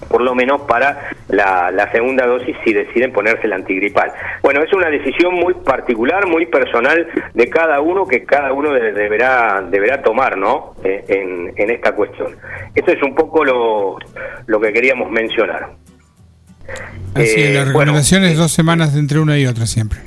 por 0.08 0.22
lo 0.22 0.34
menos 0.34 0.62
para 0.62 1.12
la, 1.28 1.70
la 1.72 1.92
segunda 1.92 2.26
dosis 2.26 2.56
si 2.64 2.74
deciden 2.74 3.12
ponerse 3.12 3.46
el 3.48 3.54
antigripal. 3.54 4.12
Bueno, 4.42 4.64
es 4.64 4.74
una 4.74 4.90
decisión 4.90 5.34
muy 5.36 5.54
particular, 5.54 6.26
muy 6.28 6.46
personal 6.46 7.08
de 7.34 7.50
cada 7.50 7.82
uno 7.82 8.08
que 8.08 8.24
cada 8.24 8.54
uno 8.54 8.72
de- 8.74 8.94
deberá 8.94 9.62
deberá 9.70 10.02
tomar, 10.02 10.38
¿no? 10.38 10.76
Eh, 10.84 11.04
en, 11.10 11.54
en 11.56 11.70
esta 11.70 11.92
cuestión. 11.94 12.36
Esto 12.74 12.92
es 12.92 13.04
un 13.04 13.14
poco 13.14 13.44
lo, 13.44 13.98
lo 14.48 14.60
que 14.60 14.72
queríamos 14.74 15.12
mencionar. 15.12 15.70
Así 17.16 17.24
es, 17.24 17.38
Eh, 17.38 17.54
la 17.54 17.60
bueno, 17.60 17.70
recomendación 17.72 18.24
es 18.24 18.38
dos 18.38 18.52
semanas 18.52 18.96
entre 18.96 19.20
una 19.20 19.38
y 19.38 19.46
otra 19.48 19.66
siempre. 19.66 20.00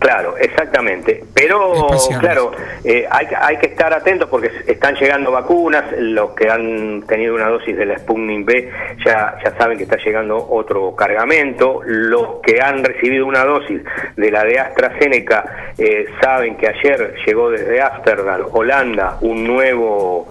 Claro, 0.00 0.34
exactamente. 0.38 1.22
Pero, 1.34 1.86
claro, 2.20 2.52
eh, 2.84 3.06
hay, 3.10 3.26
que- 3.26 3.36
hay 3.36 3.56
que 3.58 3.66
estar 3.66 3.92
atentos 3.92 4.30
porque 4.30 4.50
están 4.66 4.94
llegando 4.94 5.30
vacunas. 5.30 5.84
Los 5.98 6.30
que 6.30 6.48
han 6.48 7.02
tenido 7.06 7.34
una 7.34 7.48
dosis 7.50 7.76
de 7.76 7.84
la 7.84 7.98
Sputnik 7.98 8.46
B 8.46 8.70
ya, 9.04 9.36
ya 9.44 9.54
saben 9.58 9.76
que 9.76 9.84
está 9.84 9.98
llegando 9.98 10.38
otro 10.50 10.96
cargamento. 10.96 11.82
Los 11.84 12.40
que 12.42 12.62
han 12.62 12.82
recibido 12.82 13.26
una 13.26 13.44
dosis 13.44 13.82
de 14.16 14.30
la 14.30 14.42
de 14.44 14.58
AstraZeneca 14.58 15.72
eh, 15.76 16.06
saben 16.22 16.56
que 16.56 16.68
ayer 16.68 17.14
llegó 17.26 17.50
desde 17.50 17.82
Amsterdam, 17.82 18.46
Holanda, 18.52 19.18
un 19.20 19.44
nuevo 19.44 20.26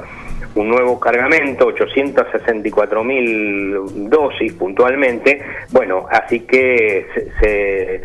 un 0.55 0.67
nuevo 0.67 0.99
cargamento, 0.99 1.67
864 1.67 3.03
mil 3.03 3.75
dosis 4.09 4.51
puntualmente. 4.53 5.41
Bueno, 5.69 6.07
así 6.09 6.39
que 6.41 7.05
se, 7.13 7.31
se- 7.39 8.01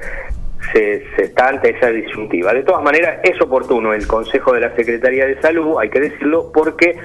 se, 0.72 1.04
se 1.16 1.22
está 1.24 1.48
ante 1.48 1.70
esa 1.70 1.90
disyuntiva. 1.90 2.52
De 2.52 2.62
todas 2.62 2.82
maneras, 2.82 3.20
es 3.22 3.40
oportuno 3.40 3.92
el 3.92 4.06
consejo 4.06 4.52
de 4.52 4.60
la 4.60 4.74
Secretaría 4.74 5.26
de 5.26 5.40
Salud, 5.40 5.76
hay 5.80 5.90
que 5.90 6.00
decirlo, 6.00 6.50
porque 6.52 6.96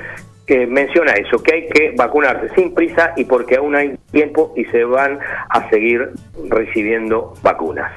eh, 0.48 0.66
menciona 0.66 1.12
eso, 1.12 1.44
que 1.44 1.54
hay 1.54 1.68
que 1.68 1.94
vacunarse 1.96 2.50
sin 2.56 2.74
prisa 2.74 3.14
y 3.16 3.26
porque 3.26 3.58
aún 3.58 3.76
hay 3.76 3.96
tiempo 4.12 4.52
y 4.56 4.66
se 4.66 4.84
van 4.84 5.20
a 5.48 5.70
seguir 5.70 6.10
recibiendo 6.50 7.36
vacunas. 7.44 7.92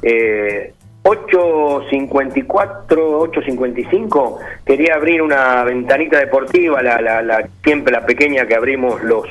Eh, 0.00 0.72
8.54, 1.04 2.86
8.55, 2.86 4.38
quería 4.64 4.94
abrir 4.94 5.20
una 5.22 5.64
ventanita 5.64 6.18
deportiva, 6.18 6.82
la, 6.82 7.00
la, 7.00 7.22
la- 7.22 7.46
siempre 7.64 7.92
la 7.92 8.04
pequeña 8.06 8.46
que 8.46 8.54
abrimos 8.54 9.02
los 9.02 9.26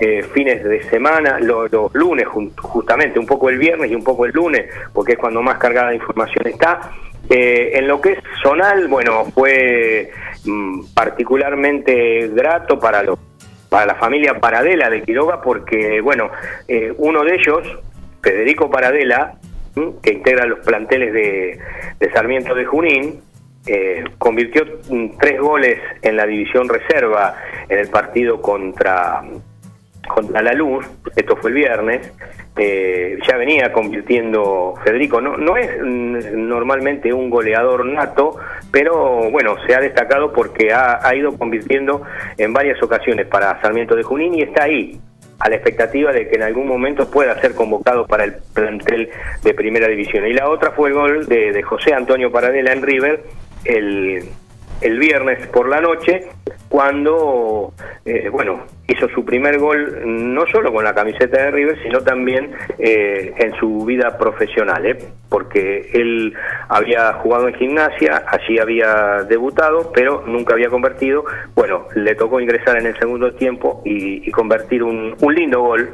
eh, 0.00 0.22
fines 0.32 0.64
de 0.64 0.82
semana, 0.84 1.38
lo- 1.40 1.68
los, 1.68 1.94
lunes 1.94 2.26
justamente, 2.56 3.18
un 3.18 3.26
poco 3.26 3.48
el 3.48 3.58
viernes 3.58 3.90
y 3.90 3.94
un 3.94 4.02
poco 4.04 4.24
el 4.26 4.32
lunes, 4.32 4.66
porque 4.92 5.12
es 5.12 5.18
cuando 5.18 5.40
más 5.42 5.58
cargada 5.58 5.90
de 5.90 5.96
información 5.96 6.46
está. 6.46 6.80
Eh, 7.30 7.70
en 7.74 7.88
lo 7.88 8.00
que 8.00 8.12
es 8.12 8.18
zonal, 8.42 8.86
bueno, 8.88 9.24
fue 9.34 10.10
mm, 10.44 10.84
particularmente 10.94 12.28
grato 12.28 12.78
para 12.78 13.02
los 13.02 13.18
para 13.70 13.86
la 13.86 13.94
familia 13.96 14.38
Paradela 14.38 14.88
de 14.88 15.02
Quiroga 15.02 15.40
porque, 15.42 16.00
bueno, 16.00 16.30
eh, 16.68 16.92
uno 16.98 17.24
de 17.24 17.34
ellos, 17.34 17.66
Federico 18.22 18.70
Paradela. 18.70 19.34
Que 20.02 20.12
integra 20.12 20.46
los 20.46 20.60
planteles 20.60 21.12
de, 21.12 21.58
de 21.98 22.12
Sarmiento 22.12 22.54
de 22.54 22.64
Junín, 22.64 23.20
eh, 23.66 24.04
convirtió 24.18 24.64
mm, 24.90 25.16
tres 25.18 25.40
goles 25.40 25.78
en 26.02 26.16
la 26.16 26.26
división 26.26 26.68
reserva 26.68 27.34
en 27.68 27.78
el 27.78 27.88
partido 27.88 28.40
contra, 28.42 29.22
contra 30.06 30.42
la 30.42 30.52
Luz, 30.52 30.86
esto 31.16 31.36
fue 31.36 31.50
el 31.50 31.56
viernes, 31.56 32.12
eh, 32.56 33.18
ya 33.26 33.36
venía 33.38 33.72
convirtiendo 33.72 34.74
Federico, 34.84 35.20
no, 35.20 35.38
no 35.38 35.56
es 35.56 35.70
mm, 35.82 36.46
normalmente 36.46 37.12
un 37.12 37.30
goleador 37.30 37.86
nato, 37.86 38.36
pero 38.70 39.30
bueno, 39.30 39.56
se 39.66 39.74
ha 39.74 39.80
destacado 39.80 40.32
porque 40.32 40.70
ha, 40.72 41.00
ha 41.02 41.14
ido 41.16 41.36
convirtiendo 41.38 42.02
en 42.36 42.52
varias 42.52 42.82
ocasiones 42.82 43.26
para 43.26 43.60
Sarmiento 43.62 43.96
de 43.96 44.02
Junín 44.02 44.34
y 44.34 44.42
está 44.42 44.64
ahí, 44.64 45.00
a 45.38 45.48
la 45.48 45.56
expectativa 45.56 46.12
de 46.12 46.28
que 46.28 46.36
en 46.36 46.42
algún 46.42 46.66
momento 46.66 47.10
pueda 47.10 47.40
ser 47.40 47.54
convocado 47.54 48.06
para 48.06 48.24
el 48.24 48.34
plantel 48.54 49.10
de 49.42 49.54
primera 49.54 49.88
división. 49.88 50.26
Y 50.26 50.32
la 50.32 50.48
otra 50.48 50.70
fue 50.70 50.90
el 50.90 50.94
gol 50.94 51.26
de, 51.26 51.52
de 51.52 51.62
José 51.62 51.92
Antonio 51.92 52.30
Paradela 52.30 52.72
en 52.72 52.82
River 52.82 53.22
el, 53.64 54.28
el 54.84 54.98
viernes 54.98 55.46
por 55.48 55.68
la 55.68 55.80
noche, 55.80 56.28
cuando, 56.68 57.72
eh, 58.04 58.28
bueno, 58.30 58.64
hizo 58.86 59.08
su 59.08 59.24
primer 59.24 59.58
gol 59.58 60.02
no 60.04 60.44
solo 60.52 60.72
con 60.72 60.84
la 60.84 60.94
camiseta 60.94 61.44
de 61.44 61.50
River, 61.50 61.82
sino 61.82 62.00
también 62.02 62.52
eh, 62.78 63.32
en 63.38 63.54
su 63.56 63.84
vida 63.86 64.18
profesional, 64.18 64.84
¿eh? 64.84 64.98
porque 65.30 65.90
él 65.94 66.34
había 66.68 67.14
jugado 67.14 67.48
en 67.48 67.54
gimnasia, 67.54 68.24
allí 68.26 68.58
había 68.58 69.22
debutado, 69.26 69.90
pero 69.94 70.24
nunca 70.26 70.52
había 70.52 70.68
convertido. 70.68 71.24
Bueno, 71.54 71.86
le 71.94 72.14
tocó 72.14 72.40
ingresar 72.40 72.76
en 72.76 72.86
el 72.86 72.98
segundo 72.98 73.32
tiempo 73.32 73.80
y, 73.84 74.28
y 74.28 74.30
convertir 74.30 74.82
un, 74.82 75.16
un 75.18 75.34
lindo 75.34 75.62
gol, 75.62 75.88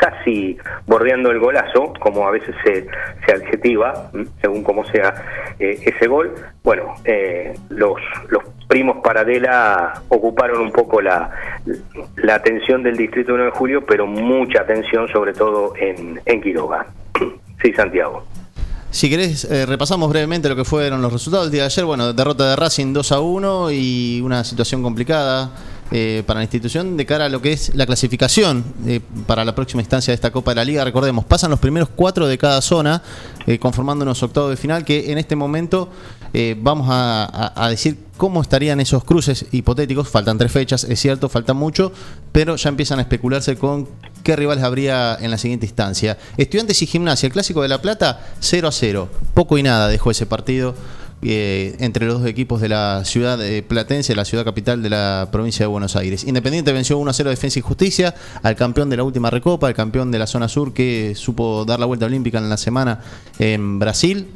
casi 0.00 0.56
bordeando 0.86 1.30
el 1.30 1.38
golazo, 1.38 1.92
como 2.00 2.26
a 2.26 2.30
veces 2.30 2.54
se, 2.64 2.86
se 3.26 3.32
adjetiva, 3.32 4.10
según 4.40 4.64
como 4.64 4.82
sea 4.86 5.12
eh, 5.58 5.78
ese 5.84 6.08
gol. 6.08 6.34
Bueno, 6.64 6.94
eh, 7.04 7.52
los, 7.68 8.00
los 8.30 8.42
primos 8.66 8.96
Paradela 9.04 10.00
ocuparon 10.08 10.62
un 10.62 10.72
poco 10.72 11.02
la, 11.02 11.30
la 12.16 12.34
atención 12.36 12.82
del 12.82 12.96
distrito 12.96 13.34
1 13.34 13.44
de 13.44 13.50
julio, 13.50 13.84
pero 13.84 14.06
mucha 14.06 14.62
atención 14.62 15.06
sobre 15.08 15.34
todo 15.34 15.74
en, 15.76 16.18
en 16.24 16.40
Quiroga. 16.40 16.86
Sí, 17.62 17.74
Santiago. 17.74 18.24
Si 18.90 19.10
querés, 19.10 19.44
eh, 19.44 19.66
repasamos 19.66 20.08
brevemente 20.08 20.48
lo 20.48 20.56
que 20.56 20.64
fueron 20.64 21.02
los 21.02 21.12
resultados 21.12 21.44
del 21.44 21.52
día 21.52 21.62
de 21.64 21.66
ayer. 21.66 21.84
Bueno, 21.84 22.14
derrota 22.14 22.48
de 22.48 22.56
Racing 22.56 22.94
2 22.94 23.12
a 23.12 23.20
1 23.20 23.70
y 23.70 24.22
una 24.24 24.44
situación 24.44 24.82
complicada 24.82 25.50
eh, 25.92 26.22
para 26.26 26.38
la 26.40 26.44
institución 26.44 26.96
de 26.96 27.04
cara 27.06 27.26
a 27.26 27.28
lo 27.28 27.42
que 27.42 27.52
es 27.52 27.74
la 27.74 27.84
clasificación 27.86 28.64
eh, 28.86 29.00
para 29.26 29.44
la 29.44 29.54
próxima 29.54 29.82
instancia 29.82 30.12
de 30.12 30.14
esta 30.14 30.30
Copa 30.30 30.52
de 30.52 30.56
la 30.56 30.64
Liga. 30.64 30.84
Recordemos, 30.84 31.24
pasan 31.24 31.50
los 31.50 31.58
primeros 31.60 31.88
cuatro 31.94 32.26
de 32.28 32.38
cada 32.38 32.60
zona, 32.60 33.02
eh, 33.46 33.58
conformando 33.58 34.04
unos 34.04 34.22
octavos 34.22 34.50
de 34.50 34.56
final, 34.56 34.84
que 34.84 35.10
en 35.12 35.18
este 35.18 35.34
momento 35.36 35.88
eh, 36.32 36.56
vamos 36.60 36.86
a, 36.90 37.52
a- 37.56 37.68
decir 37.70 37.98
cómo 38.16 38.40
estarían 38.42 38.78
esos 38.80 39.02
cruces 39.02 39.46
hipotéticos. 39.50 40.08
Faltan 40.08 40.38
tres 40.38 40.52
fechas, 40.52 40.84
es 40.84 41.00
cierto, 41.00 41.28
falta 41.28 41.54
mucho, 41.54 41.92
pero 42.32 42.54
ya 42.56 42.68
empiezan 42.68 42.98
a 42.98 43.02
especularse 43.02 43.56
con 43.56 43.88
qué 44.22 44.36
rivales 44.36 44.62
habría 44.62 45.16
en 45.20 45.30
la 45.30 45.38
siguiente 45.38 45.66
instancia. 45.66 46.18
Estudiantes 46.36 46.80
y 46.82 46.86
Gimnasia, 46.86 47.26
el 47.26 47.32
Clásico 47.32 47.62
de 47.62 47.68
La 47.68 47.80
Plata, 47.82 48.20
0 48.40 48.68
a 48.68 48.72
0. 48.72 49.08
Poco 49.34 49.58
y 49.58 49.62
nada 49.62 49.88
dejó 49.88 50.10
ese 50.10 50.26
partido 50.26 50.74
eh, 51.22 51.76
entre 51.80 52.06
los 52.06 52.20
dos 52.20 52.28
equipos 52.28 52.60
de 52.60 52.68
la 52.68 53.04
ciudad 53.04 53.36
de 53.36 53.62
Platense, 53.62 54.14
la 54.14 54.24
ciudad 54.24 54.44
capital 54.44 54.82
de 54.82 54.90
la 54.90 55.28
provincia 55.30 55.64
de 55.64 55.68
Buenos 55.68 55.96
Aires. 55.96 56.24
Independiente 56.24 56.72
venció 56.72 56.98
1 56.98 57.10
a 57.10 57.12
0 57.12 57.30
Defensa 57.30 57.58
y 57.58 57.62
Justicia 57.62 58.14
al 58.42 58.56
campeón 58.56 58.88
de 58.90 58.96
la 58.96 59.04
última 59.04 59.30
recopa, 59.30 59.68
el 59.68 59.74
campeón 59.74 60.10
de 60.10 60.18
la 60.18 60.26
zona 60.26 60.48
sur 60.48 60.72
que 60.72 61.14
supo 61.14 61.64
dar 61.64 61.78
la 61.78 61.86
vuelta 61.86 62.06
olímpica 62.06 62.38
en 62.38 62.48
la 62.48 62.56
semana 62.56 63.00
en 63.38 63.78
Brasil. 63.78 64.28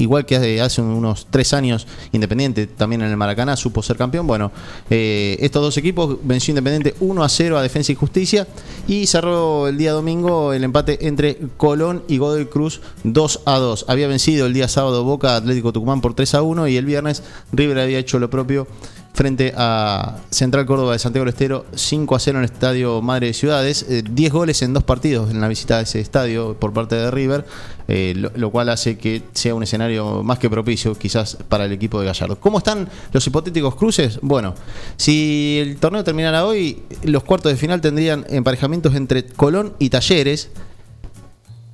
Igual 0.00 0.26
que 0.26 0.60
hace- 0.60 0.80
unos 0.82 1.26
tres 1.30 1.52
años, 1.52 1.86
Independiente 2.12 2.66
también 2.66 3.02
en 3.02 3.10
el 3.10 3.16
Maracaná 3.16 3.56
supo 3.56 3.82
ser 3.82 3.96
campeón. 3.96 4.26
Bueno, 4.26 4.50
eh, 4.90 5.36
estos 5.40 5.62
dos 5.62 5.76
equipos 5.76 6.16
venció 6.22 6.50
Independiente 6.52 6.94
1 7.00 7.22
a 7.22 7.28
0 7.28 7.56
a 7.58 7.62
Defensa 7.62 7.92
y 7.92 7.94
Justicia 7.94 8.48
y 8.88 9.06
cerró 9.06 9.68
el 9.68 9.76
día 9.78 9.92
domingo 9.92 10.52
el 10.52 10.64
empate 10.64 11.06
entre 11.06 11.38
Colón 11.56 12.02
y 12.08 12.18
Godoy 12.18 12.46
Cruz 12.46 12.80
2 13.04 13.40
a 13.44 13.58
2. 13.58 13.84
Había 13.88 14.08
vencido 14.08 14.46
el 14.46 14.54
día 14.54 14.66
sábado 14.68 15.04
Boca 15.04 15.36
Atlético 15.36 15.72
Tucumán 15.72 16.00
por 16.00 16.14
3 16.14 16.34
a 16.34 16.42
1 16.42 16.66
y 16.68 16.76
el 16.76 16.84
viernes 16.86 17.22
River 17.52 17.78
había 17.78 17.98
hecho 17.98 18.18
lo 18.18 18.30
propio 18.30 18.66
frente 19.20 19.52
a 19.54 20.16
Central 20.30 20.64
Córdoba 20.64 20.94
de 20.94 20.98
Santiago 20.98 21.26
del 21.26 21.34
Estero 21.34 21.66
5 21.74 22.16
a 22.16 22.18
0 22.18 22.38
en 22.38 22.44
el 22.44 22.50
estadio 22.50 23.02
Madre 23.02 23.26
de 23.26 23.34
Ciudades, 23.34 23.84
eh, 23.90 24.02
10 24.10 24.32
goles 24.32 24.62
en 24.62 24.72
dos 24.72 24.82
partidos 24.82 25.30
en 25.30 25.42
la 25.42 25.48
visita 25.48 25.76
a 25.76 25.82
ese 25.82 26.00
estadio 26.00 26.54
por 26.58 26.72
parte 26.72 26.94
de 26.94 27.10
River, 27.10 27.44
eh, 27.86 28.14
lo, 28.16 28.30
lo 28.34 28.50
cual 28.50 28.70
hace 28.70 28.96
que 28.96 29.22
sea 29.34 29.54
un 29.54 29.62
escenario 29.62 30.22
más 30.22 30.38
que 30.38 30.48
propicio 30.48 30.94
quizás 30.94 31.36
para 31.50 31.66
el 31.66 31.72
equipo 31.72 32.00
de 32.00 32.06
Gallardo. 32.06 32.40
¿Cómo 32.40 32.56
están 32.56 32.88
los 33.12 33.26
hipotéticos 33.26 33.74
cruces? 33.74 34.18
Bueno, 34.22 34.54
si 34.96 35.58
el 35.60 35.76
torneo 35.76 36.02
terminara 36.02 36.46
hoy, 36.46 36.82
los 37.02 37.22
cuartos 37.22 37.52
de 37.52 37.58
final 37.58 37.82
tendrían 37.82 38.24
emparejamientos 38.30 38.94
entre 38.94 39.26
Colón 39.26 39.74
y 39.78 39.90
Talleres. 39.90 40.48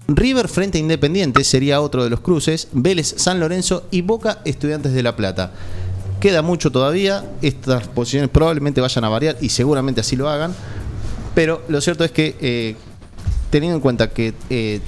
River 0.09 0.49
frente 0.49 0.79
a 0.79 0.81
Independiente 0.81 1.45
sería 1.45 1.81
otro 1.81 2.03
de 2.03 2.11
los 2.11 2.19
cruces, 2.19 2.67
Vélez 2.73 3.15
San 3.19 3.39
Lorenzo 3.39 3.87
y 3.93 4.03
Boca 4.03 4.41
Estudiantes 4.45 4.95
de 4.95 5.05
La 5.05 5.15
Plata. 5.15 5.53
Queda 6.21 6.43
mucho 6.43 6.73
todavía, 6.73 7.25
estas 7.43 7.89
posiciones 7.89 8.31
probablemente 8.31 8.81
vayan 8.81 9.05
a 9.05 9.09
variar 9.09 9.37
y 9.41 9.51
seguramente 9.51 10.01
así 10.01 10.17
lo 10.17 10.29
hagan, 10.29 10.55
pero 11.35 11.63
lo 11.69 11.81
cierto 11.81 12.05
es 12.05 12.11
que 12.11 12.37
eh, 12.41 12.75
teniendo 13.51 13.77
en 13.77 13.83
cuenta 13.83 14.09
que 14.11 14.33
eh, 14.49 14.81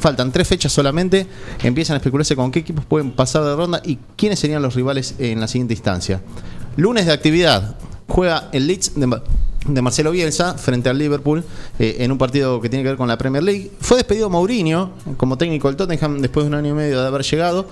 faltan 0.00 0.32
tres 0.32 0.48
fechas 0.48 0.72
solamente, 0.72 1.26
empiezan 1.62 1.94
a 1.94 1.96
especularse 1.98 2.34
con 2.34 2.50
qué 2.50 2.60
equipos 2.60 2.84
pueden 2.86 3.12
pasar 3.12 3.44
de 3.44 3.54
ronda 3.54 3.82
y 3.84 3.98
quiénes 4.16 4.38
serían 4.38 4.62
los 4.62 4.74
rivales 4.74 5.14
en 5.18 5.40
la 5.40 5.46
siguiente 5.46 5.74
instancia. 5.74 6.22
Lunes 6.76 7.06
de 7.06 7.12
actividad, 7.12 7.76
juega 8.08 8.48
el 8.52 8.66
Leeds 8.66 8.98
de, 8.98 9.06
Ma- 9.06 9.22
de 9.66 9.82
Marcelo 9.82 10.10
Bielsa 10.10 10.54
frente 10.54 10.88
al 10.88 10.96
Liverpool 10.98 11.44
eh, 11.78 11.96
en 12.00 12.12
un 12.12 12.18
partido 12.18 12.60
que 12.60 12.68
tiene 12.68 12.82
que 12.82 12.90
ver 12.90 12.98
con 12.98 13.08
la 13.08 13.18
Premier 13.18 13.42
League. 13.42 13.72
Fue 13.80 13.96
despedido 13.96 14.30
Mourinho 14.30 14.92
como 15.16 15.36
técnico 15.36 15.68
del 15.68 15.76
Tottenham 15.76 16.20
después 16.20 16.44
de 16.44 16.48
un 16.48 16.54
año 16.54 16.70
y 16.70 16.74
medio 16.74 17.00
de 17.00 17.06
haber 17.06 17.22
llegado. 17.22 17.66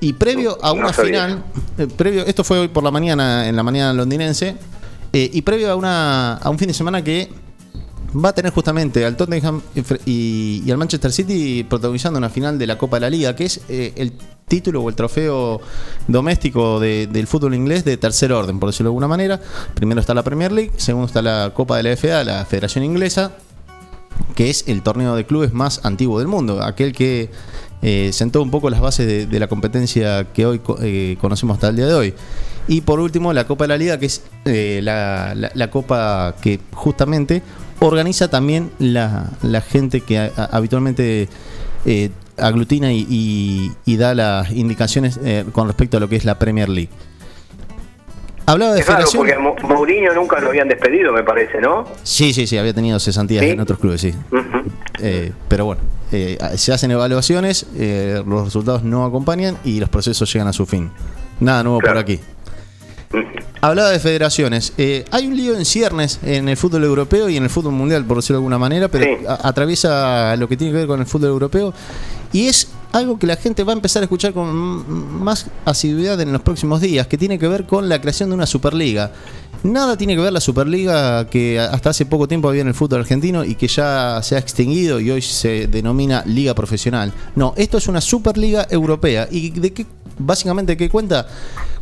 Y 0.00 0.14
previo 0.14 0.58
a 0.62 0.72
una 0.72 0.92
final, 0.92 1.44
eh, 1.78 1.86
previo, 1.86 2.24
esto 2.26 2.44
fue 2.44 2.58
hoy 2.58 2.68
por 2.68 2.82
la 2.84 2.90
mañana, 2.90 3.48
en 3.48 3.56
la 3.56 3.62
mañana 3.62 3.92
londinense, 3.92 4.56
eh, 5.12 5.30
y 5.32 5.42
previo 5.42 5.70
a, 5.70 5.74
una, 5.76 6.34
a 6.34 6.50
un 6.50 6.58
fin 6.58 6.68
de 6.68 6.74
semana 6.74 7.02
que 7.02 7.28
va 8.24 8.30
a 8.30 8.32
tener 8.32 8.52
justamente 8.52 9.04
al 9.04 9.16
Tottenham 9.16 9.60
y 10.06 10.70
al 10.70 10.78
Manchester 10.78 11.12
City 11.12 11.64
protagonizando 11.68 12.18
una 12.18 12.30
final 12.30 12.58
de 12.58 12.66
la 12.66 12.78
Copa 12.78 12.96
de 12.96 13.00
la 13.02 13.10
Liga, 13.10 13.36
que 13.36 13.44
es 13.44 13.60
eh, 13.68 13.92
el 13.96 14.12
título 14.48 14.82
o 14.82 14.88
el 14.88 14.94
trofeo 14.94 15.60
doméstico 16.08 16.78
de- 16.80 17.08
del 17.08 17.26
fútbol 17.26 17.54
inglés 17.54 17.84
de 17.84 17.96
tercer 17.96 18.32
orden, 18.32 18.58
por 18.58 18.70
decirlo 18.70 18.88
de 18.88 18.92
alguna 18.92 19.08
manera. 19.08 19.40
Primero 19.74 20.00
está 20.00 20.14
la 20.14 20.22
Premier 20.22 20.52
League, 20.52 20.72
segundo 20.76 21.06
está 21.06 21.20
la 21.20 21.52
Copa 21.54 21.76
de 21.76 21.82
la 21.82 21.90
FA, 21.96 22.24
la 22.24 22.44
Federación 22.44 22.84
Inglesa, 22.84 23.32
que 24.34 24.48
es 24.48 24.64
el 24.68 24.82
torneo 24.82 25.14
de 25.14 25.26
clubes 25.26 25.52
más 25.52 25.84
antiguo 25.84 26.18
del 26.18 26.28
mundo, 26.28 26.62
aquel 26.62 26.92
que 26.92 27.30
eh, 27.82 28.10
sentó 28.12 28.42
un 28.42 28.50
poco 28.50 28.70
las 28.70 28.80
bases 28.80 29.28
de, 29.30 29.38
la 29.40 29.46
competencia 29.48 30.24
que 30.32 30.46
hoy 30.46 30.60
eh, 30.82 31.16
conocemos 31.20 31.54
hasta 31.54 31.68
el 31.68 31.76
día 31.76 31.86
de 31.86 31.94
hoy. 31.94 32.14
Y 32.68 32.80
por 32.80 32.98
último, 33.00 33.32
la 33.32 33.46
Copa 33.46 33.64
de 33.64 33.68
la 33.68 33.76
Liga, 33.76 33.98
que 33.98 34.06
es 34.06 34.22
eh, 34.44 34.80
la, 34.82 35.34
la- 35.36 35.52
la 35.54 35.70
copa 35.70 36.34
que 36.40 36.58
justamente 36.72 37.42
organiza 37.80 38.28
también 38.28 38.70
la, 38.78 39.30
la 39.42 39.60
gente 39.60 40.00
que 40.00 40.30
habitualmente 40.50 41.28
eh, 41.84 42.10
aglutina 42.38 42.92
y, 42.92 43.72
y- 43.84 43.96
da 43.96 44.14
las 44.14 44.50
indicaciones 44.50 45.20
con 45.52 45.66
respecto 45.68 45.96
a 45.98 46.00
lo 46.00 46.08
que 46.08 46.16
es 46.16 46.24
la 46.24 46.38
Premier 46.38 46.68
League. 46.68 46.90
Hablaba 48.46 48.74
de 48.74 48.82
federación. 48.82 49.26
porque 49.26 49.38
Mo- 49.38 49.56
Mourinho 49.74 50.14
nunca 50.14 50.38
lo 50.40 50.48
habían 50.50 50.68
despedido, 50.68 51.12
me 51.12 51.24
parece, 51.24 51.60
¿no? 51.60 51.84
Sí, 52.04 52.32
sí, 52.32 52.46
sí, 52.46 52.56
había 52.56 52.72
tenido 52.72 52.98
cesantías 53.00 53.44
¿Sí? 53.44 53.50
en 53.50 53.60
otros 53.60 53.78
clubes, 53.78 54.00
sí. 54.00 54.14
Eh, 55.00 55.32
pero 55.48 55.64
bueno, 55.64 55.82
eh, 56.12 56.38
se 56.56 56.72
hacen 56.72 56.90
evaluaciones, 56.92 57.66
eh, 57.76 58.22
los 58.26 58.44
resultados 58.44 58.82
no 58.84 59.04
acompañan 59.04 59.58
y 59.64 59.80
los 59.80 59.88
procesos 59.88 60.32
llegan 60.32 60.48
a 60.48 60.52
su 60.52 60.64
fin. 60.64 60.90
Nada 61.40 61.62
nuevo 61.64 61.80
por 61.80 61.98
aquí. 61.98 62.20
Hablaba 63.60 63.90
de 63.90 63.98
federaciones. 63.98 64.72
Eh, 64.78 65.04
hay 65.10 65.26
un 65.26 65.36
lío 65.36 65.56
en 65.56 65.64
ciernes 65.64 66.20
en 66.22 66.48
el 66.48 66.56
fútbol 66.56 66.84
europeo 66.84 67.28
y 67.28 67.36
en 67.36 67.42
el 67.44 67.50
fútbol 67.50 67.72
mundial, 67.72 68.04
por 68.04 68.18
decirlo 68.18 68.36
de 68.36 68.40
alguna 68.42 68.58
manera, 68.58 68.88
pero 68.88 69.06
atraviesa 69.42 70.36
lo 70.36 70.48
que 70.48 70.56
tiene 70.56 70.72
que 70.72 70.78
ver 70.80 70.86
con 70.86 71.00
el 71.00 71.06
fútbol 71.06 71.30
europeo 71.30 71.72
y 72.32 72.46
es 72.48 72.68
algo 72.96 73.18
que 73.18 73.26
la 73.26 73.36
gente 73.36 73.62
va 73.62 73.72
a 73.72 73.76
empezar 73.76 74.02
a 74.02 74.04
escuchar 74.04 74.32
con 74.32 75.22
más 75.22 75.46
asiduidad 75.64 76.20
en 76.20 76.32
los 76.32 76.42
próximos 76.42 76.80
días, 76.80 77.06
que 77.06 77.18
tiene 77.18 77.38
que 77.38 77.46
ver 77.46 77.66
con 77.66 77.88
la 77.88 78.00
creación 78.00 78.30
de 78.30 78.34
una 78.34 78.46
Superliga. 78.46 79.12
Nada 79.62 79.96
tiene 79.96 80.14
que 80.14 80.22
ver 80.22 80.32
la 80.32 80.40
Superliga 80.40 81.28
que 81.28 81.58
hasta 81.58 81.90
hace 81.90 82.06
poco 82.06 82.28
tiempo 82.28 82.48
había 82.48 82.62
en 82.62 82.68
el 82.68 82.74
fútbol 82.74 83.00
argentino 83.00 83.44
y 83.44 83.54
que 83.54 83.68
ya 83.68 84.20
se 84.22 84.36
ha 84.36 84.38
extinguido 84.38 85.00
y 85.00 85.10
hoy 85.10 85.22
se 85.22 85.66
denomina 85.66 86.22
Liga 86.26 86.54
Profesional. 86.54 87.12
No, 87.34 87.52
esto 87.56 87.78
es 87.78 87.88
una 87.88 88.00
Superliga 88.00 88.66
Europea. 88.70 89.28
¿Y 89.30 89.50
de 89.50 89.72
qué, 89.72 89.86
básicamente, 90.18 90.76
qué 90.76 90.88
cuenta? 90.88 91.26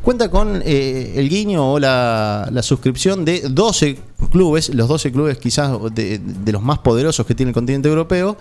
Cuenta 0.03 0.31
con 0.31 0.63
eh, 0.65 1.13
el 1.17 1.29
guiño 1.29 1.73
o 1.73 1.79
la, 1.79 2.49
la 2.53 2.63
suscripción 2.63 3.25
de 3.25 3.41
12 3.49 3.99
clubes, 4.31 4.75
los 4.75 4.89
12 4.89 5.13
clubes 5.13 5.39
quizás 5.39 5.79
de, 5.95 6.19
de 6.19 6.53
los 6.53 6.63
más 6.63 6.79
poderosos 6.79 7.25
que 7.27 7.35
tiene 7.35 7.51
el 7.51 7.55
continente 7.55 7.89
europeo, 7.89 8.37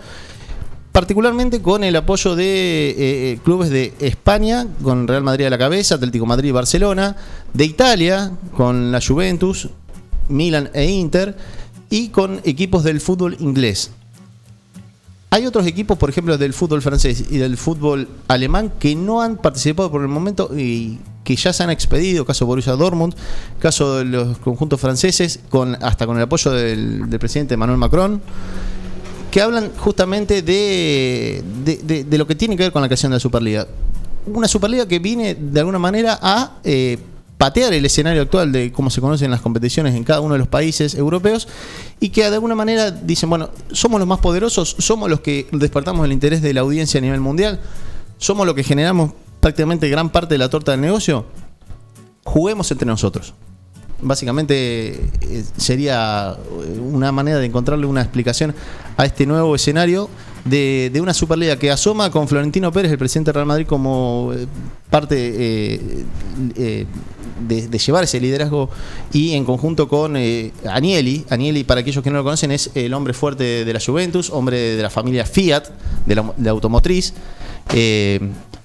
particularmente 0.94 1.60
con 1.60 1.82
el 1.82 1.96
apoyo 1.96 2.36
de 2.36 2.94
eh, 2.96 3.38
clubes 3.42 3.68
de 3.68 3.94
España, 3.98 4.68
con 4.80 5.08
Real 5.08 5.24
Madrid 5.24 5.46
a 5.46 5.50
la 5.50 5.58
cabeza, 5.58 5.96
Atlético 5.96 6.24
Madrid 6.24 6.50
y 6.50 6.52
Barcelona, 6.52 7.16
de 7.52 7.64
Italia, 7.64 8.30
con 8.56 8.92
la 8.92 9.00
Juventus, 9.04 9.70
Milan 10.28 10.70
e 10.72 10.88
Inter, 10.88 11.36
y 11.90 12.10
con 12.10 12.40
equipos 12.44 12.84
del 12.84 13.00
fútbol 13.00 13.36
inglés. 13.40 13.90
Hay 15.30 15.46
otros 15.46 15.66
equipos, 15.66 15.98
por 15.98 16.10
ejemplo, 16.10 16.38
del 16.38 16.52
fútbol 16.52 16.80
francés 16.80 17.24
y 17.28 17.38
del 17.38 17.56
fútbol 17.56 18.08
alemán 18.28 18.72
que 18.78 18.94
no 18.94 19.20
han 19.20 19.36
participado 19.36 19.90
por 19.90 20.00
el 20.00 20.06
momento 20.06 20.48
y 20.56 21.00
que 21.24 21.34
ya 21.34 21.52
se 21.52 21.64
han 21.64 21.70
expedido, 21.70 22.24
caso 22.24 22.46
Borussia 22.46 22.74
Dortmund, 22.74 23.16
caso 23.58 23.96
de 23.96 24.04
los 24.04 24.38
conjuntos 24.38 24.80
franceses, 24.80 25.40
con, 25.48 25.74
hasta 25.82 26.06
con 26.06 26.18
el 26.18 26.22
apoyo 26.22 26.52
del, 26.52 27.10
del 27.10 27.18
presidente 27.18 27.54
Emmanuel 27.54 27.78
Macron, 27.78 28.22
que 29.34 29.42
hablan 29.42 29.72
justamente 29.78 30.42
de, 30.42 31.42
de- 32.08 32.18
lo 32.18 32.24
que 32.24 32.36
tiene 32.36 32.56
que 32.56 32.62
ver 32.62 32.70
con 32.72 32.82
la 32.82 32.86
creación 32.86 33.10
de 33.10 33.16
la 33.16 33.20
Superliga. 33.20 33.66
Una 34.26 34.46
Superliga 34.46 34.86
que 34.86 35.00
viene 35.00 35.34
de 35.34 35.58
alguna 35.58 35.80
manera 35.80 36.20
a 36.22 36.58
eh, 36.62 36.98
patear 37.36 37.72
el 37.72 37.84
escenario 37.84 38.22
actual 38.22 38.52
de 38.52 38.70
cómo 38.70 38.90
se 38.90 39.00
conocen 39.00 39.32
las 39.32 39.40
competiciones 39.40 39.96
en 39.96 40.04
cada 40.04 40.20
uno 40.20 40.34
de 40.34 40.38
los 40.38 40.46
países 40.46 40.94
europeos 40.94 41.48
y 41.98 42.10
que 42.10 42.20
de 42.30 42.34
alguna 42.36 42.54
manera 42.54 42.92
dicen, 42.92 43.28
bueno, 43.28 43.50
somos 43.72 43.98
los 43.98 44.06
más 44.06 44.20
poderosos, 44.20 44.76
somos 44.78 45.10
los 45.10 45.18
que 45.18 45.48
despertamos 45.50 46.04
el 46.04 46.12
interés 46.12 46.40
de 46.40 46.54
la 46.54 46.60
audiencia 46.60 46.98
a 46.98 47.00
nivel 47.00 47.18
mundial, 47.18 47.58
somos 48.18 48.46
los 48.46 48.54
que 48.54 48.62
generamos 48.62 49.14
prácticamente 49.40 49.88
gran 49.88 50.10
parte 50.10 50.34
de 50.34 50.38
la 50.38 50.48
torta 50.48 50.70
del 50.70 50.80
negocio, 50.80 51.26
juguemos 52.22 52.70
entre 52.70 52.86
nosotros. 52.86 53.34
Básicamente 54.00 55.00
eh, 55.22 55.44
sería 55.56 56.36
una 56.78 57.12
manera 57.12 57.38
de 57.38 57.46
encontrarle 57.46 57.86
una 57.86 58.02
explicación 58.02 58.54
a 58.96 59.04
este 59.04 59.26
nuevo 59.26 59.54
escenario 59.54 60.08
de, 60.44 60.90
de, 60.92 61.00
una 61.00 61.14
Superliga 61.14 61.58
que 61.58 61.70
asoma 61.70 62.10
con 62.10 62.28
Florentino 62.28 62.70
Pérez, 62.70 62.92
el 62.92 62.98
presidente 62.98 63.30
del 63.30 63.36
Real 63.36 63.46
Madrid, 63.46 63.66
como 63.66 64.32
eh, 64.34 64.46
parte 64.90 65.16
eh, 65.18 66.04
eh, 66.56 66.86
de, 67.48 67.68
de, 67.68 67.78
llevar 67.78 68.04
ese 68.04 68.20
liderazgo 68.20 68.70
y 69.12 69.32
en 69.32 69.44
conjunto 69.44 69.88
con 69.88 70.16
eh, 70.16 70.52
Anieli. 70.68 71.24
Anieli, 71.30 71.64
para 71.64 71.80
aquellos 71.80 72.04
que 72.04 72.10
no 72.10 72.18
lo 72.18 72.24
conocen, 72.24 72.50
es 72.50 72.70
el 72.74 72.92
hombre 72.94 73.14
fuerte 73.14 73.64
de 73.64 73.72
la 73.72 73.80
Juventus, 73.80 74.30
hombre 74.30 74.76
de 74.76 74.82
la 74.82 74.90
familia 74.90 75.24
Fiat, 75.24 75.64
de 76.06 76.14
de 76.14 76.22
la 76.44 76.50
automotriz. 76.50 77.14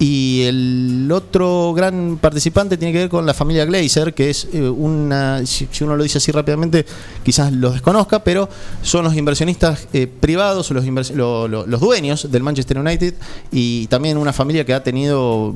Y 0.01 0.43
el 0.43 1.11
otro 1.11 1.73
gran 1.73 2.17
participante 2.21 2.77
tiene 2.77 2.93
que 2.93 2.99
ver 2.99 3.09
con 3.09 3.25
la 3.25 3.33
familia 3.33 3.65
Glazer, 3.65 4.13
que 4.13 4.29
es 4.29 4.47
eh, 4.53 4.61
una, 4.61 5.45
si, 5.45 5.67
uno 5.81 5.97
lo 5.97 6.03
dice 6.03 6.19
así 6.19 6.31
rápidamente, 6.31 6.85
quizás 7.21 7.51
los 7.51 7.73
desconozca, 7.73 8.23
pero 8.23 8.47
son 8.81 9.03
los 9.03 9.15
inversionistas 9.15 9.89
eh, 9.91 10.07
privados, 10.07 10.71
los, 10.71 10.85
los 11.11 11.79
dueños 11.81 12.31
del 12.31 12.43
Manchester 12.43 12.79
United 12.79 13.13
y 13.51 13.87
también 13.87 14.17
una 14.17 14.31
familia 14.31 14.65
que 14.65 14.73
ha 14.73 14.81
tenido 14.81 15.53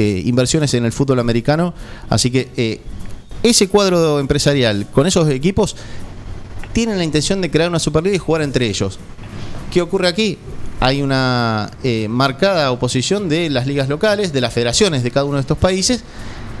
eh, 0.00 0.22
inversiones 0.26 0.72
en 0.74 0.84
el 0.84 0.92
fútbol 0.92 1.18
americano. 1.18 1.74
Así 2.08 2.30
que 2.30 2.48
eh, 2.56 2.80
ese 3.42 3.66
cuadro 3.66 4.20
empresarial 4.20 4.86
con 4.92 5.08
esos 5.08 5.28
equipos 5.28 5.74
tienen 6.72 6.98
la 6.98 7.04
intención 7.04 7.40
de 7.40 7.50
crear 7.50 7.68
una 7.68 7.80
Superliga 7.80 8.14
y 8.14 8.18
jugar 8.18 8.42
entre 8.42 8.68
ellos. 8.68 8.96
¿Qué 9.72 9.82
ocurre 9.82 10.06
aquí? 10.06 10.38
Hay 10.80 11.02
una 11.02 11.70
eh, 11.82 12.06
marcada 12.08 12.70
oposición 12.70 13.28
de 13.28 13.50
las 13.50 13.66
ligas 13.66 13.88
locales, 13.88 14.32
de 14.32 14.40
las 14.40 14.52
federaciones 14.52 15.02
de 15.02 15.10
cada 15.10 15.24
uno 15.24 15.36
de 15.36 15.42
estos 15.42 15.58
países, 15.58 16.04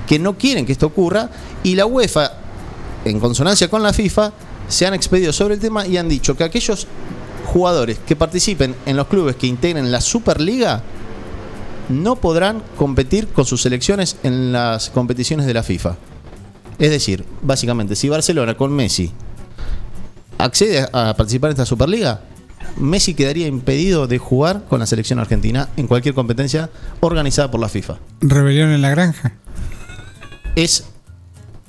que 0.06 0.18
no 0.18 0.36
quieren 0.36 0.66
que 0.66 0.72
esto 0.72 0.86
ocurra, 0.86 1.30
y 1.62 1.74
la 1.74 1.86
UEFA, 1.86 2.32
en 3.04 3.20
consonancia 3.20 3.68
con 3.68 3.82
la 3.82 3.92
FIFA, 3.92 4.32
se 4.68 4.86
han 4.86 4.94
expedido 4.94 5.32
sobre 5.32 5.54
el 5.54 5.60
tema 5.60 5.86
y 5.86 5.96
han 5.96 6.08
dicho 6.08 6.36
que 6.36 6.44
aquellos 6.44 6.86
jugadores 7.46 7.98
que 8.06 8.16
participen 8.16 8.74
en 8.86 8.96
los 8.96 9.06
clubes 9.06 9.36
que 9.36 9.46
integren 9.46 9.90
la 9.90 10.00
Superliga 10.00 10.82
no 11.88 12.16
podrán 12.16 12.62
competir 12.76 13.28
con 13.28 13.46
sus 13.46 13.62
selecciones 13.62 14.16
en 14.22 14.52
las 14.52 14.90
competiciones 14.90 15.46
de 15.46 15.54
la 15.54 15.62
FIFA. 15.62 15.96
Es 16.78 16.90
decir, 16.90 17.24
básicamente, 17.42 17.96
si 17.96 18.08
Barcelona 18.08 18.56
con 18.56 18.72
Messi 18.72 19.10
accede 20.36 20.86
a 20.92 21.14
participar 21.16 21.50
en 21.50 21.52
esta 21.52 21.66
Superliga, 21.66 22.20
Messi 22.76 23.14
quedaría 23.14 23.46
impedido 23.46 24.06
de 24.06 24.18
jugar 24.18 24.64
con 24.68 24.80
la 24.80 24.86
selección 24.86 25.18
argentina 25.18 25.68
en 25.76 25.86
cualquier 25.86 26.14
competencia 26.14 26.70
organizada 27.00 27.50
por 27.50 27.60
la 27.60 27.68
FIFA. 27.68 27.98
Rebelión 28.20 28.70
en 28.70 28.82
la 28.82 28.90
granja. 28.90 29.34
Es 30.54 30.84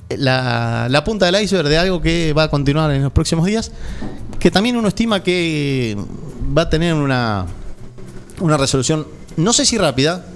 la, 0.08 0.88
la, 0.90 1.04
punta 1.04 1.26
del 1.26 1.42
iceberg 1.42 1.68
de 1.68 1.78
algo 1.78 2.00
que 2.00 2.32
va 2.32 2.44
a 2.44 2.50
continuar 2.50 2.90
en 2.92 3.02
los 3.02 3.12
próximos 3.12 3.46
días, 3.46 3.72
que 4.38 4.50
también 4.50 4.76
uno 4.76 4.88
estima 4.88 5.22
que 5.22 5.96
va 6.56 6.62
a 6.62 6.70
tener 6.70 6.94
una, 6.94 7.46
una 8.40 8.56
resolución, 8.56 9.06
no 9.36 9.52
sé 9.52 9.64
si 9.64 9.78
rápida, 9.78 10.26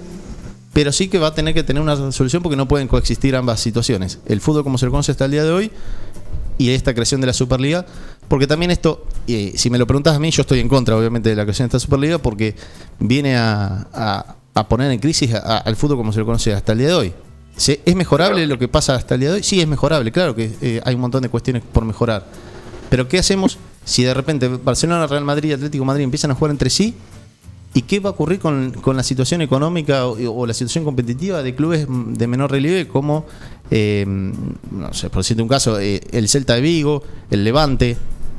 pero 0.73 0.91
sí 0.91 1.07
que 1.07 1.17
va 1.17 1.27
a 1.27 1.33
tener 1.33 1.53
que 1.53 1.63
tener 1.63 1.81
una 1.81 1.95
resolución 1.95 2.43
porque 2.43 2.57
no 2.57 2.67
pueden 2.67 2.87
coexistir 2.87 3.35
ambas 3.35 3.59
situaciones. 3.59 4.19
El 4.25 4.41
fútbol 4.41 4.63
como 4.63 4.77
se 4.77 4.85
lo 4.85 4.91
conoce 4.91 5.11
hasta 5.11 5.25
el 5.25 5.31
día 5.31 5.43
de 5.43 5.51
hoy 5.51 5.71
y 6.57 6.69
esta 6.69 6.93
creación 6.93 7.21
de 7.21 7.27
la 7.27 7.33
Superliga, 7.33 7.85
porque 8.27 8.47
también 8.47 8.71
esto, 8.71 9.05
eh, 9.27 9.53
si 9.55 9.69
me 9.69 9.77
lo 9.77 9.85
preguntas 9.85 10.15
a 10.15 10.19
mí, 10.19 10.31
yo 10.31 10.41
estoy 10.41 10.59
en 10.59 10.69
contra, 10.69 10.97
obviamente, 10.97 11.29
de 11.29 11.35
la 11.35 11.43
creación 11.43 11.65
de 11.65 11.77
esta 11.77 11.79
Superliga, 11.79 12.17
porque 12.17 12.55
viene 12.99 13.37
a, 13.37 13.87
a, 13.93 14.35
a 14.53 14.67
poner 14.67 14.91
en 14.91 14.99
crisis 14.99 15.33
a, 15.33 15.57
al 15.57 15.75
fútbol 15.75 15.97
como 15.97 16.13
se 16.13 16.19
lo 16.19 16.25
conoce 16.25 16.53
hasta 16.53 16.71
el 16.71 16.79
día 16.79 16.87
de 16.87 16.93
hoy. 16.93 17.13
¿Es 17.57 17.95
mejorable 17.95 18.45
lo 18.47 18.59
que 18.59 18.67
pasa 18.67 18.95
hasta 18.95 19.15
el 19.15 19.21
día 19.21 19.29
de 19.29 19.35
hoy? 19.35 19.43
Sí, 19.43 19.61
es 19.61 19.67
mejorable, 19.67 20.11
claro 20.11 20.35
que 20.35 20.51
eh, 20.61 20.81
hay 20.83 20.95
un 20.95 21.01
montón 21.01 21.21
de 21.21 21.29
cuestiones 21.29 21.63
por 21.63 21.85
mejorar. 21.85 22.25
Pero 22.89 23.07
¿qué 23.07 23.19
hacemos 23.19 23.57
si 23.83 24.03
de 24.03 24.13
repente 24.13 24.47
Barcelona, 24.47 25.07
Real 25.07 25.23
Madrid 25.23 25.49
y 25.49 25.53
Atlético 25.53 25.85
Madrid 25.85 26.03
empiezan 26.03 26.31
a 26.31 26.35
jugar 26.35 26.51
entre 26.51 26.69
sí? 26.69 26.95
¿Y 27.73 27.81
qué 27.83 27.99
va 27.99 28.09
a 28.09 28.13
ocurrir 28.13 28.39
con, 28.39 28.71
con 28.71 28.95
la 28.95 29.03
situación 29.03 29.41
económica 29.41 30.05
o, 30.05 30.15
o, 30.33 30.45
la 30.45 30.53
situación 30.53 30.85
competitiva 30.85 31.43
de 31.43 31.55
clubes 31.55 31.87
de 31.89 32.27
menor 32.27 32.51
relieve 32.51 32.87
como, 32.87 33.25
eh, 33.71 34.05
no 34.07 34.93
sé, 34.93 35.09
por 35.09 35.23
decirte 35.23 35.41
un 35.41 35.49
caso, 35.49 35.79
eh, 35.79 36.01
el 36.11 36.27
Celta 36.29 36.55
de 36.55 36.61
Vigo, 36.61 37.03
el 37.31 37.43
Levante, 37.43 37.97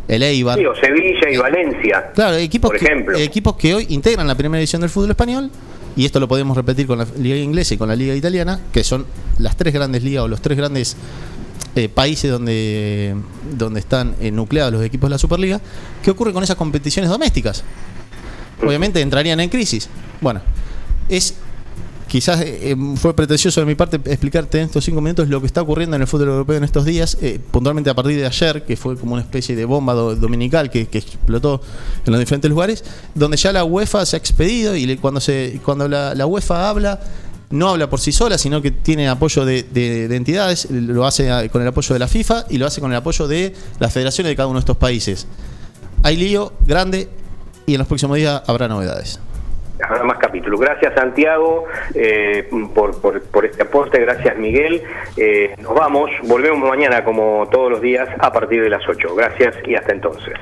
el 0.08 0.22
Eibar? 0.22 0.58
Sí, 0.58 0.66
o 0.66 0.74
Sevilla 0.74 1.30
y 1.30 1.36
Valencia. 1.36 2.12
Claro, 2.14 2.36
equipos, 2.36 2.70
por 2.70 2.76
ejemplo. 2.76 3.16
Que, 3.16 3.24
equipos 3.24 3.56
que 3.56 3.74
hoy 3.74 3.86
integran 3.90 4.26
la 4.26 4.34
primera 4.34 4.60
edición 4.60 4.80
del 4.80 4.90
fútbol 4.90 5.10
español 5.10 5.50
y 5.96 6.04
esto 6.04 6.20
lo 6.20 6.28
podemos 6.28 6.56
repetir 6.56 6.86
con 6.86 6.98
la 6.98 7.06
liga 7.18 7.36
inglesa 7.36 7.74
y 7.74 7.78
con 7.78 7.88
la 7.88 7.96
liga 7.96 8.14
italiana, 8.14 8.60
que 8.72 8.84
son 8.84 9.06
las 9.38 9.56
tres 9.56 9.72
grandes 9.72 10.02
ligas 10.02 10.24
o 10.24 10.28
los 10.28 10.42
tres 10.42 10.58
grandes 10.58 10.96
eh, 11.74 11.88
países 11.88 12.30
donde, 12.30 13.16
donde 13.52 13.80
están 13.80 14.14
eh, 14.20 14.30
nucleados 14.30 14.72
los 14.74 14.84
equipos 14.84 15.08
de 15.08 15.14
la 15.14 15.18
Superliga. 15.18 15.60
¿Qué 16.02 16.10
ocurre 16.10 16.32
con 16.32 16.42
esas 16.42 16.56
competiciones 16.56 17.10
domésticas? 17.10 17.64
Obviamente 18.62 19.00
entrarían 19.00 19.40
en 19.40 19.48
crisis. 19.48 19.88
Bueno, 20.20 20.40
es 21.08 21.36
quizás 22.16 22.40
eh, 22.40 22.74
fue 22.96 23.14
pretencioso 23.14 23.60
de 23.60 23.66
mi 23.66 23.74
parte 23.74 24.00
explicarte 24.06 24.58
en 24.58 24.64
estos 24.64 24.82
cinco 24.82 25.02
minutos 25.02 25.28
lo 25.28 25.38
que 25.38 25.46
está 25.46 25.60
ocurriendo 25.60 25.96
en 25.96 26.00
el 26.00 26.08
fútbol 26.08 26.28
europeo 26.28 26.56
en 26.56 26.64
estos 26.64 26.86
días, 26.86 27.18
eh, 27.20 27.38
puntualmente 27.50 27.90
a 27.90 27.94
partir 27.94 28.16
de 28.16 28.24
ayer, 28.24 28.64
que 28.64 28.74
fue 28.74 28.96
como 28.96 29.12
una 29.12 29.20
especie 29.20 29.54
de 29.54 29.66
bomba 29.66 29.92
do, 29.92 30.16
dominical 30.16 30.70
que, 30.70 30.88
explotó 30.90 31.60
en 32.06 32.12
los 32.12 32.18
diferentes 32.18 32.50
lugares, 32.50 32.84
donde 33.14 33.36
ya 33.36 33.52
la 33.52 33.64
UEFA 33.64 34.06
se 34.06 34.16
ha 34.16 34.18
expedido 34.18 34.74
y 34.74 34.96
cuando, 34.96 35.20
se, 35.20 35.60
cuando 35.62 35.88
la, 35.88 36.26
UEFA 36.26 36.70
habla, 36.70 37.00
no 37.50 37.68
habla 37.68 37.90
por 37.90 38.00
sí 38.00 38.12
sola, 38.12 38.38
sino 38.38 38.62
que 38.62 38.70
tiene 38.70 39.10
apoyo 39.10 39.44
de, 39.44 40.08
entidades, 40.10 40.70
lo 40.70 41.04
hace 41.04 41.50
con 41.50 41.60
el 41.60 41.68
apoyo 41.68 41.92
de 41.92 41.98
la 41.98 42.08
FIFA 42.08 42.46
y 42.48 42.56
lo 42.56 42.64
hace 42.64 42.80
con 42.80 42.92
el 42.92 42.96
apoyo 42.96 43.28
de 43.28 43.52
las 43.78 43.92
federaciones 43.92 44.30
de 44.30 44.36
cada 44.36 44.46
uno 44.46 44.58
de 44.58 44.60
estos 44.60 44.78
países. 44.78 45.26
Hay 46.02 46.16
lío 46.16 46.54
grande 46.66 47.10
y 47.66 47.74
en 47.74 47.78
los 47.78 47.86
próximos 47.86 48.16
días 48.16 48.40
habrá 48.46 48.68
novedades 48.68 49.20
habrá 49.82 50.04
más 50.04 50.18
capítulos. 50.18 50.60
Gracias 50.60 50.94
Santiago 50.94 51.64
eh, 51.94 52.48
por, 52.74 53.00
por, 53.00 53.44
este 53.44 53.62
aporte, 53.62 54.00
gracias 54.00 54.36
Miguel. 54.36 54.82
Eh, 55.16 55.54
nos 55.60 55.74
vamos, 55.74 56.10
volvemos 56.24 56.68
mañana 56.68 57.04
como 57.04 57.48
todos 57.50 57.70
los 57.70 57.80
días 57.80 58.08
a 58.18 58.32
partir 58.32 58.62
de 58.62 58.70
las 58.70 58.86
8. 58.88 59.14
Gracias 59.14 59.56
y 59.66 59.74
hasta 59.74 59.92
entonces. 59.92 60.34